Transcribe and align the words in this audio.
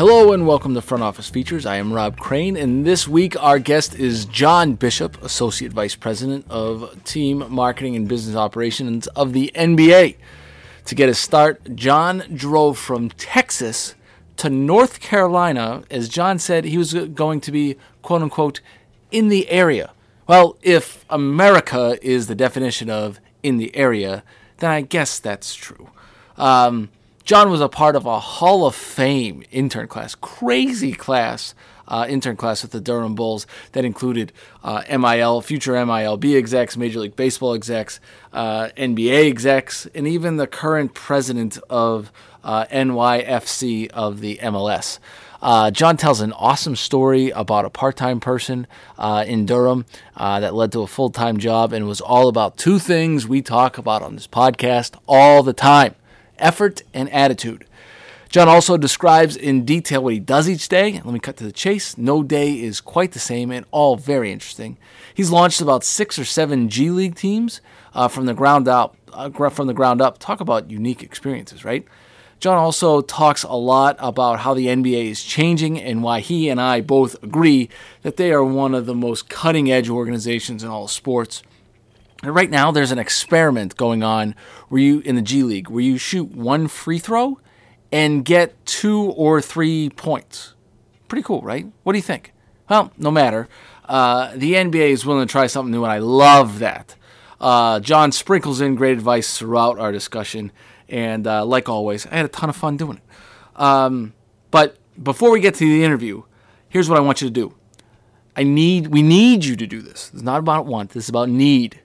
Hello 0.00 0.32
and 0.32 0.46
welcome 0.46 0.72
to 0.72 0.80
Front 0.80 1.02
Office 1.02 1.28
Features. 1.28 1.66
I 1.66 1.76
am 1.76 1.92
Rob 1.92 2.16
Crane, 2.16 2.56
and 2.56 2.86
this 2.86 3.06
week 3.06 3.38
our 3.38 3.58
guest 3.58 3.94
is 3.94 4.24
John 4.24 4.72
Bishop, 4.72 5.22
Associate 5.22 5.70
Vice 5.70 5.94
President 5.94 6.46
of 6.48 7.04
Team 7.04 7.44
Marketing 7.50 7.94
and 7.96 8.08
Business 8.08 8.34
Operations 8.34 9.08
of 9.08 9.34
the 9.34 9.52
NBA. 9.54 10.16
To 10.86 10.94
get 10.94 11.10
a 11.10 11.14
start, 11.14 11.76
John 11.76 12.24
drove 12.32 12.78
from 12.78 13.10
Texas 13.10 13.94
to 14.38 14.48
North 14.48 15.00
Carolina. 15.00 15.82
As 15.90 16.08
John 16.08 16.38
said, 16.38 16.64
he 16.64 16.78
was 16.78 16.94
going 16.94 17.42
to 17.42 17.52
be, 17.52 17.76
quote 18.00 18.22
unquote, 18.22 18.62
in 19.10 19.28
the 19.28 19.50
area. 19.50 19.92
Well, 20.26 20.56
if 20.62 21.04
America 21.10 21.98
is 22.00 22.26
the 22.26 22.34
definition 22.34 22.88
of 22.88 23.20
in 23.42 23.58
the 23.58 23.76
area, 23.76 24.24
then 24.60 24.70
I 24.70 24.80
guess 24.80 25.18
that's 25.18 25.54
true. 25.54 25.90
Um, 26.38 26.88
John 27.30 27.48
was 27.48 27.60
a 27.60 27.68
part 27.68 27.94
of 27.94 28.06
a 28.06 28.18
Hall 28.18 28.66
of 28.66 28.74
Fame 28.74 29.44
intern 29.52 29.86
class, 29.86 30.16
crazy 30.16 30.90
class, 30.90 31.54
uh, 31.86 32.04
intern 32.08 32.34
class 32.34 32.62
with 32.62 32.72
the 32.72 32.80
Durham 32.80 33.14
Bulls 33.14 33.46
that 33.70 33.84
included 33.84 34.32
uh, 34.64 34.82
MIL, 34.90 35.40
future 35.40 35.74
MILB 35.74 36.36
execs, 36.36 36.76
Major 36.76 36.98
League 36.98 37.14
Baseball 37.14 37.54
execs, 37.54 38.00
uh, 38.32 38.70
NBA 38.76 39.28
execs, 39.28 39.86
and 39.94 40.08
even 40.08 40.38
the 40.38 40.48
current 40.48 40.92
president 40.92 41.56
of 41.70 42.10
uh, 42.42 42.64
NYFC 42.64 43.88
of 43.90 44.18
the 44.18 44.40
MLS. 44.42 44.98
Uh, 45.40 45.70
John 45.70 45.96
tells 45.96 46.20
an 46.20 46.32
awesome 46.32 46.74
story 46.74 47.30
about 47.30 47.64
a 47.64 47.70
part 47.70 47.96
time 47.96 48.18
person 48.18 48.66
uh, 48.98 49.24
in 49.24 49.46
Durham 49.46 49.86
that 50.16 50.52
led 50.52 50.72
to 50.72 50.80
a 50.80 50.88
full 50.88 51.10
time 51.10 51.38
job 51.38 51.72
and 51.72 51.86
was 51.86 52.00
all 52.00 52.26
about 52.26 52.56
two 52.56 52.80
things 52.80 53.28
we 53.28 53.40
talk 53.40 53.78
about 53.78 54.02
on 54.02 54.16
this 54.16 54.26
podcast 54.26 54.98
all 55.06 55.44
the 55.44 55.52
time 55.52 55.94
effort, 56.40 56.82
and 56.92 57.10
attitude. 57.12 57.66
John 58.30 58.48
also 58.48 58.76
describes 58.76 59.36
in 59.36 59.64
detail 59.64 60.04
what 60.04 60.12
he 60.12 60.20
does 60.20 60.48
each 60.48 60.68
day. 60.68 60.92
Let 60.92 61.06
me 61.06 61.18
cut 61.18 61.36
to 61.38 61.44
the 61.44 61.50
chase. 61.50 61.98
No 61.98 62.22
day 62.22 62.52
is 62.60 62.80
quite 62.80 63.10
the 63.10 63.18
same 63.18 63.50
and 63.50 63.66
all 63.72 63.96
very 63.96 64.30
interesting. 64.30 64.78
He's 65.12 65.30
launched 65.30 65.60
about 65.60 65.82
six 65.82 66.16
or 66.16 66.24
seven 66.24 66.68
G 66.68 66.90
League 66.90 67.16
teams 67.16 67.60
uh, 67.92 68.06
from 68.06 68.26
the 68.26 68.34
ground 68.34 68.68
up. 68.68 68.96
Uh, 69.12 69.50
from 69.50 69.66
the 69.66 69.74
ground 69.74 70.00
up. 70.00 70.18
Talk 70.18 70.40
about 70.40 70.70
unique 70.70 71.02
experiences, 71.02 71.64
right? 71.64 71.84
John 72.38 72.56
also 72.56 73.02
talks 73.02 73.42
a 73.42 73.52
lot 73.52 73.96
about 73.98 74.38
how 74.38 74.54
the 74.54 74.68
NBA 74.68 75.10
is 75.10 75.22
changing 75.22 75.80
and 75.80 76.02
why 76.02 76.20
he 76.20 76.48
and 76.48 76.60
I 76.60 76.80
both 76.80 77.22
agree 77.22 77.68
that 78.02 78.16
they 78.16 78.32
are 78.32 78.44
one 78.44 78.74
of 78.74 78.86
the 78.86 78.94
most 78.94 79.28
cutting 79.28 79.70
edge 79.70 79.90
organizations 79.90 80.62
in 80.62 80.70
all 80.70 80.86
sports. 80.88 81.42
Right 82.22 82.50
now, 82.50 82.70
there's 82.70 82.92
an 82.92 82.98
experiment 82.98 83.76
going 83.76 84.02
on 84.02 84.34
where 84.68 84.80
you 84.80 85.00
in 85.00 85.16
the 85.16 85.22
G 85.22 85.42
League 85.42 85.70
where 85.70 85.82
you 85.82 85.96
shoot 85.96 86.30
one 86.30 86.68
free 86.68 86.98
throw 86.98 87.38
and 87.90 88.24
get 88.24 88.64
two 88.66 89.12
or 89.16 89.40
three 89.40 89.88
points. 89.90 90.54
Pretty 91.08 91.22
cool, 91.22 91.40
right? 91.40 91.66
What 91.82 91.92
do 91.92 91.98
you 91.98 92.02
think? 92.02 92.34
Well, 92.68 92.92
no 92.98 93.10
matter. 93.10 93.48
Uh, 93.88 94.32
the 94.36 94.52
NBA 94.52 94.90
is 94.90 95.04
willing 95.04 95.26
to 95.26 95.30
try 95.32 95.46
something 95.46 95.72
new, 95.72 95.82
and 95.82 95.92
I 95.92 95.98
love 95.98 96.60
that. 96.60 96.94
Uh, 97.40 97.80
John 97.80 98.12
sprinkles 98.12 98.60
in 98.60 98.74
great 98.74 98.92
advice 98.92 99.38
throughout 99.38 99.78
our 99.78 99.90
discussion, 99.90 100.52
and 100.88 101.26
uh, 101.26 101.44
like 101.44 101.68
always, 101.68 102.06
I 102.06 102.16
had 102.16 102.26
a 102.26 102.28
ton 102.28 102.50
of 102.50 102.56
fun 102.56 102.76
doing 102.76 102.98
it. 102.98 103.60
Um, 103.60 104.12
but 104.50 104.76
before 105.02 105.30
we 105.30 105.40
get 105.40 105.54
to 105.54 105.64
the 105.64 105.82
interview, 105.82 106.22
here's 106.68 106.88
what 106.88 106.98
I 106.98 107.00
want 107.00 107.22
you 107.22 107.28
to 107.28 107.32
do. 107.32 107.54
I 108.36 108.42
need, 108.42 108.88
we 108.88 109.02
need 109.02 109.44
you 109.44 109.56
to 109.56 109.66
do 109.66 109.80
this. 109.80 110.10
It's 110.12 110.22
not 110.22 110.38
about 110.38 110.66
want. 110.66 110.90
This 110.90 111.04
is 111.04 111.08
about 111.08 111.28
need. 111.28 111.80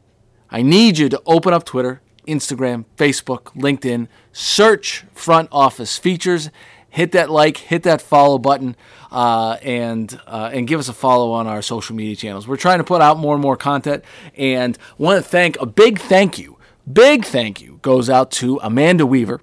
I 0.55 0.61
need 0.61 0.97
you 0.97 1.09
to 1.09 1.21
open 1.25 1.53
up 1.53 1.65
Twitter, 1.65 1.99
Instagram, 2.29 2.85
Facebook, 2.95 3.53
LinkedIn, 3.57 4.07
search 4.31 5.03
front 5.13 5.49
office 5.51 5.97
features, 5.97 6.49
hit 6.87 7.11
that 7.11 7.29
like, 7.29 7.57
hit 7.57 7.83
that 7.83 8.01
follow 8.01 8.37
button, 8.37 8.77
uh, 9.11 9.57
and 9.61 10.17
uh, 10.25 10.51
and 10.53 10.65
give 10.65 10.79
us 10.79 10.87
a 10.87 10.93
follow 10.93 11.33
on 11.33 11.45
our 11.45 11.61
social 11.61 11.93
media 11.93 12.15
channels. 12.15 12.47
We're 12.47 12.55
trying 12.55 12.77
to 12.77 12.85
put 12.85 13.01
out 13.01 13.17
more 13.17 13.33
and 13.33 13.41
more 13.41 13.57
content, 13.57 14.05
and 14.37 14.77
want 14.97 15.21
to 15.21 15.29
thank 15.29 15.59
a 15.59 15.65
big 15.65 15.99
thank 15.99 16.39
you, 16.39 16.57
big 16.89 17.25
thank 17.25 17.61
you 17.61 17.79
goes 17.81 18.09
out 18.09 18.31
to 18.31 18.57
Amanda 18.63 19.05
Weaver, 19.05 19.41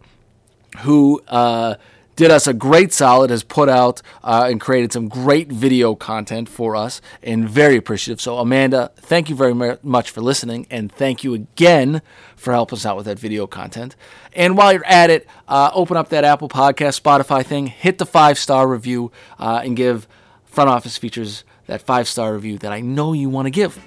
who. 0.78 1.20
Uh, 1.28 1.74
did 2.16 2.30
us 2.30 2.46
a 2.46 2.52
great 2.52 2.92
solid, 2.92 3.30
has 3.30 3.42
put 3.42 3.68
out 3.68 4.02
uh, 4.22 4.46
and 4.48 4.60
created 4.60 4.92
some 4.92 5.08
great 5.08 5.50
video 5.50 5.94
content 5.94 6.48
for 6.48 6.76
us, 6.76 7.00
and 7.22 7.48
very 7.48 7.76
appreciative. 7.76 8.20
So, 8.20 8.38
Amanda, 8.38 8.90
thank 8.96 9.28
you 9.28 9.36
very 9.36 9.54
much 9.82 10.10
for 10.10 10.20
listening, 10.20 10.66
and 10.70 10.90
thank 10.92 11.24
you 11.24 11.34
again 11.34 12.02
for 12.36 12.52
helping 12.52 12.76
us 12.76 12.86
out 12.86 12.96
with 12.96 13.06
that 13.06 13.18
video 13.18 13.46
content. 13.46 13.96
And 14.32 14.56
while 14.56 14.72
you're 14.72 14.86
at 14.86 15.10
it, 15.10 15.26
uh, 15.48 15.70
open 15.74 15.96
up 15.96 16.08
that 16.10 16.24
Apple 16.24 16.48
Podcast, 16.48 17.00
Spotify 17.00 17.44
thing, 17.44 17.66
hit 17.66 17.98
the 17.98 18.06
five 18.06 18.38
star 18.38 18.68
review, 18.68 19.10
uh, 19.38 19.62
and 19.64 19.76
give 19.76 20.06
Front 20.44 20.70
Office 20.70 20.98
Features 20.98 21.44
that 21.66 21.82
five 21.82 22.08
star 22.08 22.34
review 22.34 22.58
that 22.58 22.72
I 22.72 22.80
know 22.80 23.12
you 23.12 23.28
want 23.28 23.46
to 23.46 23.50
give. 23.50 23.78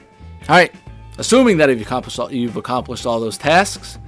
All 0.48 0.56
right, 0.56 0.74
assuming 1.18 1.58
that 1.58 1.70
you've 1.70 1.82
accomplished 1.82 2.20
all, 2.20 2.32
you've 2.32 2.58
accomplished 2.58 3.06
all 3.06 3.20
those 3.20 3.38
tasks, 3.38 4.00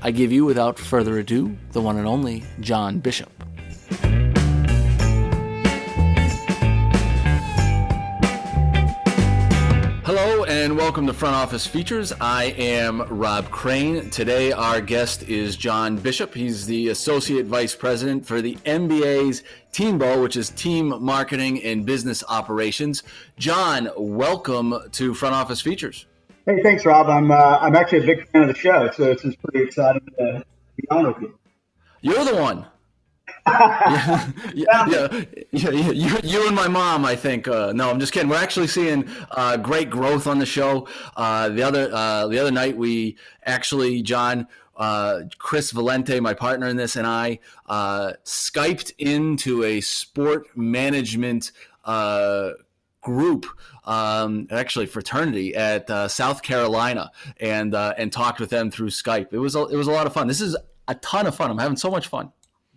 I 0.00 0.10
give 0.10 0.30
you, 0.30 0.44
without 0.44 0.78
further 0.78 1.18
ado, 1.18 1.56
the 1.72 1.80
one 1.80 1.98
and 1.98 2.06
only 2.06 2.44
John 2.60 3.00
Bishop. 3.00 3.37
Hello 10.08 10.44
and 10.44 10.74
welcome 10.76 11.06
to 11.06 11.12
Front 11.12 11.34
Office 11.34 11.66
Features. 11.66 12.14
I 12.18 12.44
am 12.56 13.02
Rob 13.02 13.50
Crane. 13.50 14.08
Today, 14.08 14.52
our 14.52 14.80
guest 14.80 15.22
is 15.24 15.54
John 15.54 15.96
Bishop. 15.96 16.34
He's 16.34 16.64
the 16.64 16.88
Associate 16.88 17.44
Vice 17.44 17.74
President 17.74 18.24
for 18.24 18.40
the 18.40 18.56
NBA's 18.64 19.42
Teambo, 19.70 20.22
which 20.22 20.36
is 20.36 20.48
Team 20.48 21.02
Marketing 21.02 21.62
and 21.62 21.84
Business 21.84 22.24
Operations. 22.26 23.02
John, 23.38 23.90
welcome 23.98 24.74
to 24.92 25.12
Front 25.12 25.34
Office 25.34 25.60
Features. 25.60 26.06
Hey, 26.46 26.62
thanks, 26.62 26.86
Rob. 26.86 27.08
I'm 27.08 27.30
uh, 27.30 27.58
I'm 27.60 27.76
actually 27.76 28.04
a 28.04 28.06
big 28.06 28.26
fan 28.28 28.42
of 28.42 28.48
the 28.48 28.54
show, 28.54 28.90
so 28.90 29.10
it's 29.10 29.22
pretty 29.22 29.62
exciting 29.66 30.00
to 30.18 30.42
be 30.76 30.88
on 30.90 31.06
with 31.06 31.20
you. 31.20 31.38
You're 32.00 32.24
the 32.24 32.36
one 32.36 32.64
yeah, 33.88 34.32
yeah, 34.54 34.86
yeah, 34.88 35.70
yeah, 35.70 35.70
You, 35.70 36.18
you 36.22 36.46
and 36.46 36.54
my 36.54 36.68
mom, 36.68 37.04
I 37.04 37.16
think. 37.16 37.48
Uh, 37.48 37.72
no, 37.72 37.90
I'm 37.90 38.00
just 38.00 38.12
kidding. 38.12 38.28
We're 38.28 38.36
actually 38.36 38.66
seeing 38.66 39.08
uh, 39.30 39.56
great 39.56 39.90
growth 39.90 40.26
on 40.26 40.38
the 40.38 40.46
show. 40.46 40.88
Uh, 41.16 41.48
the 41.48 41.62
other 41.62 41.90
uh, 41.92 42.26
the 42.28 42.38
other 42.38 42.50
night, 42.50 42.76
we 42.76 43.16
actually, 43.44 44.02
John, 44.02 44.46
uh, 44.76 45.22
Chris 45.38 45.72
Valente, 45.72 46.20
my 46.20 46.34
partner 46.34 46.68
in 46.68 46.76
this, 46.76 46.96
and 46.96 47.06
I 47.06 47.38
uh, 47.66 48.12
skyped 48.24 48.92
into 48.98 49.64
a 49.64 49.80
sport 49.80 50.46
management 50.56 51.52
group, 53.00 53.46
um, 53.84 54.46
actually 54.50 54.86
fraternity 54.86 55.54
at 55.54 56.10
South 56.10 56.42
Carolina, 56.42 57.10
and 57.40 57.74
and 57.74 58.12
talked 58.12 58.40
with 58.40 58.50
them 58.50 58.70
through 58.70 58.90
Skype. 58.90 59.32
It 59.32 59.38
was 59.38 59.54
a, 59.54 59.64
it 59.66 59.76
was 59.76 59.86
a 59.86 59.92
lot 59.92 60.06
of 60.06 60.12
fun. 60.12 60.26
This 60.26 60.40
is 60.40 60.56
a 60.88 60.94
ton 60.96 61.26
of 61.26 61.34
fun. 61.34 61.50
I'm 61.50 61.58
having 61.58 61.76
so 61.76 61.90
much 61.90 62.08
fun. 62.08 62.32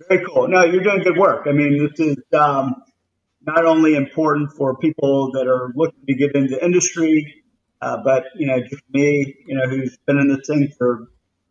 Very 0.08 0.26
cool. 0.26 0.48
No, 0.48 0.64
you're 0.64 0.84
doing 0.84 1.02
good 1.04 1.18
work. 1.18 1.48
I 1.48 1.52
mean, 1.52 1.78
this 1.78 2.00
is 2.00 2.18
um, 2.34 2.76
not 3.46 3.66
only 3.66 3.96
important 3.96 4.52
for 4.54 4.78
people 4.78 5.32
that 5.34 5.48
are 5.48 5.72
looking 5.76 6.06
to 6.08 6.16
get 6.16 6.36
into 6.36 6.64
industry, 6.64 7.44
uh, 7.82 7.98
but 8.04 8.26
you 8.36 8.48
know, 8.48 8.60
just 8.62 8.84
me, 8.92 9.36
you 9.46 9.56
know, 9.56 9.68
who's 9.68 9.98
been 10.06 10.20
in 10.20 10.28
this 10.28 10.48
thing 10.48 10.72
for 10.78 11.08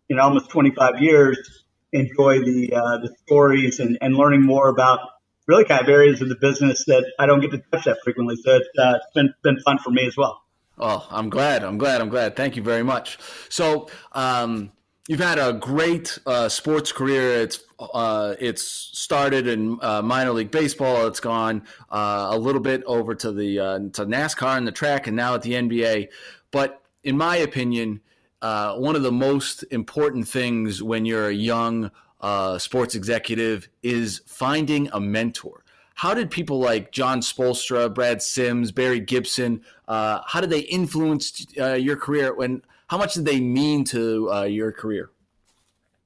you 0.09 0.17
know 0.17 0.23
almost 0.23 0.51
25 0.51 1.01
years, 1.01 1.65
enjoy 1.93 2.41
the 2.41 2.73
uh, 2.75 2.99
the 2.99 3.15
stories 3.27 3.81
and, 3.81 3.99
and 4.01 4.15
learning 4.15 4.43
more 4.43 4.69
about 4.69 5.01
really 5.47 5.65
kind 5.65 5.83
of 5.83 5.89
areas 5.89 6.23
of 6.23 6.29
the 6.29 6.37
business 6.37 6.85
that 6.87 7.13
I 7.19 7.27
don't 7.27 7.41
get 7.41 7.51
to 7.51 7.59
touch 7.59 7.85
that 7.85 7.99
frequently. 8.05 8.37
So 8.37 8.57
it's, 8.57 8.69
uh, 8.79 8.95
it's 8.97 9.13
been 9.15 9.35
been 9.43 9.59
fun 9.61 9.79
for 9.79 9.91
me 9.91 10.07
as 10.07 10.17
well. 10.17 10.43
Oh, 10.79 11.07
I'm 11.11 11.29
glad. 11.29 11.63
I'm 11.63 11.77
glad. 11.77 12.01
I'm 12.01 12.09
glad. 12.09 12.37
Thank 12.37 12.57
you 12.57 12.63
very 12.63 12.83
much. 12.83 13.19
So, 13.51 13.91
um, 14.13 14.73
you've 15.11 15.19
had 15.19 15.41
a 15.41 15.53
great 15.53 16.17
uh, 16.25 16.49
sports 16.49 16.93
career. 16.93 17.41
It's 17.41 17.65
uh, 17.81 18.37
it's 18.39 18.63
started 18.63 19.49
in 19.49 19.77
uh, 19.83 20.01
minor 20.03 20.31
league 20.31 20.53
baseball. 20.53 21.09
It's 21.09 21.19
gone 21.19 21.65
uh, 21.91 22.29
a 22.31 22.39
little 22.39 22.61
bit 22.61 22.85
over 22.87 23.17
to 23.17 23.33
the 23.33 23.59
uh, 23.59 23.79
to 23.95 24.07
NASCAR 24.07 24.57
and 24.57 24.65
the 24.65 24.73
track, 24.73 25.09
and 25.09 25.17
now 25.17 25.35
at 25.35 25.43
the 25.43 25.55
NBA. 25.55 26.11
But 26.53 26.81
in 27.03 27.17
my 27.17 27.39
opinion, 27.39 28.03
uh, 28.41 28.77
one 28.77 28.95
of 28.95 29.03
the 29.03 29.11
most 29.11 29.65
important 29.73 30.29
things 30.29 30.81
when 30.81 31.05
you're 31.05 31.29
a 31.29 31.35
young 31.35 31.91
sports 32.59 32.95
executive 32.95 33.69
is 33.83 34.23
finding 34.27 34.89
a 34.93 35.01
mentor 35.01 35.65
how 35.95 36.15
did 36.15 36.31
people 36.31 36.59
like 36.59 36.93
John 36.93 37.21
Spoelstra, 37.21 37.93
Brad 37.93 38.23
Sims, 38.23 38.73
Barry 38.73 39.01
Gibson, 39.01 39.61
how 39.87 40.41
did 40.41 40.49
they 40.49 40.61
influence 40.61 41.47
your 41.57 41.97
career? 41.97 42.33
When 42.35 42.63
how 42.91 42.99
much 42.99 43.15
did 43.15 43.25
they 43.25 43.39
mean 43.39 43.85
to 43.85 44.29
uh, 44.33 44.43
your 44.43 44.73
career? 44.73 45.11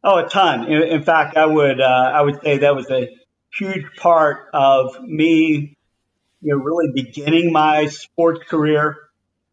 Oh, 0.05 0.19
a 0.19 0.29
ton. 0.29 0.71
In, 0.71 0.83
in 0.83 1.03
fact, 1.03 1.35
I 1.35 1.47
would 1.47 1.81
uh, 1.81 2.11
I 2.15 2.21
would 2.21 2.43
say 2.43 2.59
that 2.59 2.77
was 2.77 2.91
a 2.91 3.09
huge 3.57 3.87
part 3.97 4.49
of 4.53 5.01
me, 5.01 5.79
you 6.43 6.55
know, 6.55 6.63
really 6.63 6.93
beginning 6.93 7.53
my 7.53 7.87
sports 7.87 8.41
career 8.51 8.99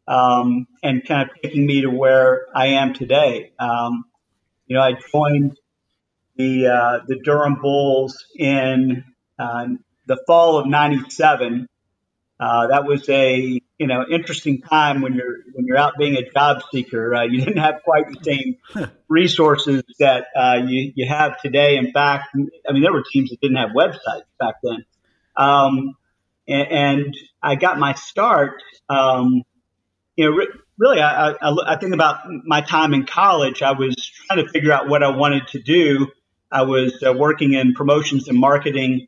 um, 0.09 0.67
and 0.83 1.07
kind 1.07 1.29
of 1.29 1.41
taking 1.41 1.65
me 1.65 1.83
to 1.83 1.89
where 1.89 2.47
I 2.53 2.67
am 2.81 2.93
today. 2.93 3.53
Um, 3.57 4.03
you 4.67 4.75
know, 4.75 4.81
I 4.81 4.95
joined 5.13 5.57
the 6.35 6.67
uh, 6.67 6.99
the 7.07 7.15
Durham 7.23 7.61
Bulls 7.61 8.25
in 8.37 9.05
uh, 9.39 9.67
the 10.05 10.21
fall 10.27 10.57
of 10.57 10.67
'97. 10.67 11.65
Uh, 12.41 12.67
that 12.67 12.85
was 12.85 13.07
a 13.07 13.61
you 13.77 13.87
know 13.87 14.03
interesting 14.09 14.61
time 14.61 15.01
when 15.01 15.13
you're 15.13 15.37
when 15.53 15.67
you're 15.67 15.77
out 15.77 15.93
being 15.99 16.15
a 16.15 16.27
job 16.31 16.63
seeker. 16.71 17.13
Uh, 17.13 17.23
you 17.23 17.39
didn't 17.39 17.59
have 17.59 17.83
quite 17.83 18.05
the 18.07 18.17
same 18.23 18.89
resources 19.07 19.83
that 19.99 20.25
uh, 20.35 20.59
you 20.65 20.91
you 20.95 21.07
have 21.07 21.39
today. 21.39 21.77
In 21.77 21.91
fact, 21.91 22.29
I 22.67 22.73
mean 22.73 22.81
there 22.81 22.91
were 22.91 23.03
teams 23.03 23.29
that 23.29 23.39
didn't 23.41 23.57
have 23.57 23.69
websites 23.69 24.25
back 24.39 24.55
then. 24.63 24.85
Um, 25.37 25.95
and, 26.47 26.67
and, 26.71 27.17
I 27.43 27.55
got 27.55 27.79
my 27.79 27.93
start. 27.93 28.61
Um, 28.87 29.43
you 30.15 30.25
know, 30.25 30.35
re- 30.35 30.53
really, 30.77 30.99
I, 30.99 31.31
I, 31.31 31.55
I 31.65 31.75
think 31.77 31.93
about 31.93 32.19
my 32.45 32.61
time 32.61 32.93
in 32.93 33.05
college. 33.05 33.63
I 33.63 33.71
was 33.71 33.95
trying 34.27 34.45
to 34.45 34.51
figure 34.51 34.71
out 34.71 34.87
what 34.87 35.01
I 35.01 35.09
wanted 35.09 35.47
to 35.49 35.59
do. 35.59 36.09
I 36.51 36.63
was 36.63 37.01
uh, 37.01 37.13
working 37.13 37.53
in 37.53 37.73
promotions 37.73 38.27
and 38.27 38.37
marketing 38.37 39.07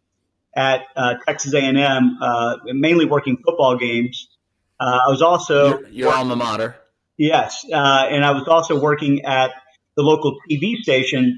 at 0.56 0.82
uh, 0.96 1.16
Texas 1.26 1.54
A&M, 1.54 2.18
uh, 2.22 2.58
mainly 2.66 3.06
working 3.06 3.38
football 3.38 3.78
games. 3.78 4.28
Uh, 4.80 5.00
I 5.08 5.10
was 5.10 5.22
also 5.22 5.80
your, 5.80 5.90
your 5.90 6.14
alma 6.14 6.36
mater. 6.36 6.76
Yes, 7.18 7.66
uh, 7.72 8.08
and 8.10 8.26
I 8.26 8.32
was 8.32 8.48
also 8.48 8.80
working 8.80 9.24
at 9.26 9.52
the 9.96 10.04
local 10.04 10.38
TV 10.50 10.78
station 10.78 11.38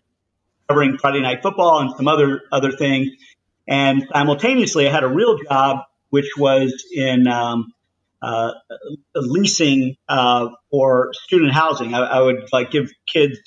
covering 0.68 0.98
Friday 0.98 1.22
Night 1.22 1.42
Football 1.44 1.80
and 1.82 1.92
some 1.96 2.08
other 2.08 2.42
other 2.52 2.72
things. 2.72 3.10
And 3.68 4.08
simultaneously, 4.12 4.88
I 4.88 4.92
had 4.92 5.04
a 5.04 5.08
real 5.08 5.38
job, 5.38 5.80
which 6.10 6.30
was 6.38 6.86
in 6.94 7.28
um, 7.28 7.74
uh, 8.22 8.54
leasing 9.16 9.98
uh, 10.08 10.50
for 10.72 11.12
student 11.14 11.54
housing. 11.54 11.94
I, 11.94 12.00
I, 12.00 12.22
would 12.22 12.48
like 12.54 12.72
give 12.72 12.92
kids 13.12 13.40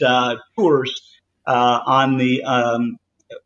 tours 0.56 1.19
on 1.47 2.19
the 2.19 2.43
um, 2.43 2.99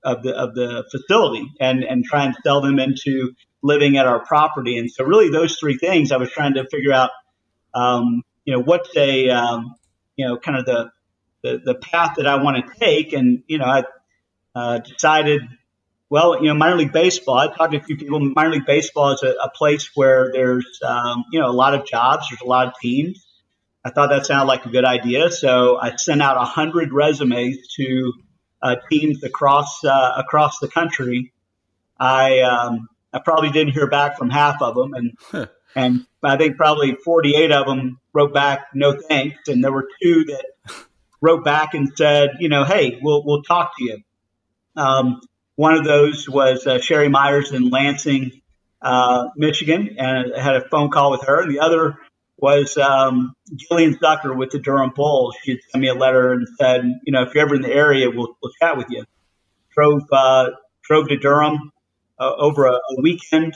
of 0.03 0.23
the 0.23 0.35
of 0.35 0.55
the 0.55 0.85
facility 0.91 1.47
and 1.61 1.83
and 1.85 2.05
try 2.05 2.25
and 2.25 2.35
sell 2.43 2.61
them 2.61 2.79
into 2.79 3.35
living 3.63 3.97
at 3.97 4.07
our 4.07 4.25
property. 4.25 4.77
And 4.77 4.91
so, 4.91 5.05
really, 5.05 5.31
those 5.31 5.57
three 5.59 5.79
things 5.79 6.13
I 6.13 6.17
was 6.17 6.31
trying 6.31 6.55
to 6.55 6.67
figure 6.69 6.93
out. 6.93 7.11
Um, 7.75 8.23
you 8.45 8.55
know, 8.55 8.63
what's 8.63 8.95
a 8.97 9.31
um, 9.31 9.75
you 10.17 10.27
know 10.27 10.37
kind 10.37 10.59
of 10.59 10.67
the, 10.67 10.91
the 11.43 11.59
the 11.65 11.75
path 11.75 12.17
that 12.17 12.27
I 12.27 12.43
want 12.43 12.65
to 12.67 12.79
take, 12.79 13.13
and 13.13 13.43
you 13.47 13.59
know, 13.59 13.65
I 13.65 13.85
uh, 14.55 14.79
decided. 14.79 15.43
Well, 16.11 16.43
you 16.43 16.49
know, 16.49 16.55
minor 16.55 16.77
league 16.77 16.93
baseball. 16.93 17.39
I 17.39 17.47
talked 17.47 17.73
to 17.73 17.79
a 17.79 17.83
few 17.83 17.97
people. 17.97 18.21
Minor 18.21 18.51
league 18.51 18.67
baseball 18.67 19.13
is 19.13 19.23
a, 19.23 19.31
a 19.31 19.49
place 19.49 19.93
where 19.95 20.31
there's, 20.31 20.79
um, 20.87 21.25
you 21.33 21.41
know, 21.41 21.49
a 21.49 21.57
lot 21.57 21.73
of 21.73 21.87
jobs. 21.87 22.27
There's 22.29 22.43
a 22.43 22.47
lot 22.47 22.67
of 22.67 22.75
teams. 22.83 23.27
I 23.83 23.89
thought 23.89 24.11
that 24.11 24.27
sounded 24.27 24.45
like 24.45 24.67
a 24.67 24.69
good 24.69 24.85
idea, 24.85 25.31
so 25.31 25.79
I 25.79 25.97
sent 25.97 26.21
out 26.21 26.37
a 26.37 26.45
hundred 26.45 26.93
resumes 26.93 27.67
to 27.77 28.13
uh, 28.63 28.77
teams 28.91 29.23
across 29.25 29.85
uh, 29.85 30.15
across 30.17 30.59
the 30.59 30.69
country. 30.69 31.33
I 31.99 32.41
um, 32.41 32.89
I 33.13 33.19
probably 33.19 33.51
didn't 33.51 33.73
hear 33.73 33.89
back 33.89 34.17
from 34.17 34.31
half 34.31 34.63
of 34.63 34.75
them, 34.75 34.95
and 34.95 35.49
and 35.75 36.07
I 36.23 36.37
think 36.37 36.57
probably 36.57 36.95
48 36.95 37.53
of 37.53 37.67
them 37.67 37.99
wrote 38.13 38.33
back 38.33 38.69
no 38.75 38.93
thanks, 38.93 39.49
and 39.49 39.63
there 39.63 39.73
were 39.73 39.89
two 40.03 40.25
that 40.25 40.45
wrote 41.21 41.45
back 41.45 41.75
and 41.75 41.93
said, 41.97 42.31
you 42.41 42.49
know, 42.49 42.65
hey, 42.65 42.99
we'll 43.03 43.25
we'll 43.25 43.43
talk 43.43 43.77
to 43.79 43.85
you. 43.85 43.99
Um, 44.77 45.21
one 45.57 45.75
of 45.75 45.85
those 45.85 46.29
was 46.29 46.67
uh, 46.67 46.81
Sherry 46.81 47.09
Myers 47.09 47.53
in 47.53 47.69
Lansing, 47.69 48.41
uh, 48.81 49.29
Michigan, 49.37 49.97
and 49.99 50.35
I 50.35 50.41
had 50.41 50.57
a 50.57 50.69
phone 50.69 50.91
call 50.91 51.11
with 51.11 51.23
her, 51.23 51.41
and 51.41 51.51
the 51.51 51.61
other 51.61 51.99
was 52.43 52.77
um, 52.77 53.35
Gillian 53.55 53.95
Zucker 53.95 54.37
with 54.37 54.51
the 54.51 54.59
Durham 54.59 54.91
Bulls. 54.95 55.37
She 55.45 55.61
sent 55.71 55.81
me 55.81 55.89
a 55.89 55.95
letter 55.95 56.33
and 56.33 56.49
said, 56.61 56.83
you 57.05 57.13
know, 57.13 57.23
if 57.23 57.35
you're 57.35 57.45
ever 57.45 57.55
in 57.55 57.63
the 57.63 57.73
area, 57.73 58.11
we'll, 58.11 58.37
we'll 58.43 58.53
chat 58.61 58.77
with 58.77 58.89
you. 58.91 59.05
Drove 59.71 60.03
uh, 60.13 60.51
drove 60.83 61.09
to 61.09 61.17
Durham 61.17 61.71
uh, 62.19 62.33
over 62.37 62.67
a, 62.67 62.73
a 62.73 63.01
weekend. 63.01 63.55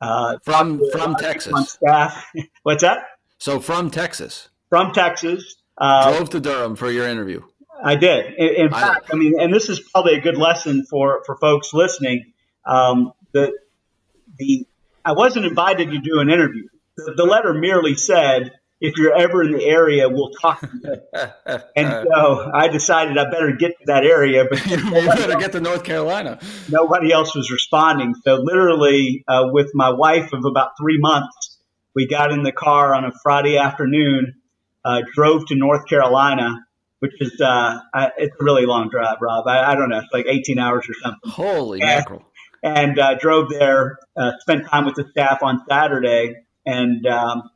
Uh, 0.00 0.38
from 0.44 0.80
from 0.92 1.16
Texas. 1.16 1.52
On 1.52 1.64
staff. 1.64 2.30
What's 2.62 2.82
that? 2.82 3.00
So 3.38 3.58
from 3.58 3.90
Texas. 3.90 4.48
From 4.68 4.92
Texas. 4.92 5.56
Uh, 5.76 6.12
drove 6.12 6.30
to 6.30 6.40
Durham 6.40 6.76
for 6.76 6.90
your 6.90 7.08
interview. 7.08 7.42
I 7.82 7.96
did. 7.96 8.34
In, 8.34 8.66
in 8.66 8.72
I 8.72 8.80
fact, 8.80 9.10
I 9.12 9.16
mean, 9.16 9.38
and 9.40 9.52
this 9.52 9.68
is 9.68 9.80
probably 9.80 10.14
a 10.14 10.20
good 10.20 10.38
lesson 10.38 10.86
for 10.88 11.24
for 11.26 11.36
folks 11.36 11.74
listening. 11.74 12.32
Um, 12.64 13.12
the 13.32 13.52
the 14.38 14.64
I 15.04 15.12
wasn't 15.12 15.46
invited 15.46 15.90
to 15.90 15.98
do 15.98 16.20
an 16.20 16.30
interview 16.30 16.68
the, 16.98 17.14
the 17.16 17.24
letter 17.24 17.54
merely 17.54 17.94
said, 17.94 18.52
if 18.80 18.96
you're 18.96 19.16
ever 19.16 19.42
in 19.42 19.52
the 19.52 19.64
area, 19.64 20.08
we'll 20.08 20.30
talk 20.30 20.60
to 20.60 20.68
you. 20.82 21.58
and 21.76 22.06
so 22.12 22.50
I 22.52 22.68
decided 22.68 23.18
I 23.18 23.30
better 23.30 23.52
get 23.52 23.70
to 23.78 23.84
that 23.86 24.04
area. 24.04 24.44
But 24.48 24.64
you 24.66 24.90
better 24.92 25.38
get 25.38 25.52
to 25.52 25.60
North 25.60 25.84
Carolina. 25.84 26.38
Nobody 26.68 27.12
else 27.12 27.34
was 27.34 27.50
responding. 27.50 28.14
So 28.24 28.36
literally, 28.36 29.24
uh, 29.26 29.48
with 29.50 29.70
my 29.74 29.90
wife 29.90 30.32
of 30.32 30.44
about 30.44 30.72
three 30.80 30.98
months, 30.98 31.58
we 31.94 32.06
got 32.06 32.30
in 32.30 32.42
the 32.42 32.52
car 32.52 32.94
on 32.94 33.04
a 33.04 33.12
Friday 33.22 33.58
afternoon, 33.58 34.34
uh, 34.84 35.02
drove 35.12 35.46
to 35.46 35.56
North 35.56 35.86
Carolina, 35.88 36.64
which 37.00 37.14
is 37.20 37.40
uh, 37.40 37.80
I, 37.92 38.10
it's 38.16 38.36
a 38.40 38.44
really 38.44 38.66
long 38.66 38.90
drive, 38.90 39.16
Rob. 39.20 39.46
I, 39.48 39.72
I, 39.72 39.74
don't 39.74 39.88
know, 39.88 39.98
it's 39.98 40.12
like 40.12 40.26
18 40.26 40.58
hours 40.58 40.86
or 40.88 40.94
something. 40.94 41.30
Holy 41.30 41.80
and, 41.80 41.88
mackerel! 41.88 42.24
And 42.62 42.98
uh, 42.98 43.14
drove 43.14 43.50
there, 43.50 43.98
uh, 44.16 44.32
spent 44.40 44.66
time 44.66 44.84
with 44.84 44.94
the 44.94 45.08
staff 45.10 45.42
on 45.42 45.62
Saturday 45.68 46.36
and 46.66 47.06
um, 47.06 47.50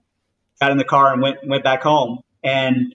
got 0.61 0.71
in 0.71 0.79
the 0.79 0.85
car 0.85 1.13
and 1.13 1.23
went 1.23 1.39
went 1.47 1.65
back 1.65 1.83
home. 1.83 2.21
And 2.45 2.95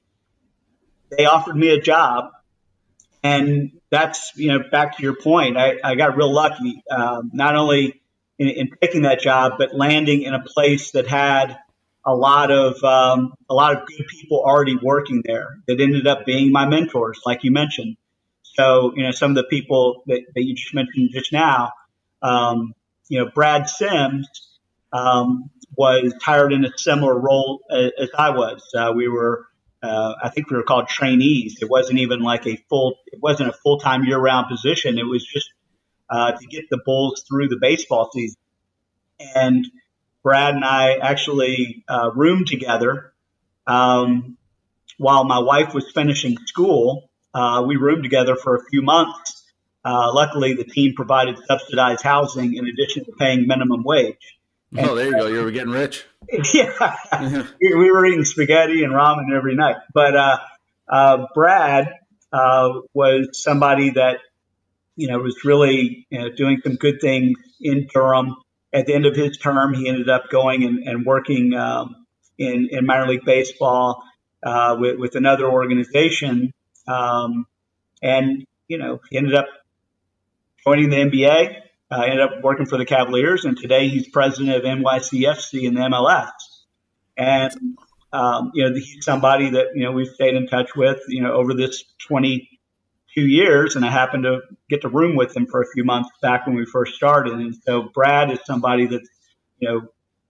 they 1.10 1.26
offered 1.26 1.56
me 1.56 1.70
a 1.70 1.80
job, 1.80 2.32
and 3.24 3.72
that's 3.90 4.34
you 4.36 4.50
know 4.50 4.60
back 4.72 4.98
to 4.98 5.04
your 5.04 5.16
point. 5.16 5.58
I, 5.58 5.78
I 5.84 5.96
got 5.96 6.18
real 6.18 6.32
lucky, 6.32 6.84
um, 6.90 7.32
not 7.34 7.56
only 7.56 8.02
in, 8.38 8.48
in 8.48 8.70
taking 8.82 9.04
that 9.04 9.20
job, 9.20 9.54
but 9.58 9.76
landing 9.76 10.24
in 10.24 10.34
a 10.34 10.44
place 10.44 10.92
that 10.92 11.08
had 11.08 11.58
a 12.06 12.16
lot 12.16 12.52
of 12.52 12.84
um, 12.84 13.34
a 13.50 13.54
lot 13.54 13.76
of 13.76 13.88
good 13.88 14.06
people 14.08 14.40
already 14.40 14.76
working 14.76 15.22
there 15.26 15.60
that 15.68 15.80
ended 15.80 16.08
up 16.08 16.26
being 16.26 16.52
my 16.52 16.66
mentors, 16.66 17.20
like 17.26 17.44
you 17.44 17.52
mentioned. 17.52 17.98
So 18.44 18.94
you 18.96 19.04
know 19.04 19.12
some 19.12 19.32
of 19.32 19.36
the 19.36 19.44
people 19.44 20.04
that, 20.08 20.22
that 20.34 20.44
you 20.44 20.56
just 20.56 20.74
mentioned 20.74 21.12
just 21.14 21.32
now, 21.32 21.74
um, 22.22 22.74
you 23.08 23.20
know 23.20 23.32
Brad 23.34 23.70
Sims 23.70 24.28
um, 24.98 25.50
was 25.76 26.14
hired 26.22 26.54
in 26.54 26.66
a 26.66 26.78
similar 26.78 27.18
role 27.18 27.62
as, 27.70 27.92
as 28.00 28.10
I 28.18 28.32
was. 28.32 28.64
Uh, 28.76 28.94
we 28.96 29.08
were, 29.08 29.46
uh, 29.84 30.14
I 30.24 30.30
think 30.30 30.50
we 30.50 30.58
were 30.58 30.64
called 30.64 30.88
trainees. 30.88 31.58
It 31.62 31.70
wasn't 31.70 32.00
even 32.00 32.22
like 32.22 32.48
a 32.48 32.56
full, 32.70 32.98
it 33.08 33.20
wasn't 33.22 33.50
a 33.50 33.54
full 33.54 33.80
time 33.80 34.04
year 34.04 34.18
round 34.18 34.48
position. 34.50 34.98
It 34.98 35.06
was 35.06 35.26
just 35.26 35.50
uh, 36.10 36.32
to 36.32 36.48
get 36.48 36.70
the 36.70 36.80
Bulls 36.84 37.24
through 37.28 37.50
the 37.50 37.58
baseball 37.58 38.10
season. 38.14 38.38
And 39.36 39.68
Brad 40.24 40.56
and 40.56 40.66
I 40.66 40.96
actually 40.96 41.84
uh, 41.88 42.12
roomed 42.14 42.48
together 42.48 43.14
um, 43.66 44.38
while 44.98 45.24
my 45.26 45.40
wife 45.40 45.74
was 45.74 45.92
finishing 45.92 46.38
school. 46.46 47.10
Uh, 47.34 47.64
we 47.68 47.76
roomed 47.76 48.04
together 48.04 48.36
for 48.36 48.56
a 48.56 48.66
few 48.66 48.82
months. 48.82 49.44
Uh, 49.86 50.12
luckily, 50.12 50.54
the 50.54 50.64
team 50.64 50.94
provided 50.96 51.38
subsidized 51.46 52.04
housing 52.04 52.56
in 52.56 52.68
addition 52.68 53.06
to 53.06 53.12
paying 53.12 53.48
minimum 53.48 53.84
wage. 53.84 54.38
Oh, 54.76 54.96
there 54.96 55.08
you 55.08 55.14
go. 55.14 55.28
You 55.28 55.44
were 55.44 55.52
getting 55.52 55.72
rich. 55.72 56.06
yeah, 56.54 57.48
we 57.62 57.92
were 57.92 58.06
eating 58.06 58.26
spaghetti 58.26 58.84
and 58.84 58.94
ramen 58.94 59.36
every 59.36 59.56
night. 59.56 59.78
But 59.94 60.16
uh, 60.16 60.38
uh, 60.90 61.28
Brad 61.34 61.90
uh, 62.34 62.82
was 62.94 63.30
somebody 63.34 63.92
that 63.92 64.18
you 64.96 65.08
know 65.08 65.20
was 65.20 65.46
really 65.46 66.06
you 66.10 66.20
know, 66.20 66.30
doing 66.30 66.60
some 66.64 66.76
good 66.76 67.00
things 67.00 67.38
in 67.62 67.88
Durham. 67.94 68.36
At 68.74 68.86
the 68.86 68.94
end 68.94 69.06
of 69.06 69.16
his 69.16 69.38
term, 69.38 69.74
he 69.74 69.88
ended 69.88 70.10
up 70.10 70.30
going 70.30 70.64
and, 70.64 70.80
and 70.88 71.06
working 71.06 71.54
um, 71.54 72.06
in, 72.38 72.70
in 72.72 72.86
minor 72.86 73.08
league 73.08 73.26
baseball 73.26 74.04
uh, 74.44 74.76
with, 74.80 75.00
with 75.00 75.16
another 75.16 75.46
organization. 75.46 76.54
Um, 76.88 77.46
and, 78.02 78.46
you 78.68 78.78
know, 78.78 79.00
he 79.10 79.18
ended 79.18 79.36
up 79.36 79.48
joining 80.64 80.90
the 80.90 80.98
NBA, 80.98 81.62
uh, 81.92 82.02
ended 82.02 82.22
up 82.22 82.44
working 82.44 82.66
for 82.66 82.78
the 82.78 82.86
Cavaliers, 82.86 83.46
and 83.46 83.58
today 83.58 83.88
he's 83.88 84.08
president 84.10 84.56
of 84.56 84.64
NYCFC 84.64 85.64
in 85.64 85.74
the 85.74 85.82
MLS. 85.82 86.32
And, 87.18 87.52
um, 88.14 88.52
you 88.54 88.66
know, 88.66 88.74
he's 88.76 89.04
somebody 89.04 89.52
that, 89.52 89.68
you 89.76 89.84
know, 89.84 89.92
we've 89.92 90.08
stayed 90.08 90.36
in 90.36 90.48
touch 90.48 90.76
with, 90.76 91.00
you 91.08 91.24
know, 91.24 91.34
over 91.34 91.54
this 91.54 91.84
22 92.08 93.22
years. 93.22 93.76
And 93.76 93.84
I 93.84 93.90
happened 93.90 94.24
to 94.24 94.42
get 94.70 94.82
to 94.82 94.90
room 94.90 95.16
with 95.16 95.36
him 95.36 95.48
for 95.48 95.62
a 95.62 95.66
few 95.74 95.84
months 95.84 96.10
back 96.22 96.46
when 96.46 96.56
we 96.56 96.66
first 96.66 96.94
started. 96.94 97.34
And 97.34 97.56
so 97.66 97.90
Brad 97.94 98.30
is 98.30 98.40
somebody 98.46 98.86
that's, 98.86 99.10
you 99.58 99.68
know, 99.68 99.88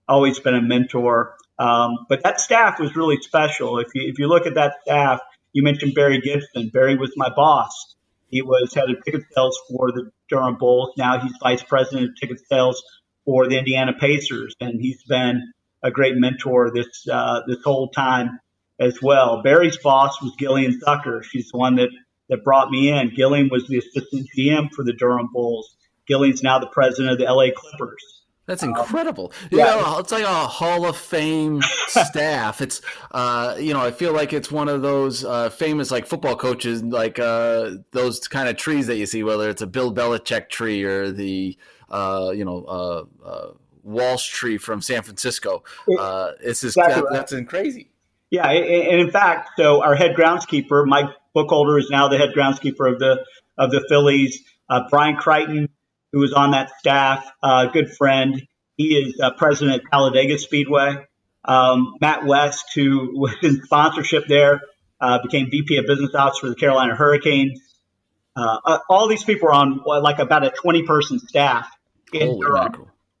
always 0.08 0.38
been 0.38 0.54
a 0.54 0.62
mentor 0.62 1.34
um, 1.58 2.06
but 2.08 2.22
that 2.22 2.40
staff 2.40 2.78
was 2.78 2.94
really 2.94 3.20
special. 3.20 3.78
If 3.78 3.88
you, 3.94 4.08
if 4.08 4.18
you 4.18 4.28
look 4.28 4.46
at 4.46 4.54
that 4.54 4.74
staff, 4.82 5.20
you 5.52 5.62
mentioned 5.62 5.94
Barry 5.94 6.20
Gibson. 6.20 6.70
Barry 6.72 6.96
was 6.96 7.12
my 7.16 7.30
boss. 7.34 7.96
He 8.30 8.42
was 8.42 8.72
head 8.74 8.90
of 8.90 9.04
ticket 9.04 9.22
sales 9.32 9.58
for 9.68 9.90
the 9.90 10.10
Durham 10.28 10.56
Bulls. 10.58 10.92
Now 10.96 11.20
he's 11.20 11.32
vice 11.42 11.62
president 11.62 12.10
of 12.10 12.16
ticket 12.20 12.40
sales 12.48 12.82
for 13.24 13.48
the 13.48 13.58
Indiana 13.58 13.92
Pacers, 13.98 14.54
and 14.60 14.80
he's 14.80 15.02
been 15.04 15.52
a 15.82 15.90
great 15.90 16.16
mentor 16.16 16.70
this 16.72 17.06
uh, 17.10 17.40
this 17.46 17.62
whole 17.64 17.88
time 17.88 18.40
as 18.80 19.00
well. 19.02 19.42
Barry's 19.42 19.76
boss 19.76 20.20
was 20.22 20.34
Gillian 20.38 20.80
Zucker. 20.80 21.22
She's 21.22 21.50
the 21.50 21.58
one 21.58 21.76
that 21.76 21.90
that 22.28 22.44
brought 22.44 22.70
me 22.70 22.90
in. 22.90 23.14
Gillian 23.14 23.48
was 23.50 23.66
the 23.66 23.78
assistant 23.78 24.28
GM 24.36 24.70
for 24.72 24.84
the 24.84 24.92
Durham 24.92 25.28
Bulls. 25.32 25.76
Gillian's 26.06 26.42
now 26.42 26.58
the 26.58 26.66
president 26.66 27.12
of 27.12 27.18
the 27.18 27.24
LA 27.24 27.48
Clippers. 27.54 28.17
That's 28.48 28.62
um, 28.62 28.70
incredible. 28.70 29.30
Um, 29.42 29.48
yeah, 29.52 29.76
you 29.76 29.82
know, 29.82 29.98
it's 29.98 30.10
like 30.10 30.24
a 30.24 30.46
Hall 30.46 30.86
of 30.86 30.96
Fame 30.96 31.60
staff. 31.88 32.62
It's, 32.62 32.80
uh, 33.10 33.56
you 33.60 33.74
know, 33.74 33.80
I 33.80 33.90
feel 33.90 34.14
like 34.14 34.32
it's 34.32 34.50
one 34.50 34.70
of 34.70 34.80
those 34.80 35.22
uh, 35.22 35.50
famous 35.50 35.90
like 35.90 36.06
football 36.06 36.34
coaches, 36.34 36.82
like 36.82 37.18
uh, 37.18 37.72
those 37.92 38.26
kind 38.26 38.48
of 38.48 38.56
trees 38.56 38.86
that 38.86 38.96
you 38.96 39.04
see, 39.04 39.22
whether 39.22 39.50
it's 39.50 39.60
a 39.60 39.66
Bill 39.66 39.92
Belichick 39.92 40.48
tree 40.48 40.82
or 40.82 41.10
the, 41.12 41.58
uh, 41.90 42.32
you 42.34 42.46
know, 42.46 42.64
uh, 42.64 43.04
uh, 43.22 43.50
Walsh 43.82 44.30
tree 44.30 44.56
from 44.56 44.80
San 44.80 45.02
Francisco. 45.02 45.62
it's 45.86 46.62
just 46.62 46.78
exactly 46.78 46.94
that, 46.94 47.04
right. 47.04 47.28
that's 47.28 47.48
crazy. 47.50 47.90
Yeah, 48.30 48.48
and 48.48 49.00
in 49.00 49.10
fact, 49.10 49.50
so 49.58 49.82
our 49.82 49.94
head 49.94 50.14
groundskeeper, 50.16 50.86
Mike 50.86 51.10
Boekholder, 51.36 51.78
is 51.78 51.88
now 51.90 52.08
the 52.08 52.16
head 52.16 52.30
groundskeeper 52.34 52.90
of 52.90 52.98
the 52.98 53.24
of 53.58 53.70
the 53.70 53.84
Phillies. 53.90 54.42
Brian 54.90 55.16
Crichton 55.16 55.67
who 56.12 56.20
was 56.20 56.32
on 56.32 56.52
that 56.52 56.70
staff, 56.78 57.24
a 57.42 57.46
uh, 57.46 57.66
good 57.66 57.90
friend. 57.90 58.46
He 58.76 58.96
is 58.96 59.20
uh, 59.20 59.32
president 59.32 59.82
at 59.82 59.90
Talladega 59.90 60.38
Speedway. 60.38 61.06
Um, 61.44 61.94
Matt 62.00 62.24
West, 62.24 62.72
who 62.74 63.10
was 63.18 63.36
in 63.42 63.62
sponsorship 63.62 64.26
there, 64.28 64.62
uh, 65.00 65.20
became 65.22 65.50
VP 65.50 65.76
of 65.76 65.86
Business 65.86 66.14
Ops 66.14 66.38
for 66.38 66.48
the 66.48 66.54
Carolina 66.54 66.94
Hurricanes. 66.94 67.60
Uh, 68.36 68.58
uh, 68.64 68.78
all 68.88 69.08
these 69.08 69.24
people 69.24 69.48
are 69.48 69.54
on 69.54 69.80
like 69.84 70.18
about 70.18 70.44
a 70.44 70.50
20 70.50 70.84
person 70.84 71.18
staff 71.18 71.68
in. 72.12 72.38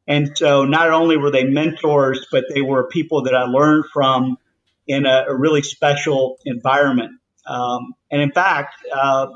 And 0.06 0.38
so 0.38 0.64
not 0.64 0.90
only 0.90 1.16
were 1.16 1.30
they 1.30 1.44
mentors, 1.44 2.26
but 2.32 2.44
they 2.52 2.62
were 2.62 2.88
people 2.88 3.24
that 3.24 3.34
I 3.34 3.42
learned 3.42 3.84
from 3.92 4.38
in 4.86 5.04
a, 5.04 5.26
a 5.28 5.34
really 5.34 5.62
special 5.62 6.38
environment. 6.46 7.12
Um, 7.46 7.94
and 8.10 8.22
in 8.22 8.32
fact, 8.32 8.74
uh, 8.92 9.28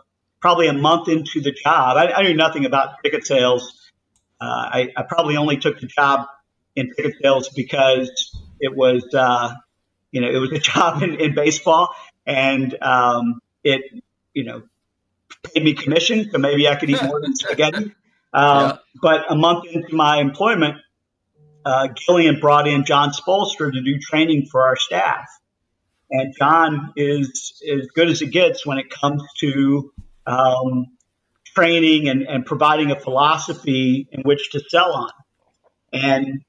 probably 0.42 0.66
a 0.66 0.72
month 0.72 1.08
into 1.08 1.40
the 1.40 1.52
job. 1.52 1.96
I, 1.96 2.12
I 2.12 2.22
knew 2.24 2.34
nothing 2.34 2.66
about 2.66 3.02
ticket 3.02 3.24
sales. 3.24 3.90
Uh, 4.40 4.44
I, 4.44 4.92
I, 4.96 5.02
probably 5.04 5.36
only 5.36 5.56
took 5.56 5.80
the 5.80 5.86
job 5.86 6.26
in 6.74 6.90
ticket 6.96 7.14
sales 7.22 7.48
because 7.48 8.36
it 8.58 8.76
was, 8.76 9.06
uh, 9.14 9.54
you 10.10 10.20
know, 10.20 10.28
it 10.28 10.38
was 10.38 10.50
a 10.50 10.58
job 10.72 11.02
in, 11.02 11.14
in 11.20 11.34
baseball, 11.34 11.94
and 12.26 12.76
um, 12.82 13.40
it, 13.62 13.82
you 14.34 14.44
know, 14.44 14.62
paid 15.44 15.62
me 15.62 15.74
commission, 15.74 16.28
so 16.30 16.38
maybe 16.38 16.68
I 16.68 16.74
could 16.74 16.90
eat 16.90 17.02
more 17.02 17.20
than 17.20 17.34
spaghetti. 17.34 17.94
Um, 18.34 18.62
yeah. 18.62 18.76
But 19.02 19.30
a 19.30 19.34
month 19.34 19.66
into 19.70 19.94
my 19.94 20.16
employment, 20.16 20.76
uh, 21.66 21.88
Gillian 21.88 22.40
brought 22.40 22.66
in 22.66 22.86
John 22.86 23.10
Spoelstra 23.10 23.70
to 23.70 23.82
do 23.82 23.98
training 23.98 24.46
for 24.50 24.62
our 24.62 24.76
staff. 24.76 25.28
And 26.10 26.34
John 26.38 26.94
is 26.96 27.62
as 27.70 27.88
good 27.88 28.08
as 28.08 28.22
it 28.22 28.30
gets 28.30 28.64
when 28.64 28.78
it 28.78 28.88
comes 28.88 29.22
to 29.40 29.92
um, 30.26 30.86
training 31.54 32.08
and, 32.08 32.22
and 32.22 32.46
providing 32.46 32.90
a 32.90 32.98
philosophy 32.98 34.08
in 34.10 34.22
which 34.22 34.50
to 34.52 34.60
sell 34.68 34.92
on. 34.92 35.10
And 35.92 36.42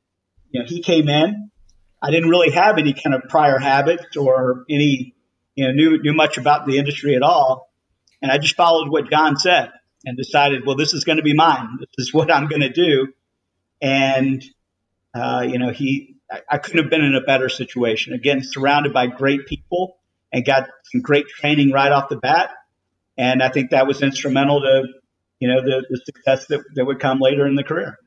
you 0.50 0.62
know, 0.62 0.66
he 0.68 0.82
came 0.82 1.10
in. 1.10 1.52
I 2.02 2.12
didn't 2.12 2.30
really 2.30 2.52
have 2.52 2.78
any 2.78 2.94
kind 2.94 3.16
of 3.16 3.24
prior 3.30 3.58
habits 3.58 4.18
or 4.18 4.66
any, 4.70 5.16
you 5.56 5.66
know, 5.66 5.72
knew 5.72 6.02
knew 6.02 6.14
much 6.14 6.38
about 6.38 6.66
the 6.66 6.78
industry 6.78 7.16
at 7.16 7.22
all. 7.22 7.72
And 8.22 8.32
I 8.32 8.38
just 8.38 8.56
followed 8.56 8.90
what 8.90 9.10
John 9.10 9.38
said 9.38 9.72
and 10.06 10.18
decided, 10.18 10.66
well, 10.66 10.76
this 10.76 10.94
is 10.94 11.04
going 11.04 11.18
to 11.18 11.24
be 11.24 11.34
mine. 11.34 11.78
This 11.80 12.08
is 12.08 12.14
what 12.14 12.32
I'm 12.32 12.48
going 12.48 12.62
to 12.62 12.72
do. 12.72 13.08
And 13.82 14.44
uh, 15.14 15.46
you 15.48 15.60
know, 15.60 15.72
he, 15.72 16.16
I, 16.32 16.42
I 16.50 16.58
couldn't 16.58 16.84
have 16.84 16.90
been 16.90 17.04
in 17.04 17.16
a 17.16 17.22
better 17.22 17.50
situation. 17.50 18.14
Again, 18.14 18.42
surrounded 18.44 18.94
by 18.94 19.08
great 19.08 19.46
people 19.46 19.98
and 20.32 20.44
got 20.44 20.68
some 20.92 21.02
great 21.02 21.28
training 21.28 21.72
right 21.72 21.92
off 21.92 22.10
the 22.10 22.18
bat 22.18 22.52
and 23.18 23.44
I 23.44 23.50
think 23.50 23.72
that 23.72 23.88
was 23.88 24.02
instrumental 24.02 24.62
to, 24.62 24.84
you 25.40 25.48
know, 25.48 25.62
the, 25.62 25.86
the 25.90 26.02
success 26.06 26.48
that, 26.48 26.64
that 26.76 26.86
would 26.86 27.00
come 27.00 27.20
later 27.20 27.46
in 27.48 27.56
the 27.56 27.64
career. 27.64 27.98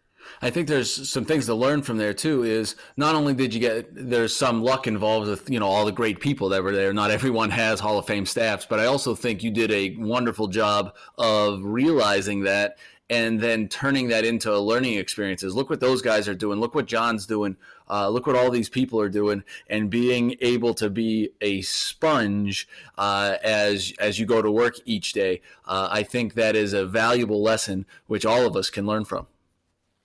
I 0.43 0.51
think 0.51 0.69
there's 0.69 1.09
some 1.09 1.25
things 1.25 1.47
to 1.47 1.55
learn 1.55 1.83
from 1.83 1.99
there 1.99 2.13
too. 2.13 2.43
Is 2.43 2.77
not 2.97 3.15
only 3.15 3.33
did 3.35 3.55
you 3.55 3.61
get 3.61 3.89
there's 3.93 4.35
some 4.35 4.63
luck 4.63 4.87
involved 4.87 5.29
with 5.29 5.49
you 5.49 5.61
know 5.61 5.67
all 5.67 5.85
the 5.85 5.93
great 5.93 6.21
people 6.21 6.49
that 6.51 6.63
were 6.63 6.75
there. 6.75 6.93
Not 6.93 7.11
everyone 7.11 7.51
has 7.51 7.81
Hall 7.81 7.99
of 7.99 8.07
Fame 8.07 8.27
staffs, 8.27 8.67
but 8.67 8.81
I 8.81 8.87
also 8.87 9.15
think 9.15 9.43
you 9.43 9.51
did 9.51 9.71
a 9.71 9.97
wonderful 9.99 10.49
job 10.49 10.95
of 11.17 11.61
realizing 11.63 12.43
that 12.43 12.77
and 13.09 13.41
then 13.41 13.69
turning 13.69 14.09
that 14.09 14.25
into 14.25 14.59
learning 14.59 14.95
experiences. 14.95 15.55
Look 15.55 15.71
what 15.71 15.81
those 15.81 16.03
guys 16.03 16.29
are 16.29 16.35
doing. 16.35 16.59
Look 16.59 16.75
what 16.75 16.87
John's 16.87 17.27
doing. 17.27 17.57
Uh, 17.89 18.09
look 18.09 18.27
what 18.27 18.35
all 18.35 18.51
these 18.51 18.69
people 18.69 19.01
are 19.01 19.09
doing, 19.09 19.45
and 19.69 19.89
being 19.89 20.37
able 20.41 20.75
to 20.75 20.91
be 20.91 21.31
a 21.41 21.63
sponge 21.63 22.69
uh, 22.99 23.37
as 23.43 23.93
as 24.01 24.19
you 24.19 24.27
go 24.27 24.43
to 24.43 24.51
work 24.51 24.75
each 24.85 25.13
day. 25.13 25.41
Uh, 25.67 25.89
I 25.91 26.03
think 26.03 26.35
that 26.35 26.57
is 26.57 26.73
a 26.73 26.85
valuable 26.85 27.43
lesson 27.43 27.87
which 28.07 28.27
all 28.27 28.45
of 28.47 28.57
us 28.57 28.71
can 28.71 28.87
learn 28.87 29.05
from. 29.05 29.27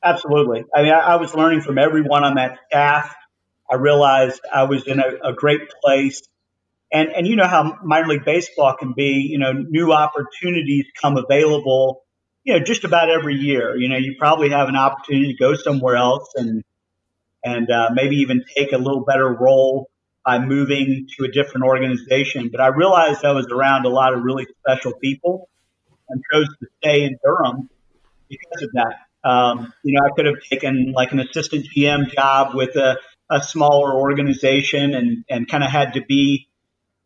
Absolutely. 0.03 0.65
I 0.73 0.83
mean, 0.83 0.91
I, 0.91 0.99
I 0.99 1.15
was 1.15 1.33
learning 1.35 1.61
from 1.61 1.77
everyone 1.77 2.23
on 2.23 2.35
that 2.35 2.57
staff. 2.67 3.15
I 3.71 3.75
realized 3.75 4.41
I 4.53 4.63
was 4.63 4.85
in 4.87 4.99
a, 4.99 5.29
a 5.29 5.33
great 5.33 5.61
place. 5.83 6.21
And, 6.93 7.09
and 7.09 7.25
you 7.25 7.37
know 7.37 7.47
how 7.47 7.77
minor 7.83 8.07
league 8.07 8.25
baseball 8.25 8.75
can 8.77 8.93
be, 8.93 9.27
you 9.29 9.39
know, 9.39 9.53
new 9.53 9.93
opportunities 9.93 10.85
come 11.01 11.17
available 11.17 12.03
you 12.43 12.57
know, 12.57 12.63
just 12.63 12.83
about 12.83 13.09
every 13.09 13.35
year. 13.35 13.75
You 13.75 13.89
know, 13.89 13.97
you 13.97 14.15
probably 14.17 14.49
have 14.49 14.67
an 14.67 14.75
opportunity 14.75 15.33
to 15.33 15.37
go 15.37 15.55
somewhere 15.55 15.95
else 15.95 16.33
and 16.35 16.63
and 17.43 17.69
uh, 17.71 17.89
maybe 17.93 18.17
even 18.17 18.43
take 18.55 18.71
a 18.71 18.77
little 18.77 19.03
better 19.03 19.27
role 19.27 19.89
by 20.23 20.37
moving 20.39 21.07
to 21.17 21.25
a 21.25 21.31
different 21.31 21.65
organization. 21.65 22.49
But 22.51 22.61
I 22.61 22.67
realized 22.67 23.25
I 23.25 23.31
was 23.31 23.47
around 23.47 23.85
a 23.85 23.89
lot 23.89 24.13
of 24.13 24.23
really 24.23 24.45
special 24.59 24.93
people 24.93 25.49
and 26.07 26.21
chose 26.31 26.47
to 26.59 26.67
stay 26.77 27.03
in 27.03 27.17
Durham 27.23 27.69
because 28.29 28.61
of 28.61 28.69
that. 28.73 28.95
Um, 29.27 29.73
you 29.83 29.95
know, 29.95 30.05
I 30.05 30.15
could 30.15 30.25
have 30.25 30.35
taken 30.49 30.93
like 30.95 31.11
an 31.11 31.19
assistant 31.19 31.65
GM 31.75 32.11
job 32.11 32.55
with 32.55 32.75
a, 32.75 32.97
a 33.29 33.41
smaller 33.41 33.95
organization 33.95 34.93
and, 34.93 35.25
and 35.29 35.47
kind 35.47 35.63
of 35.63 35.71
had 35.71 35.93
to 35.93 36.01
be, 36.01 36.47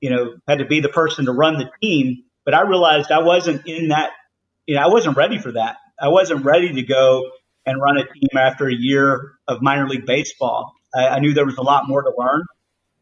you 0.01 0.09
know, 0.09 0.35
had 0.47 0.59
to 0.59 0.65
be 0.65 0.81
the 0.81 0.89
person 0.89 1.25
to 1.25 1.31
run 1.31 1.57
the 1.57 1.69
team. 1.81 2.23
But 2.43 2.53
I 2.53 2.61
realized 2.61 3.11
I 3.11 3.23
wasn't 3.23 3.65
in 3.67 3.89
that 3.89 4.11
you 4.67 4.75
know, 4.75 4.81
I 4.81 4.87
wasn't 4.87 5.17
ready 5.17 5.39
for 5.39 5.51
that. 5.53 5.77
I 5.99 6.09
wasn't 6.09 6.43
ready 6.43 6.73
to 6.73 6.83
go 6.83 7.29
and 7.65 7.81
run 7.81 7.97
a 7.97 8.03
team 8.03 8.29
after 8.35 8.67
a 8.67 8.75
year 8.75 9.33
of 9.47 9.61
minor 9.61 9.87
league 9.87 10.05
baseball. 10.05 10.73
I, 10.93 11.07
I 11.07 11.19
knew 11.19 11.33
there 11.33 11.45
was 11.45 11.57
a 11.57 11.63
lot 11.63 11.87
more 11.87 12.01
to 12.01 12.11
learn, 12.17 12.43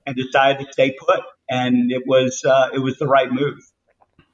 and 0.06 0.16
decided 0.16 0.66
to 0.66 0.74
stay 0.74 0.96
put. 1.00 1.22
And 1.50 1.92
it 1.92 2.04
was 2.06 2.44
uh, 2.46 2.70
it 2.74 2.80
was 2.80 2.98
the 2.98 3.08
right 3.08 3.32
move. 3.32 3.60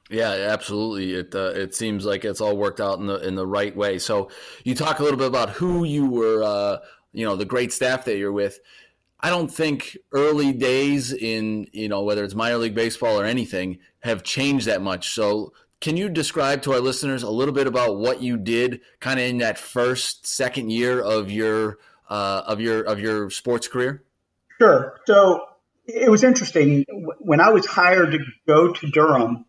Yeah, 0.08 0.30
absolutely. 0.30 1.14
It 1.14 1.34
uh, 1.34 1.52
it 1.54 1.74
seems 1.74 2.04
like 2.04 2.24
it's 2.24 2.40
all 2.40 2.56
worked 2.56 2.80
out 2.80 2.98
in 2.98 3.06
the 3.06 3.16
in 3.26 3.34
the 3.34 3.46
right 3.46 3.74
way. 3.74 3.98
So 3.98 4.30
you 4.64 4.74
talk 4.74 4.98
a 4.98 5.02
little 5.02 5.18
bit 5.18 5.28
about 5.28 5.50
who 5.50 5.84
you 5.84 6.06
were, 6.06 6.42
uh, 6.42 6.78
you 7.12 7.24
know, 7.24 7.36
the 7.36 7.44
great 7.44 7.72
staff 7.72 8.04
that 8.06 8.16
you're 8.16 8.32
with. 8.32 8.58
I 9.20 9.28
don't 9.28 9.52
think 9.52 9.98
early 10.12 10.52
days 10.52 11.12
in 11.12 11.68
you 11.72 11.88
know 11.88 12.02
whether 12.02 12.24
it's 12.24 12.34
minor 12.34 12.56
league 12.56 12.74
baseball 12.74 13.20
or 13.20 13.24
anything 13.24 13.78
have 14.00 14.22
changed 14.22 14.66
that 14.66 14.82
much. 14.82 15.10
So 15.10 15.52
can 15.80 15.96
you 15.96 16.08
describe 16.08 16.62
to 16.62 16.72
our 16.72 16.80
listeners 16.80 17.22
a 17.22 17.30
little 17.30 17.54
bit 17.54 17.66
about 17.66 17.96
what 17.96 18.22
you 18.22 18.36
did 18.36 18.80
kind 19.00 19.18
of 19.18 19.26
in 19.26 19.38
that 19.38 19.58
first, 19.58 20.26
second 20.26 20.70
year 20.70 21.00
of 21.00 21.30
your 21.30 21.78
uh, 22.08 22.42
of 22.46 22.60
your 22.60 22.82
of 22.82 23.00
your 23.00 23.30
sports 23.30 23.66
career? 23.66 24.02
Sure. 24.60 25.00
So 25.06 25.46
it 25.86 26.10
was 26.10 26.22
interesting 26.22 26.84
when 27.18 27.40
I 27.40 27.50
was 27.50 27.66
hired 27.66 28.12
to 28.12 28.18
go 28.46 28.72
to 28.72 28.90
Durham. 28.90 29.46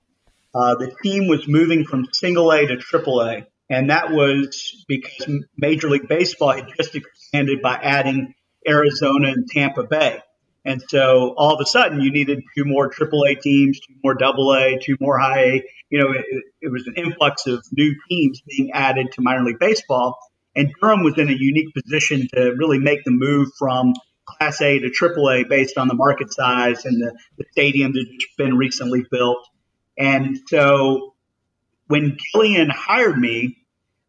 Uh, 0.53 0.75
the 0.75 0.93
team 1.03 1.27
was 1.27 1.47
moving 1.47 1.85
from 1.85 2.07
single 2.11 2.51
A 2.51 2.65
to 2.67 2.77
triple 2.77 3.21
A, 3.21 3.47
and 3.69 3.89
that 3.89 4.11
was 4.11 4.83
because 4.87 5.39
Major 5.57 5.89
League 5.89 6.07
Baseball 6.07 6.53
had 6.53 6.67
just 6.77 6.95
expanded 6.95 7.61
by 7.61 7.75
adding 7.75 8.33
Arizona 8.67 9.29
and 9.29 9.47
Tampa 9.47 9.83
Bay. 9.83 10.19
And 10.63 10.81
so 10.87 11.33
all 11.37 11.53
of 11.53 11.59
a 11.59 11.65
sudden, 11.65 12.01
you 12.01 12.11
needed 12.11 12.43
two 12.55 12.65
more 12.65 12.89
AAA 12.89 13.41
teams, 13.41 13.79
two 13.79 13.95
more 14.03 14.15
AA, 14.21 14.77
two 14.81 14.95
more 14.99 15.17
high 15.17 15.39
A. 15.39 15.63
You 15.89 15.99
know, 15.99 16.11
it, 16.11 16.25
it 16.61 16.71
was 16.71 16.85
an 16.87 16.93
influx 16.95 17.47
of 17.47 17.65
new 17.71 17.95
teams 18.07 18.41
being 18.41 18.71
added 18.71 19.11
to 19.13 19.21
minor 19.21 19.43
league 19.43 19.59
baseball. 19.59 20.19
And 20.55 20.71
Durham 20.79 21.03
was 21.03 21.17
in 21.17 21.29
a 21.29 21.35
unique 21.37 21.73
position 21.73 22.27
to 22.33 22.53
really 22.57 22.77
make 22.77 23.03
the 23.03 23.11
move 23.11 23.49
from 23.57 23.93
Class 24.25 24.61
A 24.61 24.79
to 24.79 24.89
AAA 24.89 25.49
based 25.49 25.77
on 25.77 25.87
the 25.87 25.95
market 25.95 26.31
size 26.31 26.85
and 26.85 27.01
the, 27.01 27.17
the 27.37 27.45
stadium 27.51 27.93
that's 27.93 28.35
been 28.37 28.55
recently 28.55 29.03
built. 29.09 29.47
And 29.97 30.39
so 30.47 31.15
when 31.87 32.17
Gillian 32.33 32.69
hired 32.69 33.17
me, 33.17 33.57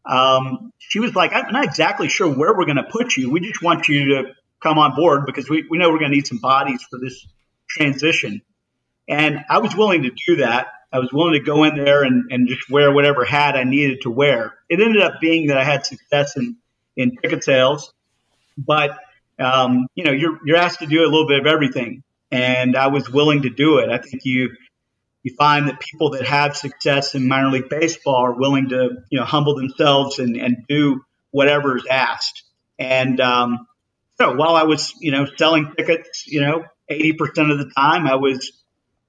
um, 0.05 0.71
she 0.79 0.99
was 0.99 1.15
like, 1.15 1.33
I'm 1.33 1.51
not 1.51 1.65
exactly 1.65 2.09
sure 2.09 2.27
where 2.27 2.53
we're 2.55 2.65
going 2.65 2.77
to 2.77 2.83
put 2.89 3.15
you. 3.15 3.31
We 3.31 3.39
just 3.39 3.61
want 3.61 3.87
you 3.87 4.05
to 4.15 4.33
come 4.63 4.79
on 4.79 4.95
board 4.95 5.25
because 5.25 5.49
we, 5.49 5.65
we 5.69 5.77
know 5.77 5.89
we're 5.89 5.99
going 5.99 6.11
to 6.11 6.15
need 6.15 6.25
some 6.25 6.39
bodies 6.39 6.81
for 6.89 6.97
this 6.97 7.27
transition. 7.69 8.41
And 9.07 9.43
I 9.49 9.59
was 9.59 9.75
willing 9.75 10.03
to 10.03 10.11
do 10.27 10.37
that. 10.37 10.67
I 10.91 10.99
was 10.99 11.11
willing 11.11 11.33
to 11.33 11.39
go 11.39 11.63
in 11.65 11.75
there 11.75 12.03
and, 12.03 12.31
and 12.31 12.47
just 12.47 12.69
wear 12.69 12.91
whatever 12.93 13.25
hat 13.25 13.55
I 13.55 13.63
needed 13.63 14.01
to 14.03 14.09
wear. 14.09 14.53
It 14.69 14.79
ended 14.79 15.01
up 15.01 15.19
being 15.19 15.47
that 15.47 15.57
I 15.57 15.63
had 15.63 15.85
success 15.85 16.37
in, 16.37 16.55
in 16.95 17.17
ticket 17.17 17.43
sales, 17.43 17.91
but 18.57 18.97
um, 19.39 19.87
you 19.95 20.05
know, 20.05 20.11
you're, 20.11 20.39
you're 20.45 20.57
asked 20.57 20.79
to 20.79 20.85
do 20.85 21.01
a 21.01 21.09
little 21.09 21.27
bit 21.27 21.39
of 21.39 21.47
everything. 21.47 22.03
And 22.31 22.77
I 22.77 22.87
was 22.87 23.09
willing 23.09 23.43
to 23.43 23.49
do 23.49 23.79
it. 23.79 23.89
I 23.89 23.97
think 23.97 24.23
you, 24.25 24.51
you 25.23 25.35
find 25.35 25.67
that 25.67 25.79
people 25.79 26.11
that 26.11 26.25
have 26.25 26.55
success 26.55 27.15
in 27.15 27.27
minor 27.27 27.49
league 27.49 27.69
baseball 27.69 28.25
are 28.25 28.33
willing 28.33 28.69
to, 28.69 29.03
you 29.09 29.19
know, 29.19 29.25
humble 29.25 29.55
themselves 29.55 30.19
and, 30.19 30.35
and 30.37 30.65
do 30.67 31.01
whatever 31.31 31.75
is 31.77 31.85
asked. 31.89 32.43
And, 32.79 33.19
um, 33.19 33.67
so 34.23 34.35
while 34.35 34.55
I 34.55 34.63
was, 34.63 34.93
you 34.99 35.11
know, 35.11 35.25
selling 35.37 35.73
tickets, 35.77 36.25
you 36.27 36.41
know, 36.41 36.63
80% 36.89 37.51
of 37.51 37.57
the 37.57 37.71
time 37.75 38.07
I 38.07 38.15
was, 38.15 38.51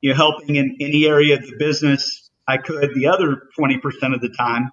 you 0.00 0.10
know, 0.10 0.16
helping 0.16 0.56
in 0.56 0.76
any 0.80 1.06
area 1.06 1.36
of 1.36 1.42
the 1.42 1.56
business 1.58 2.30
I 2.46 2.58
could 2.58 2.94
the 2.94 3.06
other 3.06 3.42
20% 3.58 3.78
of 4.14 4.20
the 4.20 4.34
time. 4.36 4.70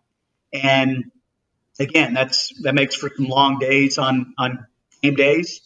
And 0.52 1.06
again, 1.80 2.14
that's, 2.14 2.52
that 2.64 2.76
makes 2.76 2.96
for 2.96 3.10
some 3.16 3.28
long 3.28 3.60
days 3.60 3.98
on, 3.98 4.34
on 4.38 4.66
game 5.02 5.16
days. 5.16 5.62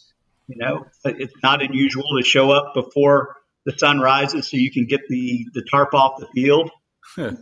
You 0.46 0.58
know, 0.58 0.86
it's 1.04 1.34
not 1.42 1.62
unusual 1.62 2.04
to 2.16 2.24
show 2.24 2.52
up 2.52 2.74
before 2.74 3.34
the 3.64 3.76
sun 3.76 3.98
rises 3.98 4.48
so 4.48 4.56
you 4.56 4.70
can 4.70 4.86
get 4.86 5.00
the, 5.08 5.46
the 5.54 5.64
tarp 5.68 5.94
off 5.94 6.20
the 6.20 6.28
field. 6.28 6.70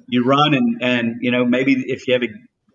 you 0.09 0.25
run 0.25 0.55
and, 0.55 0.83
and, 0.83 1.17
you 1.21 1.31
know, 1.31 1.45
maybe 1.45 1.73
if 1.89 2.07
you 2.07 2.15
have 2.15 2.23
a 2.23 2.29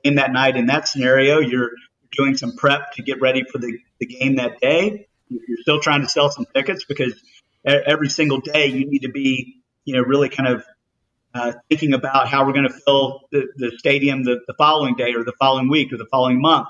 game 0.04 0.16
that 0.16 0.32
night 0.32 0.58
in 0.58 0.68
that 0.68 0.88
scenario, 0.88 1.40
you're 1.40 1.72
doing 2.12 2.38
some 2.38 2.56
prep 2.56 2.94
to 2.94 3.04
get 3.04 3.22
ready 3.22 3.44
for 3.44 3.58
the, 3.58 3.80
the 4.00 4.06
game 4.06 4.36
that 4.38 4.60
day. 4.60 5.08
You're 5.30 5.58
still 5.62 5.80
trying 5.80 6.02
to 6.02 6.10
sell 6.10 6.32
some 6.32 6.46
tickets 6.54 6.86
because 6.86 7.14
every 7.66 8.10
single 8.10 8.40
day 8.40 8.68
you 8.68 8.90
need 8.90 9.04
to 9.04 9.10
be, 9.10 9.62
you 9.86 9.96
know, 9.96 10.02
really 10.02 10.30
kind 10.30 10.50
of 10.50 10.66
uh, 11.34 11.54
thinking 11.70 11.94
about 11.94 12.28
how 12.28 12.46
we're 12.46 12.54
going 12.54 12.68
to 12.68 12.74
fill 12.74 13.22
the, 13.32 13.48
the 13.56 13.72
stadium 13.78 14.24
the, 14.24 14.40
the 14.48 14.56
following 14.56 14.96
day 14.96 15.14
or 15.14 15.24
the 15.24 15.34
following 15.40 15.70
week 15.70 15.94
or 15.94 15.98
the 15.98 16.08
following 16.10 16.42
month. 16.42 16.68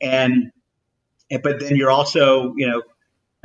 And, 0.00 0.50
but 1.42 1.60
then 1.60 1.76
you're 1.76 1.90
also, 1.90 2.54
you 2.56 2.66
know, 2.66 2.82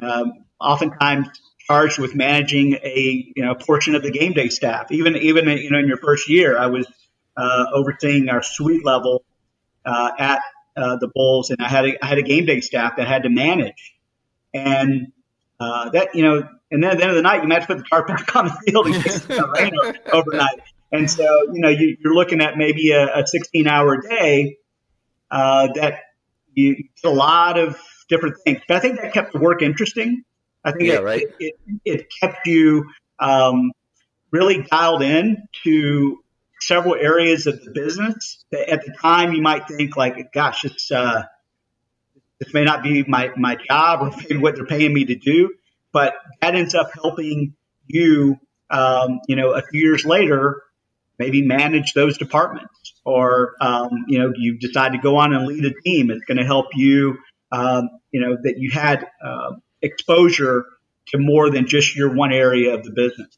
um, 0.02 0.46
oftentimes 0.60 1.28
charged 1.68 2.00
with 2.00 2.16
managing 2.16 2.74
a 2.74 3.32
you 3.36 3.44
know 3.44 3.56
portion 3.56 3.96
of 3.96 4.04
the 4.04 4.12
game 4.12 4.34
day 4.34 4.50
staff. 4.50 4.92
Even 4.92 5.16
even 5.16 5.48
you 5.48 5.72
know 5.72 5.80
in 5.80 5.88
your 5.88 5.98
first 5.98 6.30
year, 6.30 6.58
I 6.58 6.68
was 6.68 6.88
uh, 7.36 7.66
overseeing 7.74 8.30
our 8.30 8.44
suite 8.44 8.86
level 8.86 9.24
uh, 9.86 10.12
at 10.18 10.42
uh, 10.76 10.98
the 10.98 11.08
Bulls, 11.14 11.50
and 11.50 11.62
I 11.62 11.68
had 11.68 11.86
a, 11.86 12.04
I 12.04 12.08
had 12.08 12.18
a 12.18 12.24
game 12.24 12.46
day 12.46 12.62
staff 12.62 12.98
that 12.98 13.08
had 13.08 13.24
to 13.24 13.30
manage, 13.30 13.96
and 14.54 15.12
uh, 15.60 15.90
that 15.90 16.16
you 16.16 16.24
know, 16.24 16.48
and 16.72 16.84
then 16.84 16.92
at 16.92 16.98
the 16.98 17.04
end 17.04 17.12
of 17.12 17.16
the 17.16 17.22
night, 17.22 17.42
you 17.42 17.48
might 17.48 17.62
have 17.62 17.68
to 17.68 17.76
put 17.76 17.84
the 17.84 17.90
tarp 17.90 18.08
back 18.10 18.36
on 18.36 18.46
the 18.46 18.54
field 18.66 18.88
in 18.88 18.94
case 19.02 19.26
it 19.30 19.60
rain 19.60 19.74
overnight. 20.12 20.62
And 20.92 21.10
so 21.10 21.24
you 21.52 21.62
know 21.62 21.70
you, 21.70 21.98
are 22.06 22.14
looking 22.14 22.42
at 22.42 22.58
maybe 22.58 22.92
a, 22.92 23.20
a 23.20 23.28
16 23.28 23.68
hour 23.68 24.02
day 24.02 24.58
uh, 25.32 25.70
that 25.76 26.00
you 26.54 26.76
get 26.76 27.10
a 27.10 27.10
lot 27.10 27.58
of 27.58 27.80
different 28.10 28.36
things. 28.44 28.62
But 28.68 28.78
I 28.78 28.80
think 28.80 29.02
that 29.02 29.14
kept 29.14 29.34
the 29.34 29.40
work 29.40 29.62
interesting. 29.62 30.24
I 30.64 30.72
think 30.72 30.86
yeah, 30.86 30.96
it, 30.96 31.04
right. 31.04 31.22
it, 31.22 31.34
it, 31.40 31.82
it, 31.86 32.08
kept 32.20 32.48
you 32.48 32.90
um, 33.20 33.72
really 34.32 34.64
dialed 34.64 35.04
in 35.04 35.48
to 35.64 36.24
several 36.60 36.96
areas 36.96 37.48
of 37.48 37.64
the 37.64 37.72
business 37.72 38.44
that 38.52 38.70
at 38.70 38.86
the 38.86 38.94
time 38.94 39.34
you 39.34 39.42
might 39.42 39.68
think 39.68 39.96
like, 39.96 40.32
gosh, 40.34 40.66
it's, 40.66 40.92
uh, 40.92 41.24
this 42.40 42.54
may 42.54 42.64
not 42.64 42.84
be 42.84 43.04
my, 43.08 43.32
my 43.38 43.56
job 43.56 44.02
or 44.02 44.18
maybe 44.18 44.38
what 44.42 44.56
they're 44.56 44.66
paying 44.66 44.94
me 44.94 45.06
to 45.06 45.16
do, 45.16 45.54
but 45.92 46.14
that 46.42 46.56
ends 46.56 46.76
up 46.76 46.92
helping 46.94 47.56
you, 47.88 48.38
um, 48.70 49.20
you 49.28 49.36
know, 49.36 49.52
a 49.52 49.62
few 49.62 49.82
years 49.82 50.06
later, 50.06 50.62
maybe 51.18 51.42
manage 51.42 51.94
those 51.94 52.18
departments 52.18 52.94
or, 53.06 53.54
um, 53.62 53.90
you 54.08 54.20
know, 54.20 54.34
you 54.36 54.58
decide 54.58 54.92
to 54.92 54.98
go 54.98 55.18
on 55.18 55.34
and 55.34 55.46
lead 55.46 55.64
a 55.66 55.74
team. 55.82 56.12
It's 56.12 56.26
going 56.26 56.38
to 56.38 56.46
help 56.46 56.68
you, 56.74 57.18
um, 57.52 57.90
you 58.12 58.22
know, 58.22 58.38
that 58.44 58.56
you 58.58 58.72
had, 58.72 59.08
uh, 59.24 59.54
exposure 59.82 60.66
to 61.08 61.18
more 61.18 61.50
than 61.50 61.68
just 61.68 61.96
your 61.96 62.14
one 62.14 62.34
area 62.34 62.74
of 62.74 62.84
the 62.84 62.92
business. 62.92 63.38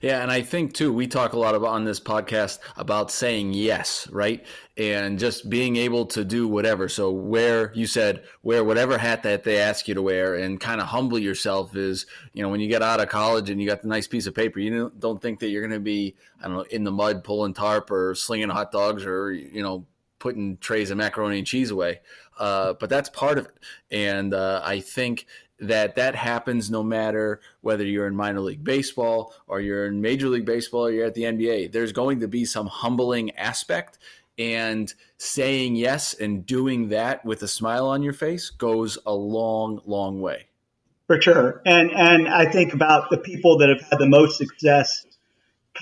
Yeah, 0.00 0.22
and 0.22 0.30
I 0.30 0.40
think 0.40 0.72
too, 0.72 0.94
we 0.94 1.06
talk 1.06 1.34
a 1.34 1.38
lot 1.38 1.54
about 1.54 1.70
on 1.70 1.84
this 1.84 2.00
podcast 2.00 2.58
about 2.74 3.10
saying 3.10 3.52
yes, 3.52 4.08
right? 4.10 4.42
And 4.78 5.18
just 5.18 5.50
being 5.50 5.76
able 5.76 6.06
to 6.06 6.24
do 6.24 6.48
whatever. 6.48 6.88
So 6.88 7.10
where 7.10 7.70
you 7.74 7.86
said 7.86 8.24
wear 8.42 8.64
whatever 8.64 8.96
hat 8.96 9.24
that 9.24 9.44
they 9.44 9.58
ask 9.58 9.88
you 9.88 9.94
to 9.94 10.00
wear 10.00 10.36
and 10.36 10.58
kind 10.58 10.80
of 10.80 10.86
humble 10.86 11.18
yourself 11.18 11.76
is, 11.76 12.06
you 12.32 12.42
know, 12.42 12.48
when 12.48 12.60
you 12.60 12.68
get 12.68 12.82
out 12.82 13.00
of 13.00 13.10
college 13.10 13.50
and 13.50 13.60
you 13.60 13.68
got 13.68 13.82
the 13.82 13.88
nice 13.88 14.06
piece 14.06 14.26
of 14.26 14.34
paper, 14.34 14.58
you 14.58 14.90
don't 14.98 15.20
think 15.20 15.38
that 15.40 15.50
you're 15.50 15.66
going 15.66 15.78
to 15.78 15.80
be, 15.80 16.16
I 16.40 16.48
don't 16.48 16.56
know, 16.56 16.64
in 16.70 16.84
the 16.84 16.92
mud 16.92 17.22
pulling 17.22 17.52
tarp 17.52 17.90
or 17.90 18.14
slinging 18.14 18.48
hot 18.48 18.72
dogs 18.72 19.04
or, 19.04 19.30
you 19.30 19.62
know, 19.62 19.84
putting 20.20 20.56
trays 20.58 20.92
of 20.92 20.98
macaroni 20.98 21.38
and 21.38 21.46
cheese 21.46 21.72
away. 21.72 22.00
Uh, 22.38 22.74
but 22.74 22.88
that's 22.88 23.08
part 23.08 23.38
of 23.38 23.46
it. 23.46 23.58
And 23.90 24.32
uh, 24.32 24.62
I 24.64 24.78
think 24.80 25.26
that 25.58 25.96
that 25.96 26.14
happens 26.14 26.70
no 26.70 26.82
matter 26.82 27.40
whether 27.60 27.84
you're 27.84 28.06
in 28.06 28.14
minor 28.14 28.40
league 28.40 28.64
baseball 28.64 29.34
or 29.46 29.60
you're 29.60 29.86
in 29.86 30.00
major 30.00 30.28
league 30.28 30.46
baseball 30.46 30.86
or 30.86 30.90
you're 30.90 31.06
at 31.06 31.14
the 31.14 31.24
NBA. 31.24 31.72
There's 31.72 31.92
going 31.92 32.20
to 32.20 32.28
be 32.28 32.44
some 32.44 32.66
humbling 32.66 33.32
aspect 33.32 33.98
and 34.38 34.92
saying 35.18 35.76
yes 35.76 36.14
and 36.14 36.46
doing 36.46 36.88
that 36.88 37.24
with 37.24 37.42
a 37.42 37.48
smile 37.48 37.86
on 37.88 38.02
your 38.02 38.14
face 38.14 38.48
goes 38.48 38.96
a 39.04 39.12
long 39.12 39.82
long 39.84 40.20
way. 40.20 40.46
For 41.06 41.20
sure. 41.20 41.60
And 41.66 41.90
and 41.90 42.28
I 42.28 42.50
think 42.50 42.72
about 42.72 43.10
the 43.10 43.18
people 43.18 43.58
that 43.58 43.68
have 43.68 43.82
had 43.90 43.98
the 43.98 44.08
most 44.08 44.38
success 44.38 45.04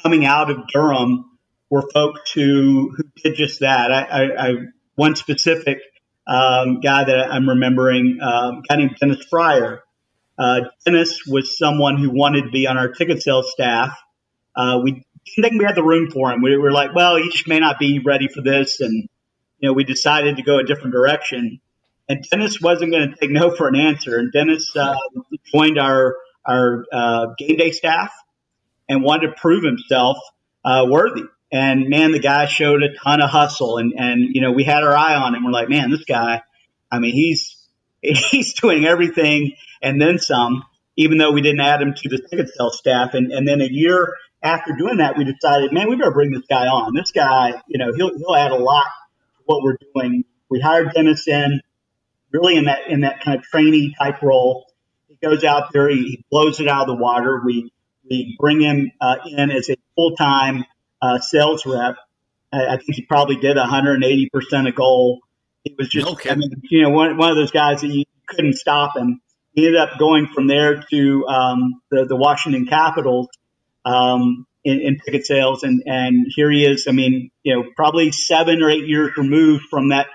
coming 0.03 0.25
out 0.25 0.51
of 0.51 0.67
Durham 0.69 1.38
were 1.71 1.89
folks 1.93 2.33
who 2.33 2.95
who 2.97 3.03
did 3.23 3.37
just 3.37 3.61
that. 3.61 3.93
I, 3.93 4.03
I, 4.03 4.49
I 4.49 4.55
one 4.95 5.17
specific 5.17 5.79
um, 6.27 6.81
guy 6.81 7.05
that 7.05 7.33
I'm 7.33 7.49
remembering, 7.49 8.19
um, 8.23 8.63
guy 8.69 8.77
named 8.77 8.97
Dennis 9.01 9.25
Fryer. 9.31 9.83
Uh, 10.39 10.61
Dennis 10.85 11.27
was 11.27 11.57
someone 11.57 11.97
who 11.97 12.11
wanted 12.11 12.45
to 12.45 12.51
be 12.51 12.67
on 12.67 12.77
our 12.77 12.89
ticket 12.89 13.23
sales 13.23 13.51
staff. 13.51 13.97
Uh, 14.55 14.81
we 14.83 15.05
didn't 15.25 15.51
think 15.51 15.61
we 15.61 15.65
had 15.65 15.75
the 15.75 15.83
room 15.83 16.11
for 16.11 16.31
him. 16.31 16.43
We 16.43 16.57
were 16.57 16.71
like, 16.71 16.95
well, 16.95 17.17
he 17.17 17.31
just 17.31 17.49
may 17.49 17.59
not 17.59 17.79
be 17.79 18.01
ready 18.05 18.29
for 18.29 18.43
this. 18.43 18.81
And, 18.81 19.09
you 19.59 19.69
know, 19.69 19.73
we 19.73 19.85
decided 19.85 20.37
to 20.37 20.43
go 20.43 20.59
a 20.59 20.65
different 20.65 20.93
direction. 20.93 21.61
And 22.09 22.25
Dennis 22.31 22.61
wasn't 22.61 22.93
going 22.93 23.11
to 23.11 23.17
take 23.17 23.31
no 23.31 23.55
for 23.55 23.69
an 23.69 23.77
answer. 23.77 24.19
And 24.19 24.33
Dennis 24.33 24.75
uh, 24.77 24.95
joined 25.53 25.79
our, 25.79 26.17
our 26.45 26.85
uh, 26.93 27.27
game 27.39 27.57
day 27.57 27.73
staff 27.73 28.13
and 28.89 29.03
wanted 29.03 29.29
to 29.29 29.33
prove 29.35 29.65
himself 29.65 30.19
uh, 30.65 30.87
worthy. 30.89 31.25
And 31.51 31.89
man, 31.89 32.13
the 32.13 32.19
guy 32.19 32.47
showed 32.47 32.83
a 32.83 32.95
ton 32.95 33.23
of 33.23 33.31
hustle 33.31 33.79
and, 33.79 33.95
and, 33.97 34.35
you 34.35 34.43
know, 34.43 34.53
we 34.53 34.65
had 34.65 34.85
our 34.85 34.95
eye 34.95 35.15
on 35.15 35.35
him. 35.35 35.45
We're 35.45 35.53
like, 35.53 35.69
man, 35.69 35.91
this 35.91 36.05
guy, 36.05 36.43
I 36.91 36.99
mean, 36.99 37.15
he's, 37.15 37.57
he's 38.03 38.55
doing 38.55 38.85
everything 38.85 39.53
and 39.83 40.01
then 40.01 40.19
some, 40.19 40.65
even 40.97 41.17
though 41.19 41.33
we 41.33 41.41
didn't 41.41 41.61
add 41.61 41.81
him 41.81 41.95
to 41.95 42.09
the 42.09 42.19
ticket 42.19 42.51
sales 42.55 42.79
staff. 42.79 43.15
And, 43.15 43.33
and 43.33 43.49
then 43.49 43.61
a 43.61 43.69
year 43.71 44.15
after 44.43 44.73
doing 44.77 44.99
that, 44.99 45.17
we 45.17 45.25
decided, 45.25 45.73
man, 45.73 45.89
we 45.89 45.97
better 45.97 46.11
bring 46.11 46.33
this 46.33 46.47
guy 46.49 46.67
on. 46.67 46.95
This 46.95 47.13
guy, 47.13 47.55
you 47.67 47.79
know, 47.79 47.93
he'll, 47.95 48.17
he'll 48.17 48.37
add 48.37 48.53
a 48.53 48.57
lot 48.57 48.85
to 48.85 49.43
what 49.47 49.63
we're 49.63 49.79
doing. 49.95 50.25
We 50.51 50.61
hired 50.61 50.93
Dennis 50.93 51.27
in 51.27 51.61
really 52.31 52.57
in 52.57 52.65
that, 52.65 52.89
in 52.89 53.01
that 53.01 53.23
kind 53.23 53.39
of 53.39 53.45
trainee 53.45 53.95
type 53.99 54.21
role. 54.23 54.67
He 55.09 55.17
goes 55.23 55.45
out 55.45 55.73
there, 55.73 55.89
he, 55.89 55.97
he 55.97 56.25
blows 56.31 56.61
it 56.61 56.69
out 56.69 56.83
of 56.83 56.89
the 56.89 57.03
water. 57.03 57.41
We, 57.45 57.73
we 58.09 58.37
bring 58.39 58.61
him 58.61 58.93
uh, 59.01 59.17
in 59.27 59.51
as 59.51 59.71
a 59.71 59.77
full 59.95 60.15
time 60.15 60.65
uh, 61.01 61.19
sales 61.21 61.65
rep. 61.67 61.97
I, 62.53 62.67
I, 62.67 62.77
think 62.77 62.95
he 62.95 63.03
probably 63.03 63.37
did 63.37 63.57
180% 63.57 64.69
of 64.69 64.75
goal. 64.75 65.21
He 65.65 65.75
was 65.79 65.89
just, 65.89 66.07
okay. 66.07 66.31
I 66.31 66.35
mean, 66.35 66.51
you 66.71 66.83
know, 66.83 66.91
one, 66.91 67.17
one 67.17 67.31
of 67.31 67.37
those 67.37 67.51
guys 67.51 67.83
that 67.83 67.89
you 67.89 68.05
couldn't 68.27 68.55
stop 68.55 68.97
him. 68.97 69.21
He 69.53 69.67
ended 69.67 69.81
up 69.81 69.99
going 69.99 70.29
from 70.29 70.47
there 70.47 70.83
to 70.91 71.27
um, 71.27 71.83
the, 71.91 72.07
the 72.07 72.17
Washington 72.17 72.67
Capitals 72.67 73.29
um, 73.85 74.47
in, 74.65 74.81
in 74.81 74.99
ticket 75.05 75.27
sales. 75.27 75.63
And, 75.63 75.83
and 75.87 76.27
here 76.35 76.51
he 76.51 76.65
is, 76.65 76.87
I 76.89 76.93
mean, 76.93 77.31
you 77.43 77.57
know, 77.57 77.65
probably 77.75 78.13
seven 78.13 78.63
or 78.63 78.71
eight 78.71 78.87
years 78.87 79.17
removed 79.17 79.65
from 79.71 79.91
that 79.91 80.07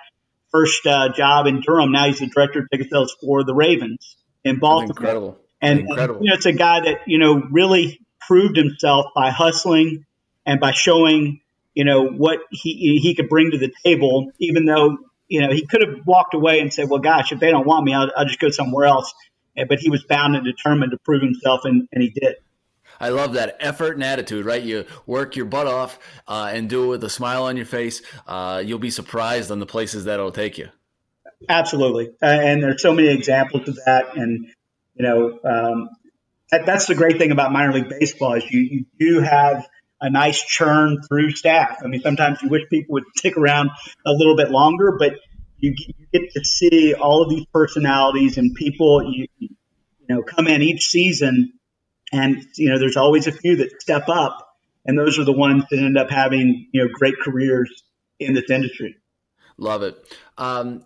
first 0.51 0.85
uh, 0.85 1.09
job 1.13 1.47
in 1.47 1.61
Durham. 1.61 1.91
Now 1.91 2.05
he's 2.07 2.19
the 2.19 2.27
director 2.27 2.59
of 2.59 2.69
ticket 2.71 2.89
sales 2.89 3.15
for 3.19 3.43
the 3.43 3.53
Ravens 3.53 4.15
in 4.43 4.59
Baltimore. 4.59 5.37
And, 5.61 5.79
Incredible. 5.81 6.17
and 6.17 6.25
you 6.25 6.29
know, 6.29 6.35
it's 6.35 6.45
a 6.45 6.53
guy 6.53 6.81
that 6.81 7.01
you 7.07 7.19
know 7.19 7.41
really 7.51 8.01
proved 8.27 8.57
himself 8.57 9.07
by 9.15 9.31
hustling 9.31 10.05
and 10.45 10.59
by 10.59 10.71
showing 10.71 11.41
you 11.73 11.85
know 11.85 12.05
what 12.05 12.39
he 12.51 12.99
he 13.01 13.15
could 13.15 13.29
bring 13.29 13.51
to 13.51 13.57
the 13.57 13.71
table, 13.83 14.31
even 14.39 14.65
though 14.65 14.97
you 15.27 15.41
know 15.41 15.53
he 15.53 15.65
could 15.65 15.81
have 15.81 16.05
walked 16.05 16.33
away 16.33 16.59
and 16.59 16.73
said, 16.73 16.89
"Well, 16.89 16.99
gosh, 16.99 17.31
if 17.31 17.39
they 17.39 17.51
don't 17.51 17.65
want 17.65 17.85
me, 17.85 17.93
I'll, 17.93 18.11
I'll 18.15 18.25
just 18.25 18.39
go 18.39 18.49
somewhere 18.49 18.85
else." 18.85 19.13
But 19.55 19.79
he 19.79 19.89
was 19.89 20.03
bound 20.03 20.35
and 20.35 20.43
determined 20.43 20.91
to 20.91 20.97
prove 20.97 21.21
himself, 21.21 21.61
and, 21.63 21.87
and 21.91 22.01
he 22.01 22.09
did. 22.09 22.37
I 22.99 23.09
love 23.09 23.33
that 23.33 23.57
effort 23.59 23.93
and 23.93 24.03
attitude, 24.03 24.45
right? 24.45 24.61
You 24.61 24.85
work 25.05 25.35
your 25.35 25.45
butt 25.45 25.67
off 25.67 25.99
uh, 26.27 26.51
and 26.53 26.69
do 26.69 26.85
it 26.85 26.87
with 26.87 27.03
a 27.03 27.09
smile 27.09 27.43
on 27.43 27.57
your 27.57 27.65
face. 27.65 28.01
Uh, 28.27 28.63
you'll 28.65 28.79
be 28.79 28.89
surprised 28.89 29.51
on 29.51 29.59
the 29.59 29.65
places 29.65 30.05
that 30.05 30.15
it'll 30.15 30.31
take 30.31 30.57
you. 30.57 30.69
Absolutely. 31.49 32.09
Uh, 32.21 32.25
and 32.25 32.63
there's 32.63 32.81
so 32.81 32.93
many 32.93 33.09
examples 33.09 33.67
of 33.67 33.77
that. 33.85 34.15
And, 34.15 34.47
you 34.95 35.03
know, 35.03 35.39
um, 35.43 35.89
that, 36.51 36.65
that's 36.65 36.85
the 36.85 36.95
great 36.95 37.17
thing 37.17 37.31
about 37.31 37.51
minor 37.51 37.73
league 37.73 37.89
baseball 37.89 38.33
is 38.33 38.49
you, 38.49 38.61
you 38.61 38.85
do 38.99 39.19
have 39.21 39.67
a 40.03 40.09
nice 40.09 40.43
churn 40.43 41.01
through 41.01 41.31
staff. 41.31 41.77
I 41.81 41.87
mean, 41.87 42.01
sometimes 42.01 42.41
you 42.41 42.49
wish 42.49 42.63
people 42.69 42.93
would 42.93 43.05
stick 43.15 43.37
around 43.37 43.71
a 44.05 44.11
little 44.11 44.35
bit 44.35 44.51
longer, 44.51 44.97
but 44.99 45.13
you, 45.57 45.73
you 45.77 45.93
get 46.11 46.33
to 46.33 46.43
see 46.43 46.93
all 46.93 47.23
of 47.23 47.29
these 47.29 47.45
personalities 47.53 48.37
and 48.37 48.53
people, 48.53 49.09
you, 49.09 49.27
you 49.39 49.49
know, 50.09 50.21
come 50.21 50.47
in 50.47 50.61
each 50.61 50.87
season 50.87 51.53
and, 52.11 52.45
you 52.57 52.69
know, 52.69 52.79
there's 52.79 52.97
always 52.97 53.27
a 53.27 53.31
few 53.31 53.55
that 53.57 53.81
step 53.81 54.09
up 54.09 54.57
and 54.85 54.99
those 54.99 55.17
are 55.19 55.23
the 55.23 55.31
ones 55.31 55.63
that 55.71 55.79
end 55.79 55.97
up 55.97 56.11
having, 56.11 56.67
you 56.73 56.83
know, 56.83 56.89
great 56.93 57.15
careers 57.23 57.83
in 58.19 58.33
this 58.33 58.49
industry. 58.49 58.97
Love 59.57 59.83
it. 59.83 59.97
Um, 60.37 60.83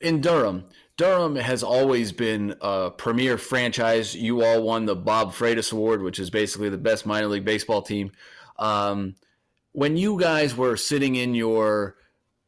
in 0.00 0.22
Durham, 0.22 0.64
Durham 0.96 1.36
has 1.36 1.62
always 1.62 2.12
been 2.12 2.54
a 2.62 2.90
premier 2.90 3.36
franchise. 3.36 4.14
You 4.14 4.42
all 4.42 4.62
won 4.62 4.86
the 4.86 4.96
Bob 4.96 5.32
Freitas 5.32 5.70
Award, 5.70 6.02
which 6.02 6.18
is 6.18 6.30
basically 6.30 6.70
the 6.70 6.78
best 6.78 7.04
minor 7.04 7.26
league 7.26 7.44
baseball 7.44 7.82
team. 7.82 8.12
Um, 8.58 9.16
when 9.72 9.96
you 9.96 10.18
guys 10.18 10.56
were 10.56 10.76
sitting 10.76 11.16
in 11.16 11.34
your 11.34 11.96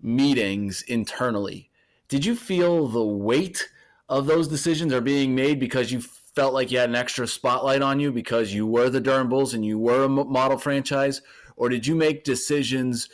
meetings 0.01 0.83
internally, 0.83 1.71
did 2.09 2.25
you 2.25 2.37
feel 2.37 2.87
the 2.87 3.05
weight 3.05 3.69
of 4.09 4.27
those 4.27 4.49
decisions 4.49 4.93
are 4.93 5.01
being 5.01 5.35
made 5.35 5.59
because 5.59 5.91
you 5.91 6.01
felt 6.01 6.55
like 6.55 6.71
you 6.71 6.79
had 6.79 6.89
an 6.89 6.95
extra 6.95 7.27
spotlight 7.27 7.83
on 7.83 7.99
you 7.99 8.13
because 8.13 8.53
you 8.53 8.67
were 8.67 8.91
the 8.91 9.01
Durham 9.01 9.29
Bulls 9.29 9.55
and 9.55 9.65
you 9.65 9.79
were 9.79 10.05
a 10.05 10.09
model 10.09 10.59
franchise? 10.59 11.23
Or 11.57 11.69
did 11.69 11.87
you 11.87 11.95
make 11.95 12.25
decisions 12.25 13.09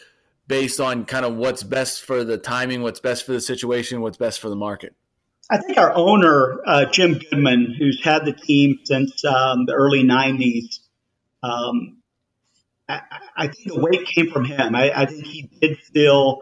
based 0.48 0.80
on 0.80 1.04
kind 1.04 1.24
of 1.24 1.36
what's 1.36 1.62
best 1.62 2.02
for 2.02 2.24
the 2.24 2.36
timing, 2.36 2.82
what's 2.82 3.00
best 3.00 3.24
for 3.24 3.32
the 3.32 3.40
situation, 3.40 4.00
what's 4.00 4.18
best 4.18 4.40
for 4.40 4.48
the 4.48 4.56
market? 4.56 4.94
I 5.50 5.58
think 5.58 5.78
our 5.78 5.92
owner, 5.94 6.60
uh, 6.66 6.86
Jim 6.86 7.14
Goodmon, 7.14 7.76
who's 7.78 8.02
had 8.02 8.24
the 8.24 8.32
team 8.32 8.80
since 8.84 9.24
um, 9.24 9.66
the 9.66 9.74
early 9.74 10.02
90s, 10.02 10.80
um, 11.42 12.01
I, 12.92 13.18
I, 13.36 13.46
think 13.48 13.68
the 13.68 13.80
weight 13.80 14.06
came 14.06 14.30
from 14.30 14.44
him. 14.44 14.74
I, 14.74 14.92
I 14.94 15.06
think 15.06 15.26
he 15.26 15.50
did 15.60 15.78
feel 15.78 16.40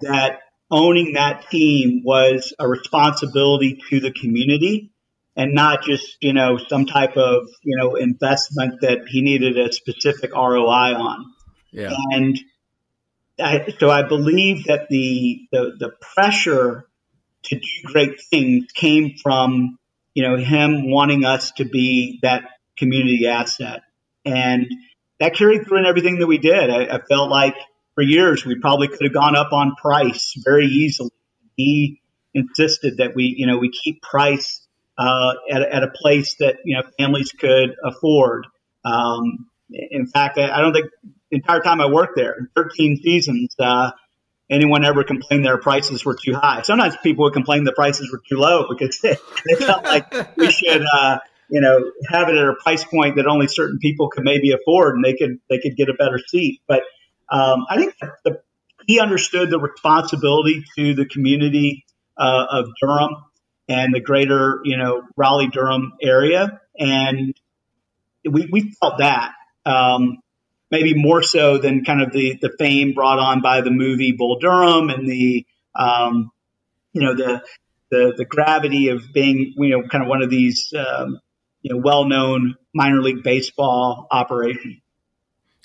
that 0.00 0.40
owning 0.70 1.14
that 1.14 1.50
team 1.50 2.02
was 2.04 2.52
a 2.58 2.68
responsibility 2.68 3.80
to 3.90 4.00
the 4.00 4.12
community 4.12 4.90
and 5.36 5.54
not 5.54 5.82
just, 5.82 6.16
you 6.20 6.32
know, 6.32 6.58
some 6.58 6.86
type 6.86 7.16
of, 7.16 7.48
you 7.62 7.76
know, 7.76 7.96
investment 7.96 8.80
that 8.80 9.06
he 9.08 9.22
needed 9.22 9.58
a 9.58 9.72
specific 9.72 10.34
ROI 10.34 10.94
on. 10.94 11.24
Yeah. 11.72 11.94
And 12.12 12.38
I, 13.38 13.74
so 13.78 13.90
I 13.90 14.02
believe 14.02 14.64
that 14.64 14.88
the, 14.88 15.40
the, 15.50 15.72
the 15.78 15.90
pressure 16.14 16.86
to 17.44 17.56
do 17.56 17.68
great 17.84 18.20
things 18.30 18.66
came 18.74 19.16
from, 19.22 19.78
you 20.14 20.22
know, 20.22 20.36
him 20.36 20.90
wanting 20.90 21.24
us 21.24 21.52
to 21.52 21.64
be 21.64 22.20
that 22.22 22.44
community 22.76 23.26
asset. 23.26 23.82
And 24.24 24.66
that 25.20 25.34
carried 25.34 25.66
through 25.66 25.78
in 25.78 25.86
everything 25.86 26.18
that 26.18 26.26
we 26.26 26.38
did. 26.38 26.70
I, 26.70 26.96
I 26.96 27.00
felt 27.00 27.30
like 27.30 27.56
for 27.94 28.02
years 28.02 28.44
we 28.44 28.58
probably 28.60 28.88
could 28.88 29.02
have 29.02 29.14
gone 29.14 29.36
up 29.36 29.52
on 29.52 29.74
price 29.76 30.34
very 30.44 30.66
easily. 30.66 31.10
He 31.56 32.00
insisted 32.32 32.98
that 32.98 33.14
we, 33.14 33.34
you 33.36 33.46
know, 33.46 33.58
we 33.58 33.70
keep 33.70 34.02
price 34.02 34.60
uh, 34.98 35.34
at, 35.50 35.62
at 35.62 35.82
a 35.82 35.88
place 35.88 36.36
that 36.36 36.56
you 36.64 36.76
know 36.76 36.82
families 36.98 37.32
could 37.32 37.74
afford. 37.84 38.46
Um, 38.84 39.46
in 39.70 40.06
fact, 40.06 40.38
I, 40.38 40.50
I 40.50 40.60
don't 40.60 40.72
think 40.72 40.86
the 41.30 41.36
entire 41.36 41.60
time 41.60 41.80
I 41.80 41.86
worked 41.86 42.16
there, 42.16 42.48
13 42.54 43.00
seasons, 43.02 43.54
uh, 43.58 43.90
anyone 44.50 44.84
ever 44.84 45.04
complained 45.04 45.44
their 45.44 45.58
prices 45.58 46.04
were 46.04 46.14
too 46.14 46.34
high. 46.34 46.62
Sometimes 46.62 46.96
people 47.02 47.24
would 47.24 47.32
complain 47.32 47.64
the 47.64 47.72
prices 47.72 48.10
were 48.12 48.20
too 48.28 48.36
low 48.36 48.66
because 48.68 48.98
they, 49.00 49.16
they 49.46 49.64
felt 49.64 49.84
like 49.84 50.36
we 50.36 50.50
should, 50.50 50.84
uh, 50.96 51.18
you 51.50 51.60
know, 51.60 51.78
have 52.08 52.28
it 52.28 52.36
at 52.36 52.48
a 52.48 52.54
price 52.62 52.84
point 52.84 53.16
that 53.16 53.26
only 53.26 53.48
certain 53.48 53.78
people 53.78 54.08
could 54.08 54.24
maybe 54.24 54.52
afford, 54.52 54.96
and 54.96 55.04
they 55.04 55.14
could 55.14 55.38
they 55.48 55.58
could 55.58 55.76
get 55.76 55.88
a 55.88 55.94
better 55.94 56.18
seat. 56.18 56.60
But 56.66 56.82
um, 57.30 57.64
I 57.68 57.76
think 57.76 57.94
the, 58.24 58.40
he 58.86 59.00
understood 59.00 59.50
the 59.50 59.58
responsibility 59.58 60.64
to 60.76 60.94
the 60.94 61.06
community 61.06 61.84
uh, 62.16 62.46
of 62.50 62.66
Durham 62.80 63.16
and 63.68 63.94
the 63.94 64.00
greater, 64.00 64.60
you 64.64 64.76
know, 64.76 65.02
Raleigh 65.16 65.48
Durham 65.48 65.94
area, 66.02 66.60
and 66.78 67.34
we, 68.24 68.48
we 68.50 68.72
felt 68.80 68.98
that. 68.98 69.32
Um, 69.66 70.18
maybe 70.70 70.94
more 70.94 71.22
so 71.22 71.58
than 71.58 71.84
kind 71.84 72.02
of 72.02 72.12
the, 72.12 72.36
the 72.40 72.50
fame 72.58 72.94
brought 72.94 73.20
on 73.20 73.40
by 73.40 73.60
the 73.60 73.70
movie 73.70 74.10
Bull 74.10 74.38
Durham 74.40 74.90
and 74.90 75.08
the, 75.08 75.46
um, 75.76 76.32
you 76.92 77.02
know, 77.02 77.14
the, 77.14 77.42
the, 77.92 78.14
the 78.16 78.24
gravity 78.24 78.88
of 78.88 79.12
being, 79.12 79.54
you 79.56 79.68
know, 79.68 79.86
kind 79.86 80.02
of 80.02 80.08
one 80.08 80.20
of 80.22 80.30
these, 80.30 80.72
um, 80.76 81.20
you 81.64 81.74
know, 81.74 81.80
well-known 81.82 82.56
minor 82.74 83.00
league 83.00 83.22
baseball 83.22 84.06
operation. 84.10 84.82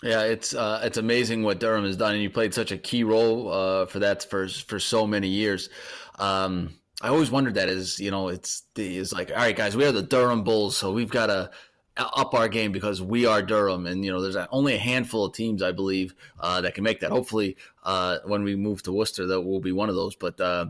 Yeah, 0.01 0.23
it's 0.23 0.55
uh, 0.55 0.79
it's 0.81 0.97
amazing 0.97 1.43
what 1.43 1.59
Durham 1.59 1.83
has 1.83 1.97
done, 1.97 2.13
and 2.13 2.23
you 2.23 2.29
played 2.29 2.53
such 2.53 2.71
a 2.71 2.77
key 2.77 3.03
role 3.03 3.51
uh, 3.51 3.85
for 3.85 3.99
that 3.99 4.23
for 4.23 4.47
for 4.47 4.79
so 4.79 5.05
many 5.05 5.27
years. 5.27 5.69
Um, 6.17 6.75
I 7.01 7.09
always 7.09 7.29
wondered 7.29 7.55
that 7.55 7.67
is 7.67 7.99
you 7.99 8.09
know 8.09 8.29
it's 8.29 8.63
it's 8.77 9.11
like 9.11 9.29
all 9.29 9.37
right 9.37 9.55
guys 9.55 9.75
we 9.75 9.85
are 9.85 9.91
the 9.91 10.01
Durham 10.01 10.43
Bulls 10.43 10.77
so 10.77 10.93
we've 10.93 11.11
got 11.11 11.27
to 11.27 11.51
up 11.99 12.33
our 12.33 12.47
game 12.47 12.71
because 12.71 13.01
we 13.01 13.25
are 13.25 13.41
Durham, 13.41 13.85
and 13.85 14.05
you 14.05 14.11
know 14.11 14.21
there's 14.21 14.37
only 14.51 14.75
a 14.75 14.79
handful 14.79 15.25
of 15.25 15.33
teams 15.33 15.61
I 15.61 15.73
believe 15.73 16.15
uh, 16.39 16.61
that 16.61 16.75
can 16.75 16.85
make 16.85 17.01
that. 17.01 17.11
Hopefully, 17.11 17.57
uh, 17.83 18.19
when 18.23 18.43
we 18.43 18.55
move 18.55 18.83
to 18.83 18.93
Worcester, 18.93 19.27
that 19.27 19.41
will 19.41 19.59
be 19.59 19.73
one 19.73 19.89
of 19.89 19.95
those. 19.95 20.15
But 20.15 20.39
uh, 20.39 20.67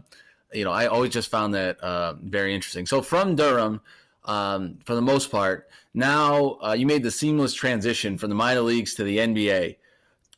you 0.53 0.63
know, 0.63 0.71
I 0.71 0.87
always 0.87 1.11
just 1.11 1.29
found 1.29 1.53
that 1.53 1.79
uh, 1.81 2.15
very 2.19 2.55
interesting. 2.55 2.87
So 2.87 3.03
from 3.03 3.35
Durham, 3.35 3.81
um, 4.25 4.79
for 4.85 4.95
the 4.95 5.01
most 5.01 5.31
part, 5.31 5.69
now 5.93 6.57
uh, 6.63 6.73
you 6.73 6.85
made 6.85 7.03
the 7.03 7.11
seamless 7.11 7.53
transition 7.53 8.17
from 8.17 8.29
the 8.29 8.35
minor 8.35 8.61
leagues 8.61 8.95
to 8.95 9.03
the 9.03 9.17
NBA. 9.17 9.77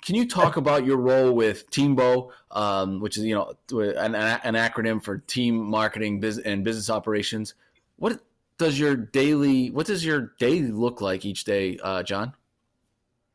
Can 0.02 0.16
you 0.16 0.28
talk 0.28 0.58
about 0.58 0.86
your 0.86 0.98
role 0.98 1.32
with 1.34 1.70
Teambo, 1.70 2.32
um, 2.50 3.00
which 3.00 3.18
is 3.18 3.24
you 3.24 3.36
know 3.36 3.54
an, 3.72 4.16
an 4.16 4.56
acronym 4.56 5.04
for 5.04 5.20
Team 5.20 5.58
Marketing 5.58 6.24
and 6.46 6.64
Business 6.64 6.90
Operations? 6.90 7.54
What 7.98 8.20
does 8.58 8.80
your 8.80 8.96
daily 8.96 9.70
what 9.70 9.88
does 9.88 10.04
your 10.04 10.34
day 10.40 10.62
look 10.62 11.02
like 11.02 11.26
each 11.26 11.44
day, 11.44 11.78
uh, 11.84 12.04
John? 12.04 12.34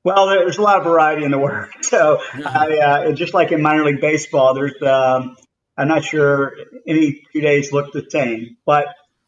Well, 0.02 0.28
there's 0.28 0.59
a 0.59 0.62
lot 0.62 0.78
of 0.78 0.85
variety 0.85 1.24
in 1.24 1.32
the 1.32 1.38
work. 1.38 1.72
So, 1.82 2.20
I, 2.32 2.78
uh, 2.78 3.12
just 3.12 3.35
like 3.35 3.52
in 3.52 3.61
minor 3.61 3.85
league 3.85 4.00
baseball, 4.00 4.54
there's 4.54 4.80
um, 4.82 5.37
I'm 5.76 5.88
not 5.88 6.04
sure 6.04 6.52
any 6.87 7.22
two 7.32 7.40
days 7.40 7.72
look 7.72 7.92
the 7.92 8.06
same, 8.09 8.56
but 8.64 8.87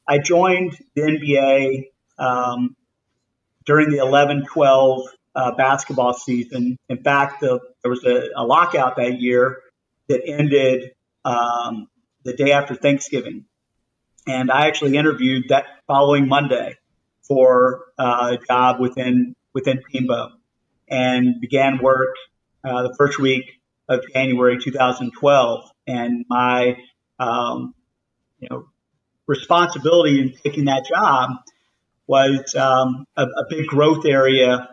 I 0.08 0.18
joined 0.18 0.76
the 0.94 1.02
NBA 1.02 1.90
um, 2.18 2.74
during 3.66 3.90
the 3.90 3.98
11-12 3.98 5.04
uh, 5.36 5.52
basketball 5.52 6.14
season. 6.14 6.78
In 6.88 7.02
fact, 7.02 7.42
the, 7.42 7.60
there 7.82 7.90
was 7.90 8.02
a, 8.04 8.30
a, 8.34 8.44
lockout 8.44 8.96
that 8.96 9.20
year 9.20 9.60
that 10.08 10.22
ended 10.26 10.92
um, 11.24 11.88
the 12.24 12.32
day 12.32 12.52
after 12.52 12.74
Thanksgiving. 12.74 13.44
And 14.26 14.50
I 14.50 14.66
actually 14.66 14.96
interviewed 14.96 15.50
that 15.50 15.66
following 15.86 16.26
Monday 16.26 16.76
for 17.22 17.84
uh, 17.98 18.36
a 18.36 18.46
job 18.46 18.80
within 18.80 19.34
within 19.54 19.80
Teambo, 19.92 20.30
and 20.88 21.40
began 21.40 21.78
work 21.78 22.14
uh, 22.64 22.82
the 22.82 22.94
first 22.96 23.18
week 23.18 23.44
of 23.88 24.00
January 24.12 24.58
2012. 24.58 25.70
And 25.86 26.24
my 26.28 26.78
um, 27.18 27.74
you 28.38 28.48
know 28.50 28.66
responsibility 29.28 30.20
in 30.20 30.34
taking 30.42 30.64
that 30.64 30.84
job 30.86 31.30
was 32.08 32.54
um, 32.56 33.06
a, 33.16 33.24
a, 33.24 33.44
big 33.48 33.66
growth 33.66 34.06
area 34.06 34.70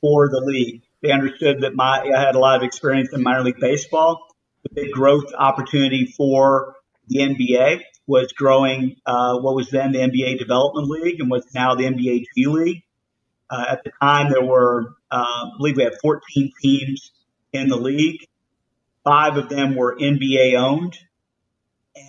for 0.00 0.28
the 0.28 0.40
league. 0.40 0.82
They 1.02 1.10
understood 1.10 1.62
that 1.62 1.74
my 1.74 2.00
I 2.14 2.20
had 2.20 2.36
a 2.36 2.38
lot 2.38 2.56
of 2.56 2.62
experience 2.62 3.08
in 3.12 3.22
minor 3.22 3.42
league 3.42 3.58
baseball. 3.58 4.28
The 4.62 4.68
big 4.74 4.92
growth 4.92 5.32
opportunity 5.36 6.06
for 6.16 6.76
the 7.08 7.20
NBA 7.20 7.80
was 8.06 8.32
growing 8.32 8.96
uh, 9.06 9.38
what 9.38 9.54
was 9.54 9.70
then 9.70 9.92
the 9.92 10.00
NBA 10.00 10.38
Development 10.38 10.88
League 10.88 11.20
and 11.20 11.30
what's 11.30 11.52
now 11.54 11.74
the 11.74 11.84
NBA 11.84 12.26
G 12.34 12.46
League. 12.46 12.82
Uh, 13.50 13.64
at 13.68 13.84
the 13.84 13.92
time, 14.00 14.30
there 14.30 14.44
were, 14.44 14.94
uh, 15.10 15.16
I 15.16 15.50
believe, 15.58 15.76
we 15.76 15.84
had 15.84 15.94
14 16.00 16.52
teams 16.60 17.12
in 17.52 17.68
the 17.68 17.76
league. 17.76 18.26
Five 19.04 19.36
of 19.36 19.48
them 19.50 19.76
were 19.76 19.96
NBA 19.96 20.54
owned, 20.58 20.98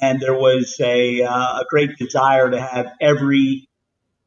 and 0.02 0.20
there 0.20 0.34
was 0.34 0.78
a, 0.80 1.22
uh, 1.24 1.60
a 1.60 1.66
great 1.70 1.98
desire 1.98 2.50
to 2.50 2.60
have 2.60 2.88
every 3.00 3.70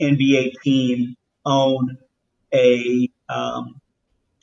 NBA 0.01 0.53
team 0.63 1.17
own 1.45 1.99
a 2.53 3.11
um, 3.29 3.81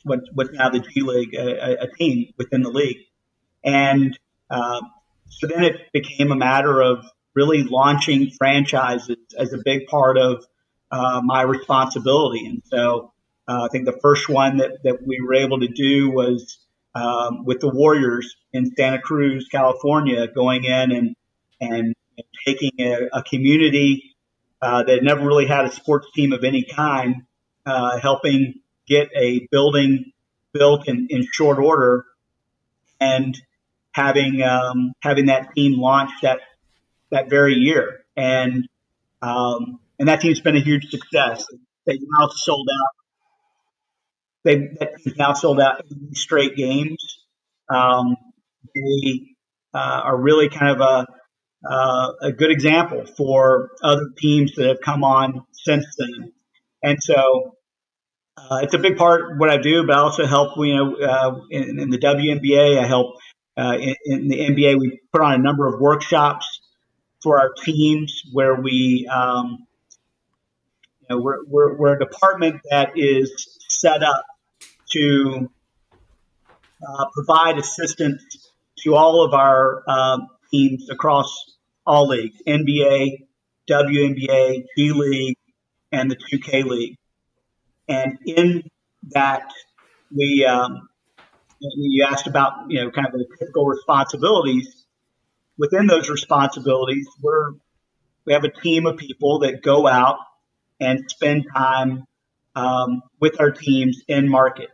what, 0.04 0.20
what's 0.32 0.52
now 0.52 0.70
the 0.70 0.80
G 0.80 1.00
League, 1.00 1.34
a, 1.34 1.82
a, 1.82 1.88
team 1.88 2.32
within 2.38 2.62
the 2.62 2.70
league. 2.70 2.98
And 3.64 4.16
uh, 4.48 4.80
so 5.28 5.48
then 5.48 5.64
it 5.64 5.92
became 5.92 6.30
a 6.30 6.36
matter 6.36 6.80
of 6.80 7.04
really 7.34 7.64
launching 7.64 8.30
franchises 8.30 9.16
as 9.36 9.52
a 9.52 9.58
big 9.64 9.86
part 9.86 10.16
of 10.16 10.46
uh, 10.92 11.20
my 11.24 11.42
responsibility. 11.42 12.46
And 12.46 12.62
so 12.64 13.12
uh, 13.48 13.64
I 13.64 13.68
think 13.72 13.86
the 13.86 13.98
first 14.00 14.28
one 14.28 14.58
that, 14.58 14.82
that 14.84 15.04
we 15.04 15.20
were 15.20 15.34
able 15.34 15.60
to 15.60 15.68
do 15.68 16.10
was 16.10 16.58
um, 16.96 17.44
with 17.44 17.60
the 17.60 17.68
Warriors 17.68 18.34
in 18.52 18.74
Santa 18.74 19.00
Cruz, 19.00 19.48
California, 19.50 20.26
going 20.26 20.64
in 20.64 20.92
and 20.92 21.16
and 21.60 21.94
taking 22.46 22.72
a, 22.80 23.08
a 23.12 23.22
community 23.22 24.14
uh, 24.62 24.82
that 24.82 25.02
never 25.02 25.26
really 25.26 25.46
had 25.46 25.66
a 25.66 25.70
sports 25.70 26.06
team 26.14 26.32
of 26.32 26.42
any 26.42 26.64
kind, 26.64 27.22
uh, 27.66 27.98
helping 27.98 28.54
get 28.88 29.10
a 29.14 29.46
building 29.50 30.12
built 30.52 30.88
in, 30.88 31.08
in 31.10 31.26
short 31.30 31.58
order, 31.58 32.06
and 32.98 33.36
having 33.92 34.42
um, 34.42 34.92
having 35.00 35.26
that 35.26 35.54
team 35.54 35.78
launch 35.78 36.10
that 36.22 36.40
that 37.10 37.28
very 37.28 37.54
year, 37.54 38.04
and 38.16 38.66
um, 39.20 39.80
and 39.98 40.08
that 40.08 40.22
team's 40.22 40.40
been 40.40 40.56
a 40.56 40.60
huge 40.60 40.88
success. 40.88 41.44
They've 41.84 42.00
now 42.00 42.28
sold 42.28 42.66
out. 42.72 43.05
They 44.46 44.68
team's 45.04 45.18
now 45.18 45.32
sold 45.32 45.60
out 45.60 45.82
straight 46.12 46.56
games. 46.56 47.18
Um, 47.68 48.16
they 48.74 49.20
uh, 49.74 50.00
are 50.04 50.16
really 50.16 50.48
kind 50.48 50.70
of 50.70 50.80
a 50.80 51.06
uh, 51.68 52.12
a 52.22 52.32
good 52.32 52.52
example 52.52 53.04
for 53.16 53.70
other 53.82 54.08
teams 54.16 54.54
that 54.54 54.66
have 54.66 54.80
come 54.80 55.02
on 55.02 55.42
since 55.52 55.84
then. 55.98 56.32
And 56.82 56.98
so 57.02 57.56
uh, 58.36 58.60
it's 58.62 58.74
a 58.74 58.78
big 58.78 58.96
part 58.96 59.32
of 59.32 59.38
what 59.38 59.50
I 59.50 59.56
do, 59.56 59.84
but 59.84 59.96
I 59.96 60.00
also 60.00 60.26
help, 60.26 60.52
you 60.58 60.76
know, 60.76 60.94
uh, 60.96 61.40
in, 61.50 61.80
in, 61.80 61.90
the 61.90 61.98
WNBA. 61.98 62.78
I 62.78 62.86
help 62.86 63.16
uh, 63.56 63.76
in, 63.80 63.96
in, 64.04 64.28
the 64.28 64.38
NBA. 64.38 64.78
We 64.78 65.00
put 65.12 65.22
on 65.22 65.34
a 65.34 65.38
number 65.38 65.66
of 65.66 65.80
workshops 65.80 66.60
for 67.22 67.40
our 67.40 67.50
teams 67.64 68.22
where 68.32 68.54
we, 68.60 69.08
um, 69.12 69.66
you 71.00 71.16
know, 71.16 71.20
we're, 71.20 71.44
we're, 71.46 71.76
we're, 71.76 71.96
a 71.96 71.98
department 71.98 72.60
that 72.70 72.90
is 72.94 73.58
set 73.68 74.04
up 74.04 74.22
to 74.92 75.50
uh, 76.86 77.04
provide 77.14 77.58
assistance 77.58 78.22
to 78.78 78.94
all 78.94 79.24
of 79.24 79.34
our 79.34 79.82
um, 79.88 80.28
teams 80.50 80.88
across 80.90 81.56
all 81.86 82.08
leagues 82.08 82.40
NBA, 82.46 83.26
WNBA, 83.68 84.64
G 84.76 84.92
League, 84.92 85.36
and 85.92 86.10
the 86.10 86.16
2K 86.16 86.64
League. 86.64 86.96
And 87.88 88.18
in 88.26 88.64
that, 89.10 89.50
we, 90.14 90.44
um, 90.44 90.88
you 91.60 92.04
asked 92.08 92.26
about, 92.26 92.70
you 92.70 92.82
know, 92.82 92.90
kind 92.90 93.06
of 93.06 93.12
the 93.12 93.26
typical 93.38 93.66
responsibilities. 93.66 94.86
Within 95.58 95.86
those 95.86 96.10
responsibilities, 96.10 97.06
we're, 97.22 97.52
we 98.24 98.32
have 98.32 98.44
a 98.44 98.50
team 98.50 98.86
of 98.86 98.96
people 98.96 99.40
that 99.40 99.62
go 99.62 99.86
out 99.86 100.18
and 100.80 101.04
spend 101.08 101.46
time 101.54 102.04
um, 102.54 103.02
with 103.20 103.40
our 103.40 103.50
teams 103.50 104.02
in 104.08 104.28
market, 104.28 104.70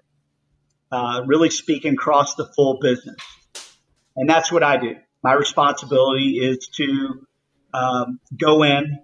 uh, 0.92 1.22
really 1.26 1.50
speaking 1.50 1.94
across 1.94 2.36
the 2.36 2.46
full 2.54 2.78
business. 2.80 3.16
And 4.14 4.28
that's 4.28 4.52
what 4.52 4.62
I 4.62 4.76
do 4.76 4.96
my 5.22 5.34
responsibility 5.34 6.38
is 6.40 6.68
to 6.76 7.26
um, 7.72 8.20
go 8.36 8.62
in, 8.64 8.98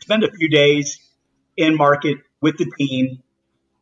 spend 0.00 0.24
a 0.24 0.32
few 0.32 0.48
days 0.48 0.98
in 1.56 1.76
market 1.76 2.18
with 2.40 2.58
the 2.58 2.70
team 2.78 3.22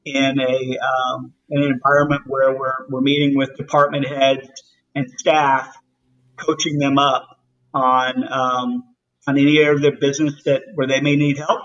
in 0.05 0.39
a 0.39 0.79
um, 0.79 1.33
in 1.49 1.63
an 1.63 1.71
environment 1.71 2.23
where 2.27 2.57
we're 2.57 2.87
we're 2.89 3.01
meeting 3.01 3.37
with 3.37 3.57
department 3.57 4.07
heads 4.07 4.49
and 4.95 5.11
staff, 5.19 5.75
coaching 6.37 6.79
them 6.79 6.99
up 6.99 7.41
on 7.73 8.25
um, 8.31 8.85
on 9.27 9.39
any 9.39 9.59
area 9.59 9.75
of 9.75 9.83
their 9.83 9.97
business 9.97 10.43
that 10.45 10.63
where 10.75 10.87
they 10.87 11.01
may 11.01 11.17
need 11.17 11.39
help, 11.39 11.63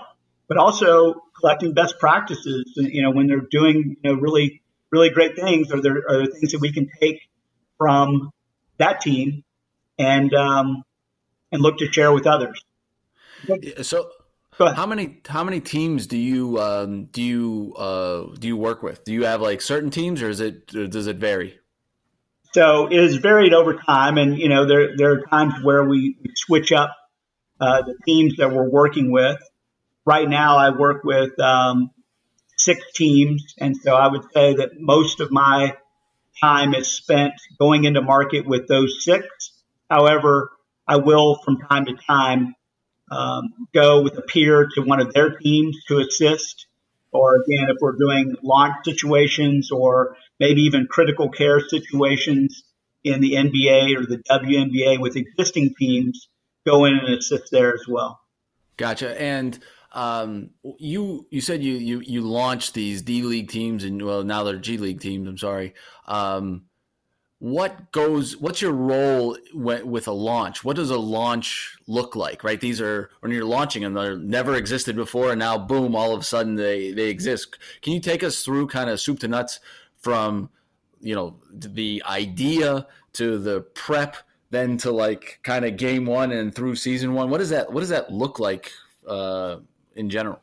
but 0.48 0.56
also 0.56 1.22
collecting 1.38 1.74
best 1.74 1.98
practices. 1.98 2.72
You 2.76 3.02
know, 3.02 3.10
when 3.10 3.26
they're 3.26 3.46
doing 3.50 3.96
you 4.02 4.10
know 4.10 4.20
really 4.20 4.62
really 4.90 5.10
great 5.10 5.36
things, 5.36 5.72
are 5.72 5.80
there 5.80 6.02
are 6.08 6.18
there 6.18 6.26
things 6.26 6.52
that 6.52 6.60
we 6.60 6.72
can 6.72 6.88
take 7.00 7.20
from 7.78 8.30
that 8.78 9.00
team 9.00 9.44
and 9.98 10.32
um, 10.34 10.82
and 11.52 11.62
look 11.62 11.78
to 11.78 11.92
share 11.92 12.12
with 12.12 12.26
others. 12.26 12.62
So, 13.82 14.10
how 14.58 14.86
many 14.86 15.20
how 15.28 15.44
many 15.44 15.60
teams 15.60 16.06
do 16.06 16.16
you 16.16 16.60
um, 16.60 17.06
do 17.06 17.22
you 17.22 17.74
uh, 17.76 18.34
do 18.38 18.48
you 18.48 18.56
work 18.56 18.82
with? 18.82 19.04
Do 19.04 19.12
you 19.12 19.24
have 19.24 19.40
like 19.40 19.60
certain 19.60 19.90
teams, 19.90 20.22
or 20.22 20.28
is 20.28 20.40
it 20.40 20.74
or 20.74 20.86
does 20.86 21.06
it 21.06 21.16
vary? 21.16 21.58
So 22.52 22.86
it 22.86 22.98
has 22.98 23.16
varied 23.16 23.52
over 23.52 23.74
time, 23.74 24.16
and 24.16 24.38
you 24.38 24.48
know 24.48 24.66
there 24.66 24.96
there 24.96 25.12
are 25.12 25.20
times 25.26 25.54
where 25.62 25.84
we 25.84 26.16
switch 26.34 26.72
up 26.72 26.96
uh, 27.60 27.82
the 27.82 27.94
teams 28.06 28.36
that 28.36 28.52
we're 28.52 28.68
working 28.68 29.10
with. 29.10 29.38
Right 30.06 30.28
now, 30.28 30.56
I 30.56 30.70
work 30.70 31.02
with 31.04 31.38
um, 31.40 31.90
six 32.56 32.80
teams, 32.94 33.54
and 33.58 33.76
so 33.76 33.94
I 33.94 34.08
would 34.08 34.24
say 34.32 34.54
that 34.54 34.80
most 34.80 35.20
of 35.20 35.30
my 35.30 35.76
time 36.40 36.74
is 36.74 36.88
spent 36.88 37.34
going 37.58 37.84
into 37.84 38.02
market 38.02 38.46
with 38.46 38.68
those 38.68 39.04
six 39.04 39.52
However, 39.90 40.50
I 40.86 40.96
will 40.96 41.36
from 41.44 41.58
time 41.58 41.86
to 41.86 41.94
time 41.94 42.54
um, 43.10 43.68
go 43.72 44.02
with 44.02 44.18
a 44.18 44.22
peer 44.22 44.68
to 44.74 44.82
one 44.82 45.00
of 45.00 45.12
their 45.12 45.36
teams 45.36 45.76
to 45.88 45.98
assist. 45.98 46.66
Or 47.12 47.36
again, 47.36 47.68
if 47.70 47.76
we're 47.80 47.96
doing 47.96 48.36
launch 48.42 48.84
situations 48.84 49.70
or 49.70 50.16
maybe 50.38 50.62
even 50.62 50.86
critical 50.86 51.30
care 51.30 51.60
situations 51.60 52.64
in 53.04 53.20
the 53.20 53.34
NBA 53.34 53.96
or 53.96 54.06
the 54.06 54.18
WNBA 54.28 55.00
with 55.00 55.16
existing 55.16 55.74
teams, 55.78 56.28
go 56.66 56.84
in 56.84 56.94
and 56.98 57.14
assist 57.14 57.50
there 57.52 57.72
as 57.72 57.86
well. 57.88 58.20
Gotcha. 58.76 59.20
And 59.20 59.58
um, 59.96 60.50
you 60.78 61.26
you 61.30 61.40
said 61.40 61.62
you 61.62 61.74
you 61.74 62.00
you 62.00 62.20
launched 62.20 62.74
these 62.74 63.00
D 63.00 63.22
League 63.22 63.48
teams 63.48 63.82
and 63.82 64.00
well 64.02 64.22
now 64.22 64.44
they're 64.44 64.58
G 64.58 64.76
League 64.76 65.00
teams. 65.00 65.26
I'm 65.26 65.38
sorry. 65.38 65.74
Um, 66.06 66.66
what 67.38 67.92
goes 67.92 68.36
what's 68.36 68.62
your 68.62 68.72
role 68.72 69.36
with 69.52 70.08
a 70.08 70.12
launch 70.12 70.64
what 70.64 70.74
does 70.74 70.88
a 70.88 70.96
launch 70.96 71.76
look 71.86 72.16
like 72.16 72.42
right 72.42 72.62
these 72.62 72.80
are 72.80 73.10
when 73.20 73.30
you're 73.30 73.44
launching 73.44 73.82
them 73.82 73.92
they're 73.92 74.16
never 74.16 74.54
existed 74.54 74.96
before 74.96 75.32
and 75.32 75.38
now 75.38 75.58
boom 75.58 75.94
all 75.94 76.14
of 76.14 76.20
a 76.22 76.24
sudden 76.24 76.54
they 76.54 76.92
they 76.92 77.10
exist 77.10 77.58
can 77.82 77.92
you 77.92 78.00
take 78.00 78.24
us 78.24 78.42
through 78.42 78.66
kind 78.66 78.88
of 78.88 78.98
soup 78.98 79.18
to 79.18 79.28
nuts 79.28 79.60
from 79.98 80.48
you 81.00 81.14
know 81.14 81.36
the 81.52 82.02
idea 82.06 82.86
to 83.12 83.36
the 83.36 83.60
prep 83.60 84.16
then 84.48 84.78
to 84.78 84.90
like 84.90 85.38
kind 85.42 85.66
of 85.66 85.76
game 85.76 86.06
one 86.06 86.32
and 86.32 86.54
through 86.54 86.74
season 86.74 87.12
one 87.12 87.28
what 87.28 87.36
does 87.36 87.50
that 87.50 87.70
what 87.70 87.80
does 87.80 87.90
that 87.90 88.10
look 88.10 88.38
like 88.38 88.72
uh 89.06 89.56
in 89.96 90.10
general 90.10 90.40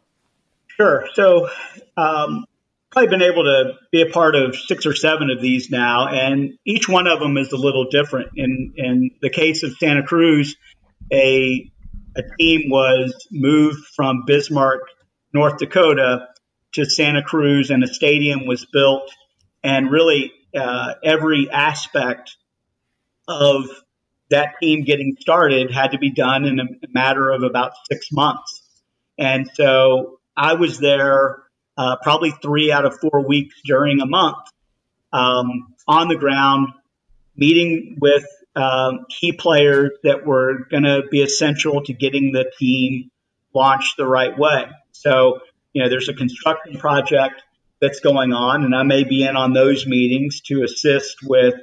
sure 0.68 1.08
so 1.14 1.48
um 1.96 2.46
probably 2.94 3.10
been 3.10 3.24
able 3.24 3.44
to 3.44 3.74
be 3.92 4.02
a 4.02 4.10
part 4.10 4.36
of 4.36 4.56
six 4.56 4.86
or 4.86 4.94
seven 4.94 5.32
of 5.32 5.42
these 5.42 5.72
now, 5.72 6.08
and 6.08 6.60
each 6.64 6.88
one 6.88 7.08
of 7.08 7.20
them 7.20 7.38
is 7.38 7.52
a 7.52 7.58
little 7.58 7.90
different. 7.90 8.30
In 8.36 8.74
in 8.78 9.12
the 9.22 9.32
case 9.32 9.64
of 9.64 9.74
Santa 9.80 10.04
Cruz, 10.04 10.56
a 11.12 11.72
a 12.16 12.22
team 12.38 12.70
was 12.70 13.28
moved 13.32 13.84
from 13.96 14.24
Bismarck, 14.28 14.82
North 15.34 15.58
Dakota, 15.58 16.28
to 16.74 16.86
Santa 16.86 17.24
Cruz, 17.24 17.72
and 17.72 17.84
a 17.84 17.88
stadium 17.88 18.46
was 18.46 18.66
built, 18.72 19.12
and 19.64 19.90
really 19.90 20.32
uh, 20.56 20.94
every 21.04 21.50
aspect 21.50 22.36
of 23.28 23.66
that 24.30 24.54
team 24.62 24.84
getting 24.84 25.18
started 25.20 25.72
had 25.72 25.92
to 25.92 25.98
be 25.98 26.12
done 26.12 26.46
in 26.46 26.60
a 26.60 26.66
matter 26.94 27.32
of 27.32 27.42
about 27.42 27.72
six 27.92 28.12
months. 28.12 28.63
And 29.24 29.50
so 29.54 30.20
I 30.36 30.56
was 30.56 30.80
there 30.80 31.44
uh, 31.78 31.96
probably 32.04 32.32
three 32.32 32.72
out 32.72 32.86
of 32.86 33.00
four 33.00 33.26
weeks 33.26 33.56
during 33.64 34.02
a 34.02 34.06
month 34.06 34.38
um, 35.14 35.74
on 35.88 36.10
the 36.10 36.18
ground, 36.18 36.74
meeting 37.36 37.98
with 38.02 38.26
um, 38.56 39.06
key 39.10 39.32
players 39.32 39.92
that 40.04 40.26
were 40.26 40.68
going 40.70 40.84
to 40.84 41.04
be 41.10 41.22
essential 41.22 41.84
to 41.84 41.94
getting 41.94 42.34
the 42.34 42.52
team 42.60 43.10
launched 43.54 43.96
the 43.98 44.06
right 44.06 44.38
way. 44.38 44.66
So, 44.92 45.40
you 45.72 45.82
know, 45.82 45.90
there's 45.90 46.10
a 46.10 46.14
construction 46.14 46.78
project 46.78 47.42
that's 47.82 48.02
going 48.02 48.34
on, 48.34 48.64
and 48.64 48.76
I 48.76 48.84
may 48.84 49.04
be 49.04 49.24
in 49.24 49.36
on 49.36 49.54
those 49.54 49.88
meetings 49.88 50.42
to 50.48 50.64
assist 50.64 51.18
with, 51.24 51.56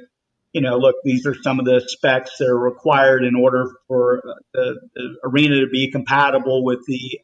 you 0.51 0.61
know, 0.61 0.77
look, 0.77 0.95
these 1.03 1.25
are 1.25 1.35
some 1.41 1.59
of 1.59 1.65
the 1.65 1.81
specs 1.85 2.37
that 2.39 2.47
are 2.47 2.59
required 2.59 3.23
in 3.23 3.35
order 3.35 3.71
for 3.87 4.21
the, 4.53 4.81
the 4.95 5.15
arena 5.23 5.61
to 5.61 5.67
be 5.67 5.91
compatible 5.91 6.63
with 6.65 6.79
the, 6.87 7.19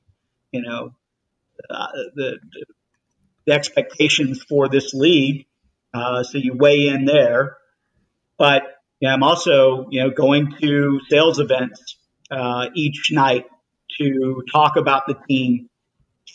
you 0.57 0.69
know, 0.69 0.93
uh, 1.69 1.87
the, 2.15 2.39
the 3.45 3.53
expectations 3.53 4.41
for 4.43 4.67
this 4.69 4.93
league. 4.93 5.45
Uh, 5.93 6.23
so 6.23 6.37
you 6.37 6.53
weigh 6.53 6.87
in 6.87 7.05
there. 7.05 7.57
But 8.37 8.63
I'm 9.05 9.23
also, 9.23 9.87
you 9.89 10.01
know, 10.01 10.09
going 10.09 10.53
to 10.61 10.99
sales 11.09 11.39
events 11.39 11.97
uh, 12.29 12.67
each 12.75 13.11
night 13.11 13.45
to 13.99 14.43
talk 14.51 14.75
about 14.75 15.07
the 15.07 15.15
team 15.27 15.69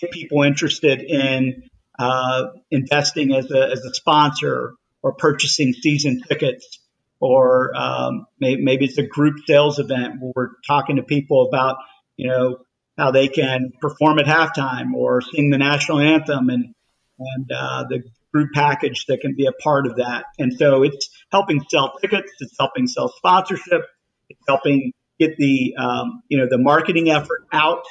get 0.02 0.10
people 0.10 0.42
interested 0.42 1.00
in 1.00 1.62
uh, 1.98 2.48
investing 2.70 3.34
as 3.34 3.50
a, 3.50 3.70
as 3.70 3.80
a 3.84 3.94
sponsor 3.94 4.74
or 5.02 5.12
purchasing 5.14 5.72
season 5.72 6.20
tickets 6.28 6.80
or 7.20 7.72
um, 7.76 8.26
maybe, 8.40 8.62
maybe, 8.62 8.84
it's 8.84 8.98
a 8.98 9.06
group 9.06 9.36
sales 9.46 9.78
event 9.78 10.20
where 10.20 10.32
we're 10.34 10.50
talking 10.66 10.96
to 10.96 11.02
people 11.02 11.46
about 11.46 11.76
you 12.16 12.28
know 12.28 12.58
how 12.96 13.10
they 13.10 13.28
can 13.28 13.72
perform 13.80 14.18
at 14.18 14.26
halftime 14.26 14.94
or 14.94 15.20
sing 15.20 15.50
the 15.50 15.58
national 15.58 15.98
anthem 16.00 16.48
and 16.48 16.74
and 17.18 17.50
uh, 17.54 17.84
the 17.88 18.02
group 18.32 18.50
package 18.54 19.06
that 19.06 19.20
can 19.20 19.34
be 19.36 19.46
a 19.46 19.52
part 19.52 19.86
of 19.86 19.96
that. 19.96 20.24
And 20.38 20.52
so 20.54 20.82
it's 20.82 21.10
helping 21.30 21.62
sell 21.68 21.92
tickets, 22.00 22.32
it's 22.40 22.56
helping 22.58 22.86
sell 22.86 23.12
sponsorship, 23.16 23.82
it's 24.28 24.40
helping 24.48 24.92
get 25.18 25.36
the 25.36 25.74
um, 25.78 26.22
you 26.28 26.38
know 26.38 26.46
the 26.48 26.58
marketing 26.58 27.10
effort 27.10 27.46
out 27.52 27.84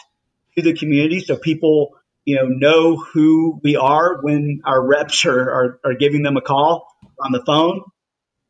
to 0.55 0.61
the 0.61 0.73
community 0.73 1.19
so 1.19 1.37
people 1.37 1.91
you 2.25 2.35
know 2.35 2.47
know 2.47 2.97
who 2.97 3.59
we 3.63 3.77
are 3.77 4.21
when 4.21 4.61
our 4.65 4.85
reps 4.85 5.25
are, 5.25 5.49
are, 5.49 5.79
are 5.85 5.93
giving 5.93 6.23
them 6.23 6.37
a 6.37 6.41
call 6.41 6.87
on 7.19 7.31
the 7.31 7.43
phone. 7.45 7.81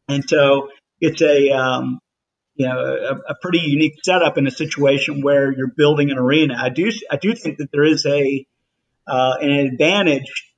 And 0.08 0.28
so 0.28 0.70
it's 1.00 1.22
a 1.22 1.52
um, 1.52 2.00
you 2.56 2.68
know 2.68 2.80
a, 2.80 3.32
a, 3.32 3.36
pretty 3.42 3.60
unique 3.60 3.96
setup 4.04 4.38
in 4.38 4.48
a 4.48 4.52
situation 4.52 5.22
where 5.22 5.52
you're 5.52 5.72
building 5.76 6.12
an 6.12 6.18
arena. 6.18 6.56
I 6.60 6.70
do 6.70 6.92
I 7.10 7.18
do 7.18 7.34
think 7.34 7.58
that 7.58 7.72
there 7.72 7.84
is 7.84 8.06
a 8.06 8.46
uh, 9.08 9.36
an 9.42 9.52
advantage 9.52 10.52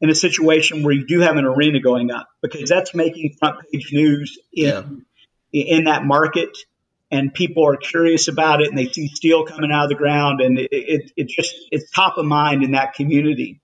in 0.00 0.10
a 0.10 0.14
situation 0.14 0.82
where 0.82 0.92
you 0.92 1.06
do 1.06 1.20
have 1.20 1.36
an 1.36 1.44
arena 1.44 1.80
going 1.80 2.10
up 2.10 2.28
because 2.40 2.68
that's 2.68 2.94
making 2.94 3.36
front 3.38 3.60
page 3.70 3.90
news 3.92 4.38
in 4.52 5.04
yeah. 5.52 5.76
in 5.76 5.84
that 5.84 6.04
market 6.04 6.56
and 7.10 7.32
people 7.32 7.68
are 7.68 7.76
curious 7.76 8.28
about 8.28 8.62
it 8.62 8.68
and 8.68 8.78
they 8.78 8.86
see 8.86 9.06
steel 9.08 9.44
coming 9.44 9.70
out 9.70 9.84
of 9.84 9.88
the 9.90 9.94
ground 9.94 10.40
and 10.40 10.58
it, 10.58 10.68
it, 10.72 11.12
it 11.16 11.28
just 11.28 11.54
it's 11.70 11.90
top 11.90 12.18
of 12.18 12.24
mind 12.24 12.64
in 12.64 12.72
that 12.72 12.94
community 12.94 13.60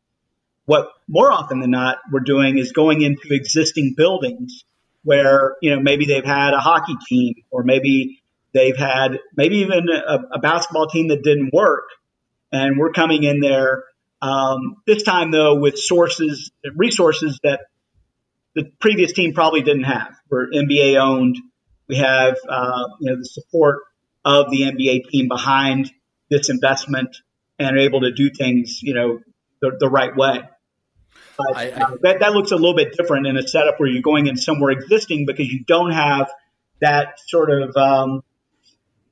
what 0.67 0.91
more 1.09 1.33
often 1.33 1.61
than 1.61 1.71
not 1.71 1.97
we're 2.13 2.21
doing 2.21 2.59
is 2.59 2.73
going 2.73 3.01
into 3.01 3.29
existing 3.31 3.95
buildings 3.97 4.65
where 5.09 5.57
you 5.63 5.75
know 5.75 5.81
maybe 5.81 6.05
they've 6.07 6.25
had 6.25 6.53
a 6.53 6.59
hockey 6.59 6.95
team 7.09 7.35
or 7.51 7.63
maybe 7.63 8.21
they've 8.53 8.77
had 8.77 9.19
maybe 9.37 9.59
even 9.59 9.89
a, 9.89 10.37
a 10.37 10.39
basketball 10.39 10.87
team 10.87 11.09
that 11.09 11.23
didn't 11.23 11.51
work 11.53 11.85
and 12.53 12.79
we're 12.79 12.93
coming 12.93 13.25
in 13.25 13.41
there 13.41 13.85
um, 14.21 14.77
this 14.87 15.03
time, 15.03 15.31
though, 15.31 15.57
with 15.57 15.79
sources, 15.79 16.51
resources 16.75 17.39
that 17.45 17.61
the 18.55 18.65
previous 18.81 19.13
team 19.13 19.33
probably 19.33 19.63
didn't 19.63 19.85
have. 19.85 20.17
We're 20.29 20.49
NBA 20.51 20.99
owned. 21.01 21.39
We 21.89 21.97
have, 21.97 22.37
uh, 22.49 22.85
you 23.01 23.11
know, 23.11 23.17
the 23.19 23.25
support 23.25 23.81
of 24.25 24.51
the 24.51 24.63
NBA 24.63 25.09
team 25.09 25.29
behind 25.29 25.91
this 26.31 26.51
investment 26.51 27.17
and 27.59 27.77
are 27.77 27.81
able 27.81 28.01
to 28.03 28.13
do 28.13 28.31
things, 28.31 28.83
you 28.83 28.95
know, 28.95 29.21
the, 29.61 29.77
the 29.79 29.89
right 29.89 30.15
way. 30.17 30.43
But, 31.39 31.57
I, 31.57 31.69
I, 31.69 31.71
uh, 31.71 31.97
that, 32.03 32.21
that 32.21 32.33
looks 32.33 32.51
a 32.51 32.57
little 32.57 32.75
bit 32.75 32.97
different 32.97 33.27
in 33.27 33.37
a 33.37 33.47
setup 33.47 33.79
where 33.79 33.89
you're 33.89 34.03
going 34.03 34.27
in 34.27 34.37
somewhere 34.37 34.73
existing 34.73 35.25
because 35.25 35.47
you 35.47 35.65
don't 35.65 35.93
have 35.93 36.29
that 36.81 37.21
sort 37.29 37.51
of 37.51 37.77
um, 37.77 38.23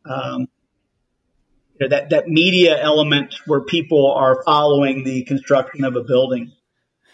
um, 0.05 0.49
you 1.79 1.81
know, 1.81 1.89
that 1.89 2.11
that 2.11 2.29
media 2.29 2.81
element 2.81 3.37
where 3.47 3.61
people 3.61 4.12
are 4.12 4.43
following 4.45 5.05
the 5.05 5.25
construction 5.25 5.85
of 5.85 5.95
a 5.95 6.03
building. 6.03 6.53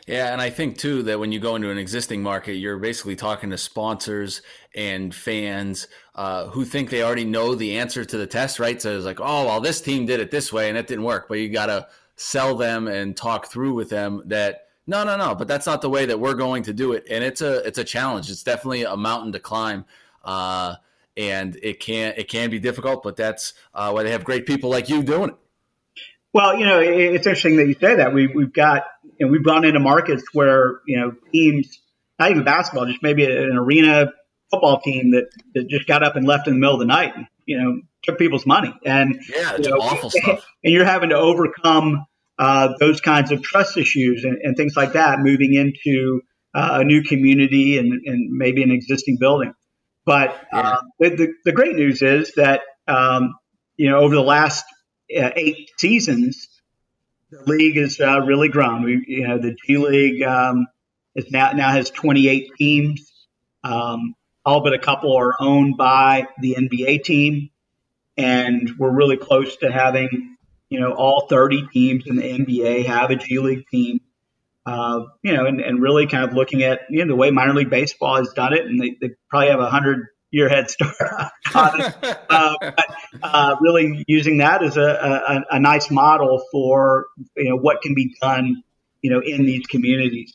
Yeah, 0.06 0.32
and 0.32 0.40
I 0.40 0.50
think 0.50 0.78
too 0.78 1.04
that 1.04 1.20
when 1.20 1.30
you 1.30 1.38
go 1.38 1.54
into 1.54 1.70
an 1.70 1.78
existing 1.78 2.22
market, 2.22 2.54
you're 2.54 2.78
basically 2.78 3.14
talking 3.14 3.50
to 3.50 3.58
sponsors 3.58 4.42
and 4.74 5.14
fans 5.14 5.86
uh, 6.16 6.46
who 6.46 6.64
think 6.64 6.90
they 6.90 7.04
already 7.04 7.24
know 7.24 7.54
the 7.54 7.78
answer 7.78 8.04
to 8.04 8.16
the 8.16 8.26
test, 8.26 8.58
right? 8.58 8.82
So 8.82 8.96
it's 8.96 9.04
like, 9.04 9.20
oh, 9.20 9.46
well, 9.46 9.60
this 9.60 9.80
team 9.80 10.06
did 10.06 10.18
it 10.18 10.32
this 10.32 10.52
way 10.52 10.68
and 10.68 10.76
it 10.76 10.88
didn't 10.88 11.04
work, 11.04 11.28
but 11.28 11.38
you 11.38 11.50
got 11.50 11.66
to 11.66 11.86
sell 12.16 12.56
them 12.56 12.88
and 12.88 13.16
talk 13.16 13.46
through 13.46 13.74
with 13.74 13.90
them 13.90 14.22
that 14.26 14.62
no, 14.86 15.04
no, 15.04 15.16
no, 15.16 15.34
but 15.34 15.48
that's 15.48 15.66
not 15.66 15.82
the 15.82 15.90
way 15.90 16.06
that 16.06 16.18
we're 16.18 16.34
going 16.34 16.64
to 16.64 16.72
do 16.72 16.92
it, 16.92 17.06
and 17.08 17.22
it's 17.22 17.40
a 17.40 17.58
it's 17.66 17.78
a 17.78 17.84
challenge. 17.84 18.30
It's 18.30 18.42
definitely 18.42 18.82
a 18.84 18.96
mountain 18.96 19.32
to 19.32 19.38
climb. 19.38 19.84
Uh, 20.24 20.76
and 21.16 21.58
it 21.62 21.80
can 21.80 22.14
it 22.16 22.28
can 22.28 22.50
be 22.50 22.58
difficult, 22.58 23.02
but 23.02 23.16
that's 23.16 23.54
uh, 23.74 23.90
why 23.90 24.02
they 24.02 24.10
have 24.12 24.24
great 24.24 24.46
people 24.46 24.70
like 24.70 24.88
you 24.88 25.02
doing 25.02 25.30
it. 25.30 25.36
Well, 26.32 26.58
you 26.58 26.64
know, 26.64 26.80
it's 26.80 27.26
interesting 27.26 27.56
that 27.58 27.66
you 27.66 27.74
say 27.74 27.96
that. 27.96 28.14
We, 28.14 28.26
we've 28.26 28.52
got, 28.52 28.84
you 29.18 29.26
know, 29.26 29.32
we've 29.32 29.44
gone 29.44 29.64
into 29.64 29.80
markets 29.80 30.24
where, 30.32 30.80
you 30.86 30.98
know, 30.98 31.12
teams, 31.30 31.78
not 32.18 32.30
even 32.30 32.42
basketball, 32.42 32.86
just 32.86 33.02
maybe 33.02 33.26
an 33.26 33.54
arena 33.54 34.12
football 34.50 34.80
team 34.80 35.10
that, 35.10 35.26
that 35.54 35.68
just 35.68 35.86
got 35.86 36.02
up 36.02 36.16
and 36.16 36.26
left 36.26 36.48
in 36.48 36.54
the 36.54 36.58
middle 36.58 36.76
of 36.76 36.80
the 36.80 36.86
night, 36.86 37.12
and, 37.14 37.26
you 37.44 37.60
know, 37.60 37.82
took 38.02 38.18
people's 38.18 38.46
money. 38.46 38.72
And, 38.82 39.20
yeah, 39.28 39.56
it's 39.56 39.66
you 39.66 39.74
know, 39.74 39.80
awful 39.80 40.08
stuff. 40.08 40.46
And 40.64 40.72
you're 40.72 40.86
having 40.86 41.10
to 41.10 41.16
overcome 41.16 42.06
uh, 42.38 42.74
those 42.80 43.00
kinds 43.00 43.30
of 43.30 43.42
trust 43.42 43.76
issues 43.76 44.24
and, 44.24 44.38
and 44.42 44.56
things 44.56 44.74
like 44.76 44.94
that, 44.94 45.20
moving 45.20 45.54
into 45.54 46.22
uh, 46.54 46.78
a 46.80 46.84
new 46.84 47.02
community 47.02 47.78
and, 47.78 47.92
and 48.06 48.30
maybe 48.30 48.62
an 48.62 48.70
existing 48.70 49.16
building. 49.18 49.54
But 50.04 50.44
uh, 50.52 50.78
the, 50.98 51.10
the, 51.10 51.32
the, 51.44 51.52
great 51.52 51.76
news 51.76 52.02
is 52.02 52.32
that, 52.34 52.62
um, 52.88 53.34
you 53.76 53.88
know, 53.88 54.00
over 54.00 54.14
the 54.14 54.22
last 54.22 54.64
uh, 55.16 55.30
eight 55.36 55.70
seasons, 55.78 56.48
the 57.30 57.42
league 57.44 57.76
has 57.76 58.00
uh, 58.00 58.20
really 58.20 58.48
grown. 58.48 58.82
We, 58.82 59.04
you 59.06 59.28
know, 59.28 59.38
the 59.38 59.54
G 59.64 59.76
League 59.76 60.22
um, 60.22 60.66
is 61.14 61.30
now, 61.30 61.52
now 61.52 61.70
has 61.70 61.90
28 61.90 62.50
teams. 62.58 63.12
Um, 63.62 64.14
all 64.44 64.62
but 64.62 64.74
a 64.74 64.78
couple 64.78 65.16
are 65.16 65.34
owned 65.38 65.76
by 65.76 66.26
the 66.40 66.56
NBA 66.58 67.04
team. 67.04 67.50
And 68.16 68.72
we're 68.78 68.94
really 68.94 69.16
close 69.16 69.56
to 69.58 69.70
having, 69.70 70.31
you 70.72 70.80
know, 70.80 70.92
all 70.92 71.26
30 71.28 71.68
teams 71.72 72.06
in 72.06 72.16
the 72.16 72.22
NBA 72.22 72.86
have 72.86 73.10
a 73.10 73.16
G 73.16 73.38
League 73.38 73.66
team 73.68 74.00
uh, 74.64 75.00
you 75.22 75.34
know, 75.34 75.46
and, 75.46 75.60
and 75.60 75.82
really 75.82 76.06
kind 76.06 76.24
of 76.24 76.34
looking 76.34 76.62
at 76.62 76.82
you 76.88 77.04
know 77.04 77.08
the 77.08 77.16
way 77.16 77.30
minor 77.30 77.54
league 77.54 77.70
baseball 77.70 78.16
has 78.16 78.32
done 78.34 78.52
it, 78.52 78.64
and 78.64 78.80
they, 78.80 78.96
they 79.00 79.14
probably 79.28 79.50
have 79.50 79.60
a 79.60 79.68
hundred 79.68 80.06
year 80.30 80.48
head 80.48 80.70
start 80.70 80.94
on 81.54 81.80
it. 81.80 81.94
Uh, 82.32 82.54
but 82.60 82.86
uh, 83.22 83.56
really 83.60 84.04
using 84.08 84.38
that 84.38 84.62
as 84.62 84.78
a, 84.78 84.80
a, 84.80 85.56
a, 85.56 85.60
nice 85.60 85.90
model 85.90 86.42
for 86.50 87.06
you 87.36 87.50
know 87.50 87.56
what 87.56 87.82
can 87.82 87.94
be 87.94 88.14
done, 88.22 88.62
you 89.02 89.10
know, 89.10 89.20
in 89.20 89.44
these 89.44 89.66
communities. 89.66 90.34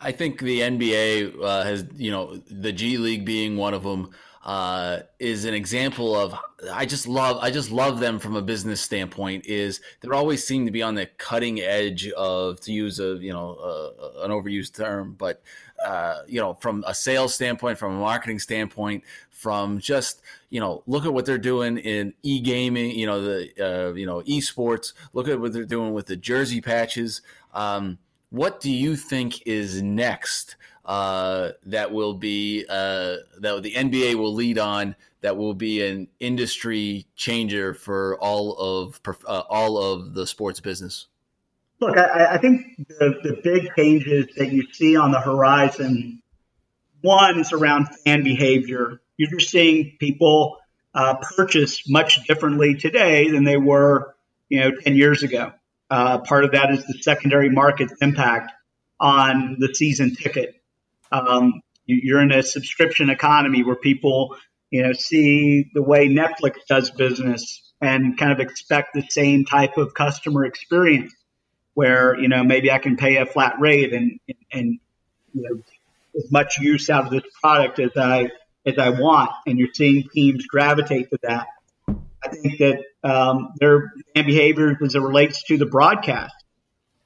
I 0.00 0.10
think 0.10 0.40
the 0.40 0.60
NBA 0.60 1.40
uh, 1.40 1.62
has, 1.62 1.86
you 1.94 2.10
know, 2.10 2.42
the 2.50 2.72
G 2.72 2.98
League 2.98 3.24
being 3.24 3.56
one 3.56 3.72
of 3.72 3.84
them 3.84 4.10
uh, 4.46 5.00
is 5.18 5.44
an 5.44 5.54
example 5.54 6.14
of 6.14 6.32
I 6.72 6.86
just 6.86 7.08
love 7.08 7.38
I 7.42 7.50
just 7.50 7.72
love 7.72 7.98
them 7.98 8.20
from 8.20 8.36
a 8.36 8.42
business 8.42 8.80
standpoint. 8.80 9.44
Is 9.46 9.80
they 10.00 10.08
always 10.08 10.46
seem 10.46 10.66
to 10.66 10.70
be 10.70 10.84
on 10.84 10.94
the 10.94 11.06
cutting 11.18 11.60
edge 11.60 12.08
of 12.10 12.60
to 12.60 12.72
use 12.72 13.00
a 13.00 13.16
you 13.16 13.32
know 13.32 13.56
a, 13.56 14.24
an 14.24 14.30
overused 14.30 14.76
term, 14.76 15.16
but 15.18 15.42
uh, 15.84 16.20
you 16.28 16.40
know 16.40 16.54
from 16.54 16.84
a 16.86 16.94
sales 16.94 17.34
standpoint, 17.34 17.76
from 17.76 17.96
a 17.96 17.98
marketing 17.98 18.38
standpoint, 18.38 19.02
from 19.30 19.80
just 19.80 20.22
you 20.48 20.60
know 20.60 20.84
look 20.86 21.04
at 21.04 21.12
what 21.12 21.26
they're 21.26 21.38
doing 21.38 21.78
in 21.78 22.14
e 22.22 22.38
gaming, 22.38 22.92
you 22.92 23.06
know 23.06 23.20
the 23.20 23.50
uh, 23.58 23.94
you 23.94 24.06
know 24.06 24.22
esports. 24.22 24.92
Look 25.12 25.26
at 25.26 25.40
what 25.40 25.54
they're 25.54 25.64
doing 25.64 25.92
with 25.92 26.06
the 26.06 26.16
jersey 26.16 26.60
patches. 26.60 27.20
Um, 27.52 27.98
what 28.30 28.60
do 28.60 28.70
you 28.70 28.94
think 28.94 29.44
is 29.44 29.82
next? 29.82 30.54
Uh, 30.86 31.50
that 31.64 31.92
will 31.92 32.14
be 32.14 32.64
uh, 32.68 33.16
that 33.40 33.62
the 33.62 33.74
NBA 33.74 34.14
will 34.14 34.32
lead 34.32 34.58
on. 34.58 34.94
That 35.20 35.36
will 35.36 35.54
be 35.54 35.84
an 35.84 36.06
industry 36.20 37.06
changer 37.16 37.74
for 37.74 38.16
all 38.20 38.52
of 38.56 39.00
uh, 39.26 39.42
all 39.50 39.78
of 39.78 40.14
the 40.14 40.26
sports 40.26 40.60
business. 40.60 41.08
Look, 41.80 41.98
I, 41.98 42.34
I 42.34 42.38
think 42.38 42.86
the, 42.88 43.18
the 43.22 43.40
big 43.42 43.68
changes 43.76 44.28
that 44.36 44.52
you 44.52 44.72
see 44.72 44.96
on 44.96 45.10
the 45.10 45.20
horizon. 45.20 46.22
One 47.02 47.38
is 47.38 47.52
around 47.52 47.88
fan 48.04 48.22
behavior. 48.22 49.00
You're 49.16 49.30
just 49.30 49.50
seeing 49.50 49.96
people 49.98 50.58
uh, 50.94 51.16
purchase 51.36 51.88
much 51.88 52.24
differently 52.26 52.76
today 52.76 53.30
than 53.30 53.44
they 53.44 53.56
were, 53.56 54.14
you 54.48 54.60
know, 54.60 54.70
ten 54.70 54.94
years 54.94 55.24
ago. 55.24 55.52
Uh, 55.90 56.18
part 56.18 56.44
of 56.44 56.52
that 56.52 56.70
is 56.70 56.86
the 56.86 56.98
secondary 57.02 57.50
market 57.50 57.90
impact 58.00 58.52
on 59.00 59.56
the 59.58 59.74
season 59.74 60.14
ticket. 60.14 60.55
Um, 61.12 61.60
you're 61.86 62.20
in 62.20 62.32
a 62.32 62.42
subscription 62.42 63.10
economy 63.10 63.62
where 63.62 63.76
people, 63.76 64.36
you 64.70 64.82
know, 64.82 64.92
see 64.92 65.70
the 65.72 65.82
way 65.82 66.08
Netflix 66.08 66.56
does 66.68 66.90
business 66.90 67.62
and 67.80 68.18
kind 68.18 68.32
of 68.32 68.40
expect 68.40 68.94
the 68.94 69.04
same 69.08 69.44
type 69.44 69.76
of 69.76 69.94
customer 69.94 70.44
experience 70.44 71.12
where, 71.74 72.18
you 72.18 72.28
know, 72.28 72.42
maybe 72.42 72.70
I 72.70 72.78
can 72.78 72.96
pay 72.96 73.16
a 73.16 73.26
flat 73.26 73.60
rate 73.60 73.92
and, 73.92 74.18
and, 74.52 74.78
you 75.34 75.42
know, 75.42 75.62
as 76.16 76.32
much 76.32 76.58
use 76.58 76.88
out 76.88 77.04
of 77.04 77.10
this 77.10 77.22
product 77.40 77.78
as 77.78 77.90
I, 77.96 78.30
as 78.64 78.78
I 78.78 78.90
want. 78.90 79.30
And 79.46 79.58
you're 79.58 79.72
seeing 79.72 80.08
teams 80.12 80.46
gravitate 80.46 81.10
to 81.10 81.18
that. 81.22 81.46
I 81.88 82.28
think 82.28 82.58
that 82.58 82.82
um, 83.04 83.52
their 83.60 83.92
behavior 84.14 84.76
as 84.82 84.94
it 84.94 85.00
relates 85.00 85.44
to 85.44 85.58
the 85.58 85.66
broadcast 85.66 86.34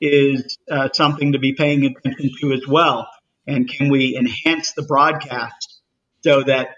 is 0.00 0.56
uh, 0.70 0.88
something 0.94 1.32
to 1.32 1.38
be 1.38 1.52
paying 1.52 1.84
attention 1.84 2.30
to 2.40 2.52
as 2.52 2.66
well 2.66 3.08
and 3.50 3.68
can 3.68 3.88
we 3.90 4.16
enhance 4.16 4.72
the 4.72 4.82
broadcast 4.82 5.80
so 6.22 6.42
that 6.42 6.76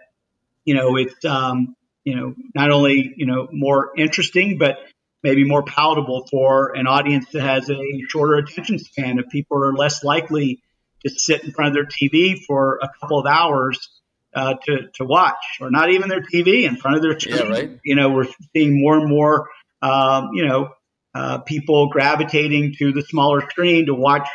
you 0.64 0.74
know 0.74 0.96
it's 0.96 1.24
um, 1.24 1.76
you 2.04 2.16
know 2.16 2.34
not 2.54 2.70
only 2.70 3.14
you 3.16 3.26
know 3.26 3.48
more 3.50 3.92
interesting 3.96 4.58
but 4.58 4.78
maybe 5.22 5.44
more 5.44 5.62
palatable 5.62 6.26
for 6.30 6.74
an 6.74 6.86
audience 6.86 7.26
that 7.32 7.42
has 7.42 7.70
a 7.70 8.02
shorter 8.08 8.36
attention 8.36 8.78
span. 8.78 9.18
If 9.18 9.28
people 9.28 9.62
are 9.62 9.72
less 9.72 10.02
likely 10.02 10.62
to 11.04 11.10
sit 11.10 11.44
in 11.44 11.52
front 11.52 11.68
of 11.68 11.74
their 11.74 11.86
TV 11.86 12.38
for 12.44 12.78
a 12.82 12.90
couple 13.00 13.18
of 13.18 13.26
hours 13.26 13.88
uh, 14.34 14.54
to, 14.64 14.88
to 14.94 15.04
watch, 15.04 15.58
or 15.60 15.70
not 15.70 15.90
even 15.90 16.08
their 16.08 16.22
TV 16.22 16.64
in 16.64 16.76
front 16.76 16.96
of 16.96 17.02
their 17.02 17.18
screen. 17.18 17.36
Yeah, 17.36 17.48
right. 17.48 17.78
You 17.84 17.96
know, 17.96 18.10
we're 18.10 18.26
seeing 18.54 18.80
more 18.80 18.98
and 18.98 19.08
more, 19.08 19.48
um, 19.80 20.30
you 20.32 20.46
know, 20.46 20.70
uh, 21.14 21.38
people 21.38 21.88
gravitating 21.88 22.74
to 22.78 22.92
the 22.92 23.02
smaller 23.02 23.42
screen 23.50 23.86
to 23.86 23.94
watch 23.94 24.28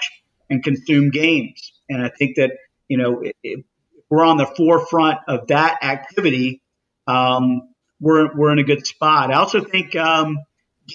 and 0.50 0.64
consume 0.64 1.10
games. 1.10 1.74
And 1.90 2.04
I 2.04 2.10
think 2.10 2.38
that, 2.38 2.52
you 2.88 2.98
know, 2.98 3.24
if 3.44 3.66
we're 4.10 4.26
on 4.26 4.38
the 4.38 4.46
forefront 4.46 5.20
of 5.28 5.48
that 5.48 5.84
activity, 5.84 6.62
um, 7.08 7.70
we're, 8.00 8.36
we're 8.36 8.52
in 8.52 8.60
a 8.60 8.64
good 8.64 8.86
spot. 8.86 9.32
I 9.32 9.36
also 9.36 9.62
think 9.62 9.96
um, 9.96 10.38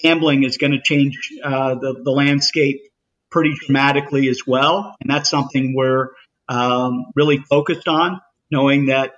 gambling 0.02 0.44
is 0.44 0.56
going 0.56 0.72
to 0.72 0.80
change 0.82 1.30
uh, 1.42 1.74
the, 1.74 2.00
the 2.02 2.10
landscape 2.10 2.80
pretty 3.30 3.54
dramatically 3.64 4.28
as 4.28 4.42
well. 4.46 4.94
And 5.00 5.10
that's 5.10 5.30
something 5.30 5.74
we're 5.74 6.10
um, 6.48 7.06
really 7.14 7.38
focused 7.38 7.88
on, 7.88 8.20
knowing 8.50 8.86
that, 8.86 9.12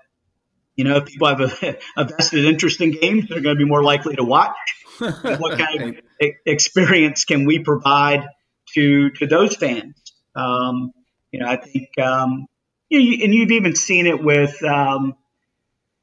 you 0.77 0.85
know, 0.85 0.97
if 0.97 1.07
people 1.07 1.29
have 1.29 1.41
a, 1.41 1.77
a 1.97 2.05
vested 2.05 2.45
interest 2.45 2.81
in 2.81 2.93
games, 2.93 3.29
they're 3.29 3.41
going 3.41 3.57
to 3.57 3.63
be 3.63 3.69
more 3.69 3.83
likely 3.83 4.17
to 4.17 4.25
watch. 4.25 4.57
what 4.99 5.59
kind 5.59 5.83
of 5.83 6.31
experience 6.47 7.25
can 7.25 7.45
we 7.45 7.59
provide 7.59 8.29
to 8.75 9.11
to 9.11 9.27
those 9.27 9.57
fans? 9.57 9.97
Um, 10.37 10.93
you 11.35 11.41
know, 11.41 11.49
I 11.49 11.57
think, 11.57 11.99
um, 11.99 12.47
you 12.89 13.25
and 13.25 13.35
you've 13.35 13.51
even 13.51 13.75
seen 13.75 14.07
it 14.07 14.23
with, 14.23 14.63
um, 14.63 15.17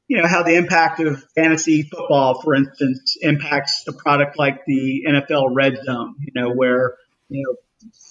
you 0.08 0.20
know, 0.20 0.28
how 0.28 0.42
the 0.42 0.56
impact 0.56 1.00
of 1.00 1.24
fantasy 1.34 1.84
football, 1.84 2.42
for 2.42 2.54
instance, 2.54 3.16
impacts 3.18 3.82
a 3.88 3.94
product 3.94 4.38
like 4.38 4.66
the 4.66 5.06
NFL 5.08 5.54
Red 5.54 5.78
Zone. 5.82 6.16
You 6.18 6.32
know, 6.34 6.52
where 6.52 6.96
you 7.30 7.44
know 7.46 7.54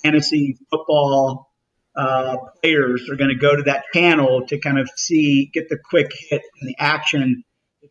fantasy 0.02 0.58
football 0.72 1.52
uh, 1.96 2.38
players 2.64 3.08
are 3.08 3.18
going 3.18 3.30
to 3.30 3.36
go 3.36 3.56
to 3.56 3.62
that 3.68 3.84
channel 3.94 4.48
to 4.48 4.58
kind 4.58 4.80
of 4.80 4.90
see, 4.96 5.52
get 5.54 5.70
the 5.70 5.78
quick 5.78 6.12
hit 6.12 6.42
and 6.60 6.70
the 6.70 6.76
action 6.80 7.44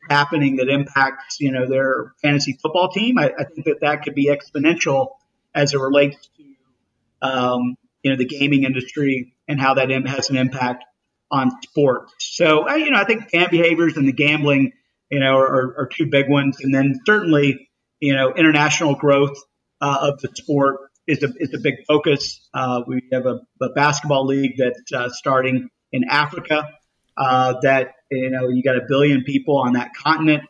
happening 0.08 0.56
that 0.56 0.68
impacts, 0.68 1.38
you 1.38 1.52
know, 1.52 1.68
their 1.68 2.14
fantasy 2.20 2.58
football 2.60 2.90
team. 2.90 3.16
I, 3.16 3.30
I 3.38 3.44
think 3.44 3.66
that 3.66 3.78
that 3.82 4.02
could 4.02 4.16
be 4.16 4.26
exponential 4.26 5.10
as 5.54 5.72
it 5.72 5.78
relates 5.78 6.28
to, 6.36 7.28
um, 7.28 7.76
you 8.02 8.10
know, 8.10 8.16
the 8.16 8.26
gaming 8.26 8.64
industry 8.64 9.34
and 9.48 9.60
how 9.60 9.74
that 9.74 9.90
has 9.90 10.30
an 10.30 10.36
impact 10.36 10.84
on 11.30 11.50
sports. 11.62 12.14
So, 12.18 12.68
you 12.74 12.90
know, 12.90 12.98
I 12.98 13.04
think 13.04 13.30
fan 13.30 13.48
behaviors 13.50 13.96
and 13.96 14.06
the 14.08 14.12
gambling, 14.12 14.72
you 15.10 15.20
know, 15.20 15.36
are, 15.36 15.76
are 15.78 15.88
two 15.92 16.06
big 16.06 16.28
ones. 16.28 16.58
And 16.60 16.74
then 16.74 16.98
certainly, 17.06 17.68
you 18.00 18.14
know, 18.14 18.32
international 18.32 18.94
growth 18.94 19.36
uh, 19.80 20.10
of 20.12 20.20
the 20.20 20.28
sport 20.34 20.90
is 21.06 21.22
a, 21.22 21.28
is 21.38 21.54
a 21.54 21.58
big 21.58 21.74
focus. 21.86 22.40
Uh, 22.54 22.82
we 22.86 23.02
have 23.12 23.26
a, 23.26 23.40
a, 23.62 23.70
basketball 23.70 24.26
league 24.26 24.54
that's 24.58 24.92
uh, 24.92 25.08
starting 25.10 25.68
in 25.92 26.04
Africa. 26.08 26.68
Uh, 27.16 27.54
that 27.62 27.92
you 28.10 28.30
know 28.30 28.48
you 28.48 28.62
got 28.62 28.76
a 28.76 28.82
billion 28.88 29.24
people 29.24 29.58
on 29.58 29.74
that 29.74 29.90
continent. 29.94 30.44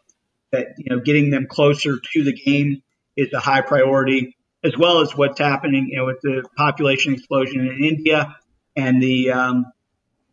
That 0.53 0.74
you 0.78 0.94
know 0.94 1.03
getting 1.03 1.30
them 1.30 1.46
closer 1.48 1.96
to 2.12 2.24
the 2.24 2.32
game 2.32 2.82
is 3.16 3.32
a 3.32 3.40
high 3.40 3.62
priority, 3.62 4.36
as 4.64 4.76
well 4.76 5.00
as 5.00 5.16
what's 5.16 5.38
happening 5.38 5.88
you 5.88 5.96
know 5.96 6.06
with 6.06 6.20
the 6.22 6.44
population 6.56 7.14
explosion 7.14 7.61
in 7.61 7.84
India 7.84 8.36
and 8.76 9.02
the 9.02 9.30
um, 9.32 9.66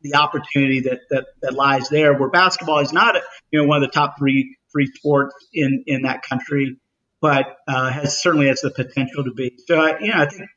the 0.02 0.16
opportunity 0.16 0.82
that, 0.82 1.02
that 1.10 1.26
that 1.42 1.54
lies 1.54 1.90
there. 1.90 2.14
Where 2.14 2.30
basketball 2.30 2.80
is 2.80 2.94
not 2.94 3.16
you 3.52 3.62
know 3.62 3.68
one 3.68 3.84
of 3.84 3.90
the 3.90 3.94
top 3.94 4.18
three 4.18 4.58
free 4.70 4.88
sports 4.88 5.36
in 5.54 5.84
in 5.88 6.04
that 6.04 6.24
country 6.24 6.78
but 7.22 7.58
uh, 7.68 7.90
has 7.90 8.22
certainly 8.22 8.48
has 8.48 8.62
the 8.62 8.72
potential 8.72 9.24
to 9.24 9.32
be. 9.32 9.58
So, 9.66 9.80
I, 9.80 10.00
you 10.00 10.14
know, 10.14 10.22
I 10.22 10.26
think 10.28 10.50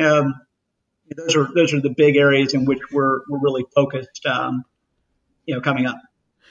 um, 0.00 0.34
those 1.16 1.36
are 1.36 1.48
those 1.54 1.74
are 1.74 1.80
the 1.80 1.94
big 1.96 2.16
areas 2.16 2.54
in 2.54 2.64
which 2.64 2.80
we're 2.90 3.20
we're 3.28 3.40
really 3.40 3.64
focused. 3.74 4.24
Um, 4.26 4.64
you 5.44 5.54
know, 5.54 5.60
coming 5.60 5.86
up. 5.86 5.96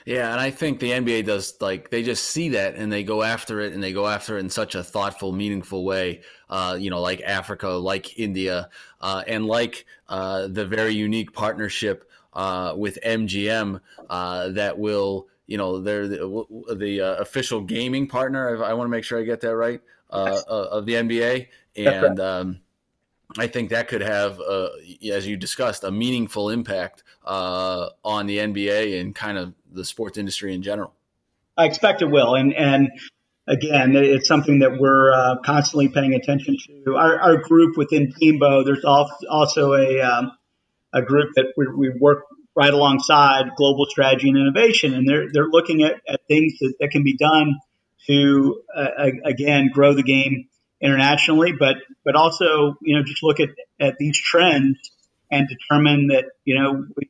Yeah, 0.05 0.31
and 0.31 0.39
I 0.39 0.51
think 0.51 0.79
the 0.79 0.91
NBA 0.91 1.25
does 1.25 1.59
like 1.59 1.89
they 1.89 2.03
just 2.03 2.25
see 2.25 2.49
that 2.49 2.75
and 2.75 2.91
they 2.91 3.03
go 3.03 3.23
after 3.23 3.59
it 3.61 3.73
and 3.73 3.81
they 3.81 3.91
go 3.91 4.05
after 4.07 4.37
it 4.37 4.41
in 4.41 4.51
such 4.51 4.75
a 4.75 4.83
thoughtful, 4.83 5.31
meaningful 5.31 5.83
way. 5.83 6.21
Uh, 6.47 6.77
you 6.79 6.91
know, 6.91 7.01
like 7.01 7.21
Africa, 7.23 7.69
like 7.69 8.19
India, 8.19 8.69
uh, 9.01 9.23
and 9.27 9.47
like 9.47 9.85
uh, 10.07 10.47
the 10.47 10.63
very 10.63 10.93
unique 10.93 11.33
partnership 11.33 12.07
uh, 12.33 12.75
with 12.77 12.99
MGM 13.03 13.81
uh, 14.07 14.49
that 14.49 14.77
will 14.77 15.27
you 15.47 15.57
know 15.57 15.79
they're 15.79 16.07
the, 16.07 16.45
the 16.77 17.01
uh, 17.01 17.15
official 17.15 17.61
gaming 17.61 18.07
partner. 18.07 18.63
I, 18.63 18.69
I 18.69 18.73
want 18.73 18.85
to 18.85 18.91
make 18.91 19.03
sure 19.03 19.19
I 19.19 19.23
get 19.23 19.41
that 19.41 19.55
right 19.55 19.81
of 20.11 20.85
the 20.85 20.93
NBA, 20.93 21.47
and 21.77 22.19
um, 22.19 22.59
I 23.37 23.47
think 23.47 23.69
that 23.69 23.87
could 23.87 24.01
have, 24.01 24.39
uh, 24.39 24.69
as 25.11 25.27
you 25.27 25.37
discussed, 25.37 25.83
a 25.83 25.91
meaningful 25.91 26.49
impact 26.49 27.03
uh, 27.25 27.89
on 28.03 28.27
the 28.27 28.37
NBA 28.37 28.99
and 28.99 29.13
kind 29.13 29.37
of 29.37 29.53
the 29.71 29.83
sports 29.83 30.17
industry 30.17 30.53
in 30.53 30.61
general. 30.61 30.93
I 31.57 31.65
expect 31.65 32.01
it 32.01 32.07
will, 32.09 32.35
and 32.35 32.53
and 32.53 32.89
again, 33.47 33.95
it's 33.95 34.27
something 34.27 34.59
that 34.59 34.77
we're 34.77 35.13
uh, 35.13 35.37
constantly 35.45 35.89
paying 35.89 36.13
attention 36.13 36.57
to. 36.85 36.95
Our, 36.95 37.19
our 37.19 37.37
group 37.37 37.77
within 37.77 38.13
Teambo, 38.13 38.65
there's 38.65 38.83
also 38.83 39.73
a 39.73 40.01
um, 40.01 40.31
a 40.95 41.01
group 41.01 41.33
that 41.35 41.53
we, 41.57 41.67
we 41.67 41.89
work 41.99 42.23
right 42.55 42.73
alongside 42.73 43.55
global 43.57 43.85
strategy 43.85 44.29
and 44.29 44.37
innovation. 44.37 44.93
And 44.93 45.07
they're, 45.07 45.25
they're 45.31 45.49
looking 45.49 45.83
at, 45.83 45.95
at 46.07 46.21
things 46.27 46.53
that, 46.59 46.73
that 46.79 46.91
can 46.91 47.03
be 47.03 47.17
done 47.17 47.55
to, 48.07 48.61
uh, 48.75 49.09
again, 49.25 49.69
grow 49.73 49.93
the 49.93 50.03
game 50.03 50.47
internationally, 50.85 51.51
but, 51.51 51.77
but 52.05 52.15
also, 52.15 52.77
you 52.81 52.95
know, 52.95 53.03
just 53.03 53.23
look 53.23 53.39
at, 53.39 53.49
at 53.79 53.95
these 53.97 54.17
trends 54.29 54.77
and 55.31 55.47
determine 55.47 56.07
that, 56.07 56.25
you 56.45 56.55
know, 56.57 56.85
we, 56.95 57.09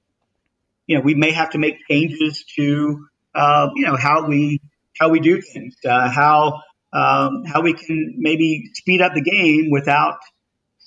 you 0.87 0.95
know, 0.95 1.03
we 1.03 1.15
may 1.15 1.31
have 1.31 1.49
to 1.51 1.57
make 1.57 1.75
changes 1.89 2.45
to, 2.55 3.07
uh, 3.33 3.69
you 3.75 3.85
know, 3.85 3.97
how 4.07 4.27
we, 4.27 4.61
how 4.99 5.09
we 5.09 5.19
do 5.19 5.41
things, 5.41 5.75
uh, 5.85 6.09
how, 6.09 6.61
um, 6.93 7.43
how 7.45 7.61
we 7.61 7.73
can 7.73 8.15
maybe 8.17 8.71
speed 8.73 9.01
up 9.01 9.13
the 9.13 9.21
game 9.21 9.69
without 9.69 10.19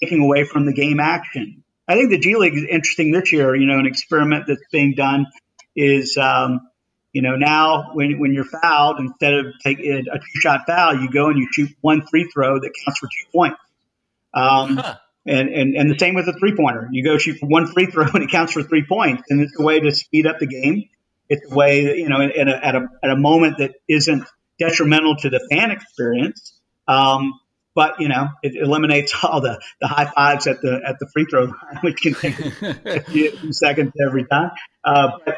taking 0.00 0.22
away 0.22 0.44
from 0.44 0.64
the 0.66 0.72
game 0.72 1.00
action. 1.00 1.64
I 1.86 1.94
think 1.94 2.10
the 2.10 2.18
G 2.18 2.36
League 2.36 2.56
is 2.56 2.64
interesting 2.64 3.12
this 3.12 3.32
year. 3.32 3.54
You 3.54 3.66
know, 3.66 3.78
an 3.78 3.86
experiment 3.86 4.44
that's 4.48 4.62
being 4.72 4.94
done 4.94 5.26
is, 5.76 6.16
um, 6.16 6.60
you 7.12 7.22
know, 7.22 7.36
now 7.36 7.90
when, 7.94 8.18
when 8.18 8.32
you're 8.32 8.44
fouled, 8.44 9.00
instead 9.00 9.34
of 9.34 9.46
taking 9.64 9.90
a 9.92 10.18
two 10.18 10.40
shot 10.40 10.62
foul, 10.66 10.94
you 10.96 11.10
go 11.10 11.28
and 11.28 11.38
you 11.38 11.48
shoot 11.50 11.70
one 11.80 12.06
free 12.06 12.28
throw 12.32 12.60
that 12.60 12.70
counts 12.84 12.98
for 12.98 13.06
two 13.06 13.30
points. 13.32 13.58
Um, 14.34 14.76
huh. 14.76 14.96
and, 15.26 15.48
and, 15.48 15.74
and 15.74 15.90
the 15.90 15.98
same 15.98 16.14
with 16.14 16.28
a 16.28 16.34
three 16.34 16.54
pointer. 16.54 16.88
You 16.92 17.04
go 17.04 17.16
shoot 17.18 17.38
for 17.38 17.46
one 17.46 17.66
free 17.66 17.86
throw 17.86 18.04
and 18.14 18.22
it 18.22 18.30
counts 18.30 18.52
for 18.52 18.62
three 18.62 18.84
points. 18.86 19.24
And 19.30 19.40
it's 19.40 19.58
a 19.58 19.62
way 19.62 19.80
to 19.80 19.90
speed 19.92 20.26
up 20.26 20.38
the 20.38 20.46
game. 20.46 20.88
It's 21.28 21.50
a 21.50 21.54
way, 21.54 21.86
that, 21.86 21.98
you 21.98 22.08
know, 22.08 22.20
at 22.22 22.48
a, 22.48 22.66
at 22.66 22.74
a, 22.74 22.88
at 23.02 23.10
a 23.10 23.16
moment 23.16 23.58
that 23.58 23.72
isn't 23.88 24.24
detrimental 24.58 25.16
to 25.16 25.30
the 25.30 25.46
fan 25.50 25.70
experience. 25.70 26.58
Um, 26.86 27.34
but 27.78 28.00
you 28.00 28.08
know 28.08 28.26
it 28.42 28.56
eliminates 28.56 29.14
all 29.22 29.40
the, 29.40 29.60
the 29.80 29.86
high 29.86 30.06
fives 30.06 30.48
at 30.48 30.60
the 30.60 30.80
at 30.84 30.98
the 30.98 31.06
free 31.12 31.26
throw 31.30 31.44
line, 31.44 31.78
which 31.82 32.02
can 32.02 32.14
take 32.14 32.36
a 32.62 33.00
few 33.02 33.52
seconds 33.52 33.92
every 34.04 34.24
time. 34.24 34.50
Uh, 34.84 35.10
but 35.24 35.36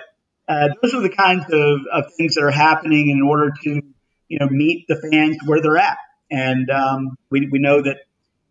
uh, 0.51 0.68
those 0.82 0.94
are 0.94 1.01
the 1.01 1.11
kinds 1.11 1.44
of, 1.53 1.80
of 1.92 2.12
things 2.14 2.34
that 2.34 2.42
are 2.42 2.51
happening 2.51 3.09
in 3.09 3.22
order 3.22 3.53
to 3.62 3.82
you 4.28 4.38
know 4.40 4.48
meet 4.48 4.84
the 4.88 4.96
fans 4.96 5.36
where 5.46 5.62
they're 5.62 5.78
at, 5.78 5.96
and 6.28 6.68
um, 6.70 7.16
we 7.30 7.48
we 7.48 7.61
know 7.61 7.80
that 7.80 7.98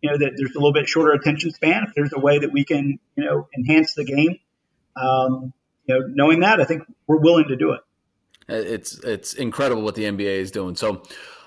you 0.00 0.10
know 0.10 0.16
that 0.16 0.32
there's 0.34 0.52
a 0.52 0.58
little 0.58 0.72
bit 0.72 0.88
shorter 0.88 1.12
attention 1.12 1.50
span. 1.50 1.84
If 1.86 1.94
there's 1.94 2.14
a 2.14 2.18
way 2.18 2.38
that 2.38 2.52
we 2.52 2.64
can 2.64 2.98
you 3.16 3.24
know 3.24 3.48
enhance 3.54 3.92
the 3.94 4.04
game, 4.04 4.38
um, 4.96 5.52
you 5.84 5.94
know, 5.94 6.06
knowing 6.08 6.40
that, 6.40 6.58
I 6.58 6.64
think 6.64 6.84
we're 7.06 7.20
willing 7.20 7.48
to 7.48 7.56
do 7.56 7.72
it. 7.72 7.80
It's 8.48 8.98
it's 9.04 9.34
incredible 9.34 9.82
what 9.82 9.94
the 9.94 10.04
NBA 10.04 10.38
is 10.38 10.50
doing. 10.50 10.76
So. 10.76 11.02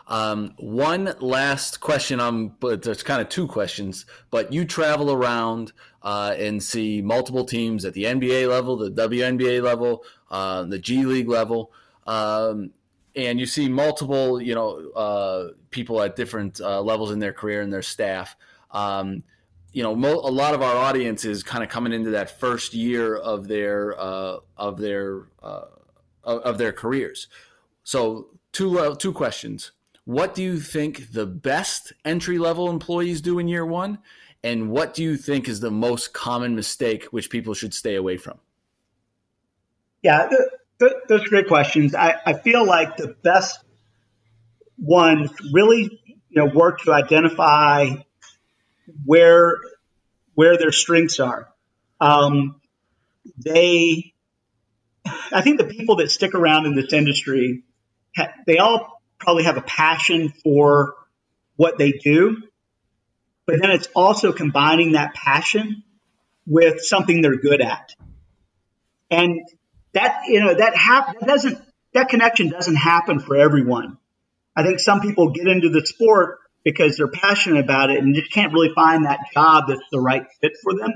Um, 0.06 0.54
one 0.58 1.14
last 1.22 1.80
question. 1.80 2.20
I'm, 2.20 2.49
but 2.49 2.82
there's 2.82 3.04
kind 3.04 3.22
of 3.22 3.30
two 3.30 3.47
questions. 3.47 4.06
But 4.32 4.51
you 4.51 4.66
travel 4.66 5.14
around 5.14 5.72
uh, 6.01 6.36
and 6.38 6.62
see 6.62 7.01
multiple 7.01 7.45
teams 7.45 7.86
at 7.86 7.93
the 7.93 8.04
NBA 8.04 8.49
level, 8.49 8.76
the 8.76 8.91
WNBA 8.91 9.64
level, 9.64 10.04
uh, 10.34 10.64
the 10.64 10.80
G 10.80 11.06
League 11.06 11.30
level, 11.30 11.72
um, 12.08 12.72
and 13.16 13.40
you 13.40 13.46
see 13.46 13.70
multiple, 13.70 14.42
you 14.42 14.56
know, 14.56 14.90
uh, 14.96 15.50
people 15.70 16.02
at 16.02 16.16
different 16.16 16.60
uh, 16.60 16.82
levels 16.82 17.12
in 17.12 17.20
their 17.20 17.34
career 17.34 17.62
and 17.62 17.72
their 17.72 17.84
staff. 17.84 18.36
Um, 18.72 19.24
you 19.72 19.84
know, 19.84 19.96
mo- 19.96 20.20
a 20.20 20.32
lot 20.32 20.56
of 20.56 20.64
our 20.64 20.76
audience 20.76 21.24
is 21.24 21.44
kind 21.44 21.64
of 21.64 21.70
coming 21.70 21.94
into 21.94 22.10
that 22.12 22.40
first 22.40 22.74
year 22.74 23.16
of 23.16 23.48
their 23.48 24.00
uh, 24.00 24.38
of 24.58 24.80
their 24.80 25.28
uh, 25.44 25.66
of 26.24 26.58
their 26.58 26.74
careers. 26.74 27.28
So, 27.84 28.30
two 28.52 28.96
two 28.98 29.14
questions 29.14 29.72
what 30.06 30.36
do 30.36 30.42
you 30.44 30.60
think 30.60 31.14
the 31.14 31.26
best 31.26 31.94
entry 32.04 32.38
level 32.38 32.70
employees 32.70 33.22
do 33.22 33.40
in 33.40 33.48
year 33.48 33.66
one? 33.66 34.00
And 34.44 34.70
what 34.70 34.94
do 34.94 35.04
you 35.04 35.16
think 35.16 35.48
is 35.48 35.62
the 35.62 35.72
most 35.72 36.12
common 36.12 36.56
mistake 36.56 37.06
which 37.06 37.30
people 37.30 37.54
should 37.54 37.74
stay 37.74 37.96
away 37.96 38.18
from? 38.18 38.40
Yeah, 40.04 40.28
the, 40.28 40.51
the, 40.80 40.95
those 41.08 41.26
are 41.26 41.30
great 41.30 41.47
questions. 41.47 41.95
I, 41.95 42.16
I 42.26 42.34
feel 42.34 42.66
like 42.66 42.97
the 42.97 43.16
best 43.24 43.60
ones 44.78 45.32
really 45.51 45.99
you 46.30 46.43
know, 46.43 46.51
work 46.54 46.82
to 46.82 46.91
identify 46.91 47.91
where 49.06 49.58
where 50.34 50.58
their 50.58 50.72
strengths 50.72 51.20
are. 51.20 51.47
Um, 52.01 52.60
they, 53.38 54.14
I 55.32 55.41
think 55.41 55.60
the 55.60 55.66
people 55.66 55.97
that 55.97 56.10
stick 56.10 56.34
around 56.34 56.66
in 56.66 56.76
this 56.76 56.91
industry, 56.91 57.64
they 58.47 58.58
all 58.58 59.01
probably 59.20 59.43
have 59.43 59.58
a 59.58 59.62
passion 59.62 60.34
for 60.43 60.95
what 61.56 61.78
they 61.78 61.91
do, 61.91 62.38
but 63.45 63.62
then 63.62 63.70
it's 63.70 63.88
also 63.95 64.34
combining 64.34 64.93
that 64.93 65.14
passion 65.14 65.84
with 66.47 66.82
something 66.82 67.22
they're 67.22 67.38
good 67.38 67.62
at. 67.62 67.93
And 69.12 69.47
that, 69.94 70.24
you 70.28 70.39
know, 70.39 70.54
that, 70.54 70.76
hap- 70.76 71.20
doesn't, 71.20 71.60
that 71.94 72.10
connection 72.10 72.50
doesn't 72.50 72.76
happen 72.76 73.20
for 73.20 73.36
everyone. 73.36 73.98
I 74.56 74.64
think 74.64 74.80
some 74.80 75.02
people 75.02 75.32
get 75.32 75.48
into 75.48 75.70
the 75.70 75.86
sport 75.86 76.39
because 76.64 76.98
they're 76.98 77.08
passionate 77.08 77.64
about 77.64 77.89
it 77.89 78.00
and 78.00 78.16
just 78.16 78.32
can't 78.32 78.54
really 78.54 78.74
find 78.74 79.06
that 79.06 79.20
job 79.34 79.66
that's 79.68 79.82
the 79.91 80.00
right 80.00 80.26
fit 80.41 80.54
for 80.62 80.74
them. 80.78 80.91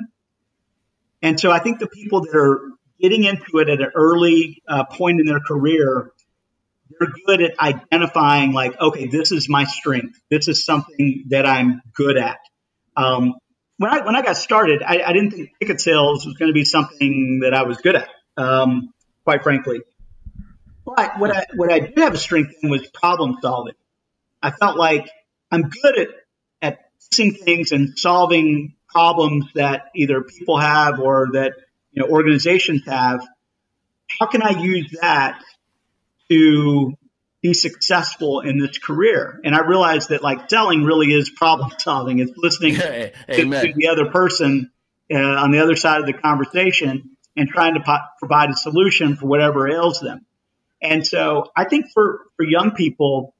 And 1.21 1.39
so 1.39 1.51
I 1.51 1.59
think 1.59 1.79
the 1.79 1.87
people 1.87 2.21
that 2.21 2.35
are 2.35 2.71
getting 2.99 3.23
into 3.23 3.57
it 3.59 3.69
at 3.69 3.81
an 3.81 3.91
early 3.95 4.61
uh, 4.67 4.85
point 4.85 5.19
in 5.19 5.25
their 5.25 5.39
career, 5.39 6.11
they're 6.89 7.09
good 7.25 7.41
at 7.41 7.59
identifying 7.59 8.53
like, 8.53 8.79
okay, 8.79 9.07
this 9.07 9.31
is 9.31 9.49
my 9.49 9.65
strength. 9.65 10.19
This 10.29 10.47
is 10.47 10.63
something 10.63 11.25
that 11.29 11.45
I'm 11.45 11.81
good 11.93 12.17
at. 12.17 12.37
Um, 12.95 13.35
when 13.77 13.91
I 13.91 14.05
when 14.05 14.15
I 14.15 14.23
got 14.23 14.37
started, 14.37 14.81
I, 14.81 15.03
I, 15.05 15.13
didn't 15.13 15.31
think 15.31 15.51
ticket 15.59 15.79
sales 15.79 16.25
was 16.25 16.35
going 16.35 16.49
to 16.49 16.53
be 16.53 16.65
something 16.65 17.41
that 17.43 17.53
I 17.53 17.63
was 17.63 17.77
good 17.77 17.95
at, 17.95 18.09
um, 18.37 18.93
quite 19.23 19.43
frankly. 19.43 19.81
But 20.85 21.19
what 21.19 21.35
I 21.35 21.45
what 21.55 21.71
I 21.71 21.79
did 21.79 21.97
have 21.97 22.13
a 22.13 22.17
strength 22.17 22.53
in 22.61 22.69
was 22.69 22.87
problem 22.87 23.37
solving. 23.41 23.73
I 24.41 24.51
felt 24.51 24.77
like 24.77 25.09
I'm 25.51 25.63
good 25.63 25.99
at 25.99 26.07
at 26.61 26.79
fixing 26.99 27.33
things 27.33 27.71
and 27.71 27.97
solving 27.97 28.75
problems 28.87 29.45
that 29.55 29.91
either 29.95 30.21
people 30.21 30.57
have 30.57 30.99
or 30.99 31.29
that 31.33 31.53
you 31.91 32.01
know 32.01 32.09
organizations 32.09 32.83
have. 32.85 33.27
How 34.19 34.27
can 34.27 34.41
I 34.41 34.61
use 34.61 34.95
that 35.01 35.41
to 36.29 36.93
be 37.41 37.53
successful 37.53 38.39
in 38.39 38.57
this 38.57 38.77
career? 38.77 39.41
And 39.43 39.53
I 39.53 39.67
realized 39.67 40.09
that 40.09 40.23
like 40.23 40.49
selling 40.49 40.83
really 40.83 41.07
is 41.07 41.29
problem 41.29 41.71
solving. 41.79 42.19
It's 42.19 42.31
listening 42.37 42.75
to, 42.75 43.11
to, 43.11 43.73
the 43.75 43.89
other 43.91 44.09
person 44.09 44.71
uh, 45.11 45.17
on 45.17 45.51
the 45.51 45.59
other 45.59 45.75
side 45.75 45.99
of 45.99 46.05
the 46.05 46.13
conversation 46.13 47.16
and 47.37 47.47
trying 47.47 47.75
to 47.75 47.79
po- 47.79 48.05
provide 48.19 48.49
a 48.49 48.55
solution 48.55 49.15
for 49.15 49.27
whatever 49.27 49.69
ails 49.69 49.99
them. 49.99 50.25
And 50.81 51.05
so 51.05 51.51
I 51.55 51.65
think 51.65 51.85
for, 51.93 52.21
for 52.35 52.43
young 52.43 52.71
people 52.71 53.33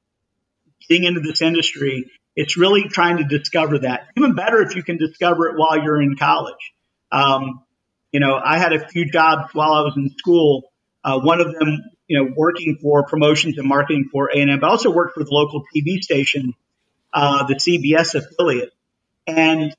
getting 0.88 1.04
into 1.04 1.22
this 1.22 1.42
industry, 1.42 2.12
it's 2.36 2.56
really 2.56 2.88
trying 2.88 3.18
to 3.18 3.24
discover 3.24 3.80
that. 3.80 4.08
Even 4.16 4.36
better 4.36 4.62
if 4.62 4.76
you 4.76 4.84
can 4.84 4.98
discover 4.98 5.50
it 5.50 5.58
while 5.58 5.84
you're 5.84 6.02
in 6.02 6.16
college. 6.16 6.74
Um, 7.12 7.64
you 8.12 8.20
know, 8.20 8.36
I 8.36 8.58
had 8.58 8.74
a 8.74 8.88
few 8.88 9.10
jobs 9.10 9.54
while 9.54 9.74
I 9.74 9.82
was 9.82 9.94
in 9.98 10.12
school. 10.18 10.72
Uh, 11.04 11.20
one 11.20 11.42
of 11.42 11.52
them, 11.54 11.80
you 12.08 12.20
know, 12.20 12.34
working 12.36 12.78
for 12.82 13.04
promotions 13.06 13.58
and 13.58 13.68
marketing 13.68 14.10
for 14.12 14.30
A&M, 14.30 14.60
but 14.60 14.70
also 14.70 14.92
worked 14.92 15.16
for 15.16 15.24
the 15.24 15.32
local 15.32 15.64
TV 15.76 16.00
station, 16.00 16.54
uh, 17.14 17.46
the 17.48 17.56
CBS 17.56 18.16
affiliate. 18.16 18.72
And 19.26 19.76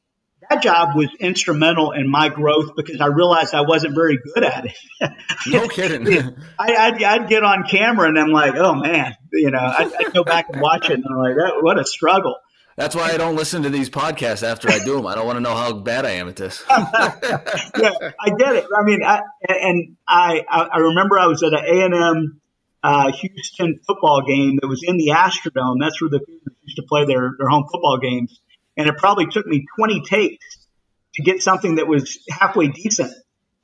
that 0.51 0.63
job 0.63 0.97
was 0.97 1.09
instrumental 1.21 1.93
in 1.93 2.09
my 2.09 2.29
growth 2.29 2.71
because 2.77 3.01
I 3.01 3.07
realized 3.07 3.55
I 3.55 3.63
wasn't 3.63 3.95
very 3.95 4.19
good 4.35 4.45
at 4.45 4.67
it. 4.67 5.11
no 5.47 5.69
kidding. 5.69 6.07
I, 6.59 6.91
would 6.91 7.03
I'd 7.03 7.29
get 7.29 7.45
on 7.45 7.65
camera 7.65 8.09
and 8.09 8.19
I'm 8.19 8.31
like, 8.31 8.55
oh 8.57 8.75
man, 8.75 9.15
you 9.33 9.51
know, 9.51 9.59
I'd, 9.59 9.93
I'd 9.95 10.13
go 10.15 10.25
back 10.25 10.47
and 10.51 10.61
watch 10.61 10.91
it 10.91 10.95
and 10.95 11.05
I'm 11.09 11.19
like, 11.19 11.35
that, 11.37 11.59
what 11.61 11.79
a 11.79 11.85
struggle. 11.85 12.37
That's 12.77 12.95
why 12.95 13.11
I 13.11 13.17
don't 13.17 13.35
listen 13.35 13.65
to 13.65 13.71
these 13.71 13.91
podcasts 13.91 14.45
after 14.45 14.71
I 14.71 14.79
do 14.79 14.95
them. 14.95 15.07
I 15.07 15.17
don't 15.17 15.27
want 15.27 15.37
to 15.37 15.41
know 15.41 15.55
how 15.55 15.73
bad 15.73 16.07
I 16.07 16.11
am 16.11 16.29
at 16.29 16.37
this. 16.37 16.65
yeah, 16.71 16.79
I 16.79 18.31
get 18.39 18.55
it. 18.55 18.67
I 18.73 18.85
mean, 18.85 19.03
I, 19.03 19.21
and 19.49 19.97
I, 20.07 20.45
I 20.49 20.79
remember 20.79 21.19
I 21.19 21.27
was 21.27 21.43
at 21.43 21.53
an 21.53 21.65
A&M 21.65 22.41
uh, 22.85 23.11
Houston 23.11 23.81
football 23.85 24.23
game 24.25 24.61
that 24.63 24.69
was 24.69 24.85
in 24.85 24.97
the 24.97 25.09
Astrodome. 25.09 25.79
That's 25.81 26.01
where 26.01 26.09
the 26.09 26.21
Cougars 26.21 26.55
used 26.63 26.77
to 26.77 26.85
play 26.89 27.05
their, 27.05 27.33
their 27.37 27.49
home 27.49 27.65
football 27.65 27.99
games 28.01 28.39
and 28.79 28.89
it 28.89 28.97
probably 28.97 29.27
took 29.27 29.47
me 29.47 29.67
20 29.77 30.03
takes 30.03 30.67
to 31.15 31.23
get 31.23 31.43
something 31.43 31.75
that 31.75 31.89
was 31.89 32.19
halfway 32.31 32.69
decent 32.69 33.13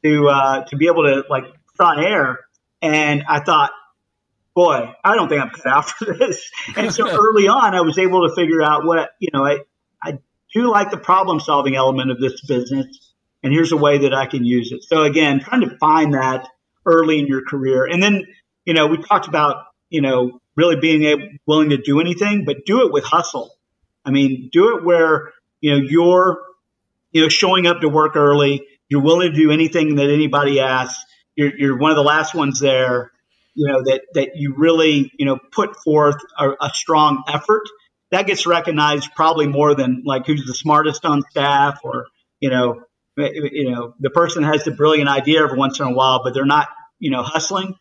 to 0.03 0.29
uh, 0.29 0.65
to 0.65 0.77
be 0.77 0.89
able 0.89 1.05
to 1.05 1.25
like 1.31 1.45
put 1.77 1.87
on 1.87 2.05
air. 2.05 2.41
And 2.83 3.23
I 3.29 3.41
thought, 3.41 3.71
boy, 4.55 4.93
I 5.03 5.15
don't 5.15 5.29
think 5.29 5.41
I'm 5.41 5.51
cut 5.51 5.67
out 5.67 5.89
for 5.89 6.12
this. 6.12 6.51
And 6.77 6.93
so 6.93 7.09
early 7.11 7.49
on, 7.49 7.75
I 7.75 7.81
was 7.81 7.97
able 7.99 8.29
to 8.29 8.35
figure 8.35 8.62
out 8.62 8.85
what 8.85 9.11
you 9.21 9.29
know. 9.33 9.47
I 9.47 9.61
I 10.03 10.19
do 10.53 10.71
like 10.71 10.91
the 10.91 10.99
problem 10.99 11.41
solving 11.41 11.77
element 11.77 12.11
of 12.11 12.21
this 12.21 12.41
business, 12.43 13.12
and 13.43 13.53
here's 13.53 13.73
a 13.73 13.77
way 13.77 13.99
that 13.99 14.12
I 14.12 14.27
can 14.27 14.45
use 14.45 14.73
it. 14.73 14.83
So 14.83 15.03
again, 15.03 15.41
trying 15.41 15.62
to 15.62 15.79
find 15.79 16.15
that 16.15 16.49
early 16.85 17.21
in 17.21 17.29
your 17.29 17.45
career, 17.45 17.87
and 17.87 18.03
then 18.03 18.25
you 18.65 18.75
know 18.75 18.89
we 18.89 18.99
talked 18.99 19.29
about 19.29 19.65
you 19.91 20.01
know 20.01 20.41
really 20.57 20.77
being 20.77 21.05
able, 21.05 21.29
willing 21.47 21.71
to 21.71 21.79
do 21.79 22.01
anything, 22.01 22.45
but 22.45 22.67
do 22.67 22.85
it 22.85 22.93
with 22.93 23.05
hustle. 23.05 23.55
I 24.05 24.11
mean, 24.11 24.51
do 24.53 24.77
it 24.77 24.85
where, 24.85 25.33
you 25.61 25.73
know, 25.73 25.87
you're, 25.89 26.43
you 27.13 27.23
know, 27.23 27.29
showing 27.29 27.67
up 27.67 27.81
to 27.81 27.89
work 27.89 28.17
early. 28.17 28.67
You're 28.89 29.03
willing 29.03 29.33
to 29.33 29.37
do 29.37 29.51
anything 29.51 29.97
that 29.97 30.11
anybody 30.11 30.61
asks. 30.61 31.03
You're, 31.37 31.57
you're 31.57 31.79
one 31.79 31.91
of 31.91 31.97
the 31.97 32.03
last 32.03 32.35
ones 32.35 32.61
there, 32.61 33.13
you 33.55 33.67
know, 33.67 33.83
that, 33.85 34.03
that 34.15 34.31
you 34.37 34.55
really, 34.57 35.11
you 35.19 35.27
know, 35.27 35.39
put 35.53 35.77
forth 35.83 36.17
a, 36.39 36.51
a 36.61 36.71
strong 36.75 37.25
effort. 37.29 37.63
That 38.11 38.27
gets 38.27 38.47
recognized 38.47 39.11
probably 39.17 39.47
more 39.47 39.75
than 39.75 40.03
like 40.05 40.27
who's 40.27 40.47
the 40.47 40.55
smartest 40.55 41.05
on 41.05 41.23
staff 41.31 41.81
or, 41.83 42.07
you 42.41 42.51
know, 42.51 42.83
you 43.17 43.71
know, 43.71 43.95
the 44.01 44.11
person 44.11 44.43
has 44.43 44.65
the 44.65 44.71
brilliant 44.73 45.09
idea 45.09 45.43
every 45.43 45.57
once 45.57 45.79
in 45.81 45.87
a 45.87 45.93
while, 45.93 46.23
but 46.23 46.35
they're 46.35 46.45
not, 46.45 46.69
you 46.99 47.11
know, 47.11 47.23
hustling. 47.23 47.77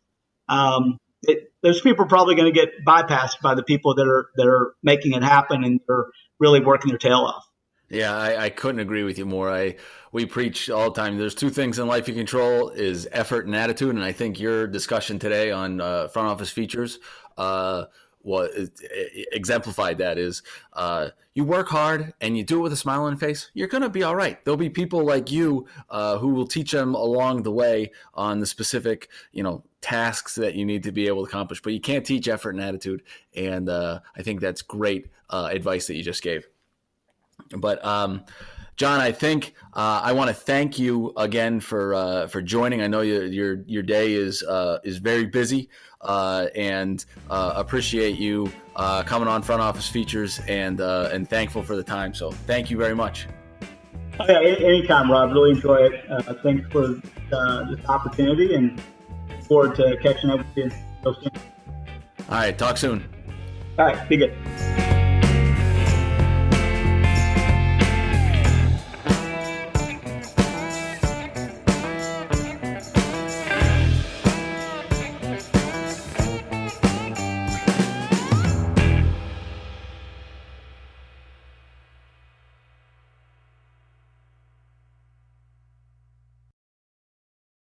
Um, 0.47 0.97
it, 1.23 1.51
those 1.63 1.81
people 1.81 2.05
are 2.05 2.07
probably 2.07 2.35
going 2.35 2.53
to 2.53 2.57
get 2.57 2.85
bypassed 2.85 3.41
by 3.41 3.55
the 3.55 3.63
people 3.63 3.95
that 3.95 4.05
are 4.05 4.27
that 4.35 4.47
are 4.47 4.75
making 4.83 5.13
it 5.13 5.23
happen 5.23 5.63
and 5.63 5.79
they're 5.87 6.05
really 6.39 6.59
working 6.59 6.89
their 6.89 6.99
tail 6.99 7.19
off. 7.19 7.47
Yeah, 7.89 8.15
I, 8.15 8.45
I, 8.45 8.49
couldn't 8.49 8.79
agree 8.79 9.03
with 9.03 9.19
you 9.19 9.25
more. 9.25 9.51
I 9.51 9.75
we 10.11 10.25
preach 10.25 10.69
all 10.69 10.91
the 10.91 10.99
time. 10.99 11.17
There's 11.17 11.35
two 11.35 11.49
things 11.49 11.79
in 11.79 11.87
life 11.87 12.07
you 12.07 12.13
control: 12.13 12.69
is 12.69 13.07
effort 13.11 13.45
and 13.45 13.55
attitude. 13.55 13.95
And 13.95 14.03
I 14.03 14.11
think 14.11 14.39
your 14.39 14.67
discussion 14.67 15.19
today 15.19 15.51
on 15.51 15.79
uh, 15.79 16.07
front 16.07 16.27
office 16.27 16.49
features 16.49 16.99
uh, 17.37 17.85
what 18.23 18.51
exemplified 19.31 19.97
that 19.99 20.17
is 20.17 20.43
uh, 20.73 21.09
you 21.33 21.43
work 21.43 21.69
hard 21.69 22.13
and 22.21 22.37
you 22.37 22.43
do 22.43 22.59
it 22.59 22.63
with 22.63 22.73
a 22.73 22.77
smile 22.77 23.03
on 23.03 23.13
your 23.13 23.19
face 23.19 23.51
you're 23.53 23.67
going 23.67 23.83
to 23.83 23.89
be 23.89 24.03
all 24.03 24.15
right. 24.15 24.43
There'll 24.43 24.57
be 24.57 24.69
people 24.69 25.05
like 25.05 25.31
you 25.31 25.67
uh, 25.89 26.17
who 26.17 26.29
will 26.29 26.47
teach 26.47 26.71
them 26.71 26.95
along 26.95 27.43
the 27.43 27.51
way 27.51 27.91
on 28.13 28.39
the 28.39 28.45
specific 28.45 29.09
you 29.31 29.43
know 29.43 29.63
tasks 29.81 30.35
that 30.35 30.55
you 30.55 30.65
need 30.65 30.83
to 30.83 30.91
be 30.91 31.07
able 31.07 31.23
to 31.23 31.29
accomplish 31.29 31.61
but 31.61 31.73
you 31.73 31.81
can't 31.81 32.05
teach 32.05 32.29
effort 32.29 32.51
and 32.51 32.61
attitude 32.61 33.03
and 33.35 33.67
uh, 33.67 33.99
i 34.15 34.21
think 34.21 34.39
that's 34.39 34.61
great 34.61 35.07
uh, 35.33 35.49
advice 35.51 35.87
that 35.87 35.95
you 35.95 36.03
just 36.03 36.21
gave. 36.21 36.47
But 37.57 37.83
um, 37.83 38.23
John, 38.75 38.99
I 38.99 39.11
think 39.11 39.53
uh, 39.73 40.01
I 40.03 40.13
want 40.13 40.29
to 40.29 40.33
thank 40.33 40.79
you 40.79 41.13
again 41.15 41.59
for 41.59 41.93
uh, 41.93 42.27
for 42.27 42.41
joining. 42.41 42.81
I 42.81 42.87
know 42.87 43.01
your 43.01 43.25
your, 43.25 43.63
your 43.67 43.83
day 43.83 44.13
is 44.13 44.41
uh, 44.43 44.79
is 44.83 44.97
very 44.97 45.25
busy, 45.27 45.69
uh, 46.01 46.47
and 46.55 47.03
uh, 47.29 47.53
appreciate 47.55 48.17
you 48.17 48.51
uh, 48.75 49.03
coming 49.03 49.27
on 49.27 49.43
Front 49.43 49.61
Office 49.61 49.87
Features 49.87 50.39
and 50.47 50.79
and 50.79 51.29
thankful 51.29 51.61
for 51.61 51.75
the 51.75 51.83
time. 51.83 52.13
So 52.13 52.31
thank 52.31 52.71
you 52.71 52.77
very 52.77 52.95
much. 52.95 53.27
Oh, 54.19 54.25
yeah, 54.27 54.39
anytime, 54.41 55.11
Rob. 55.11 55.31
Really 55.31 55.51
enjoy 55.51 55.75
it. 55.75 56.05
thanks 56.43 56.71
for 56.71 56.87
this 56.87 57.85
opportunity, 57.87 58.55
and 58.55 58.81
look 59.29 59.43
forward 59.43 59.75
to 59.75 59.97
catching 60.01 60.31
up 60.31 60.39
with 60.39 60.57
you. 60.57 60.69
soon. 61.03 61.31
All 62.29 62.35
right, 62.35 62.57
talk 62.57 62.77
soon. 62.77 63.07
All 63.77 63.85
right, 63.85 64.09
be 64.09 64.17
good. 64.17 64.82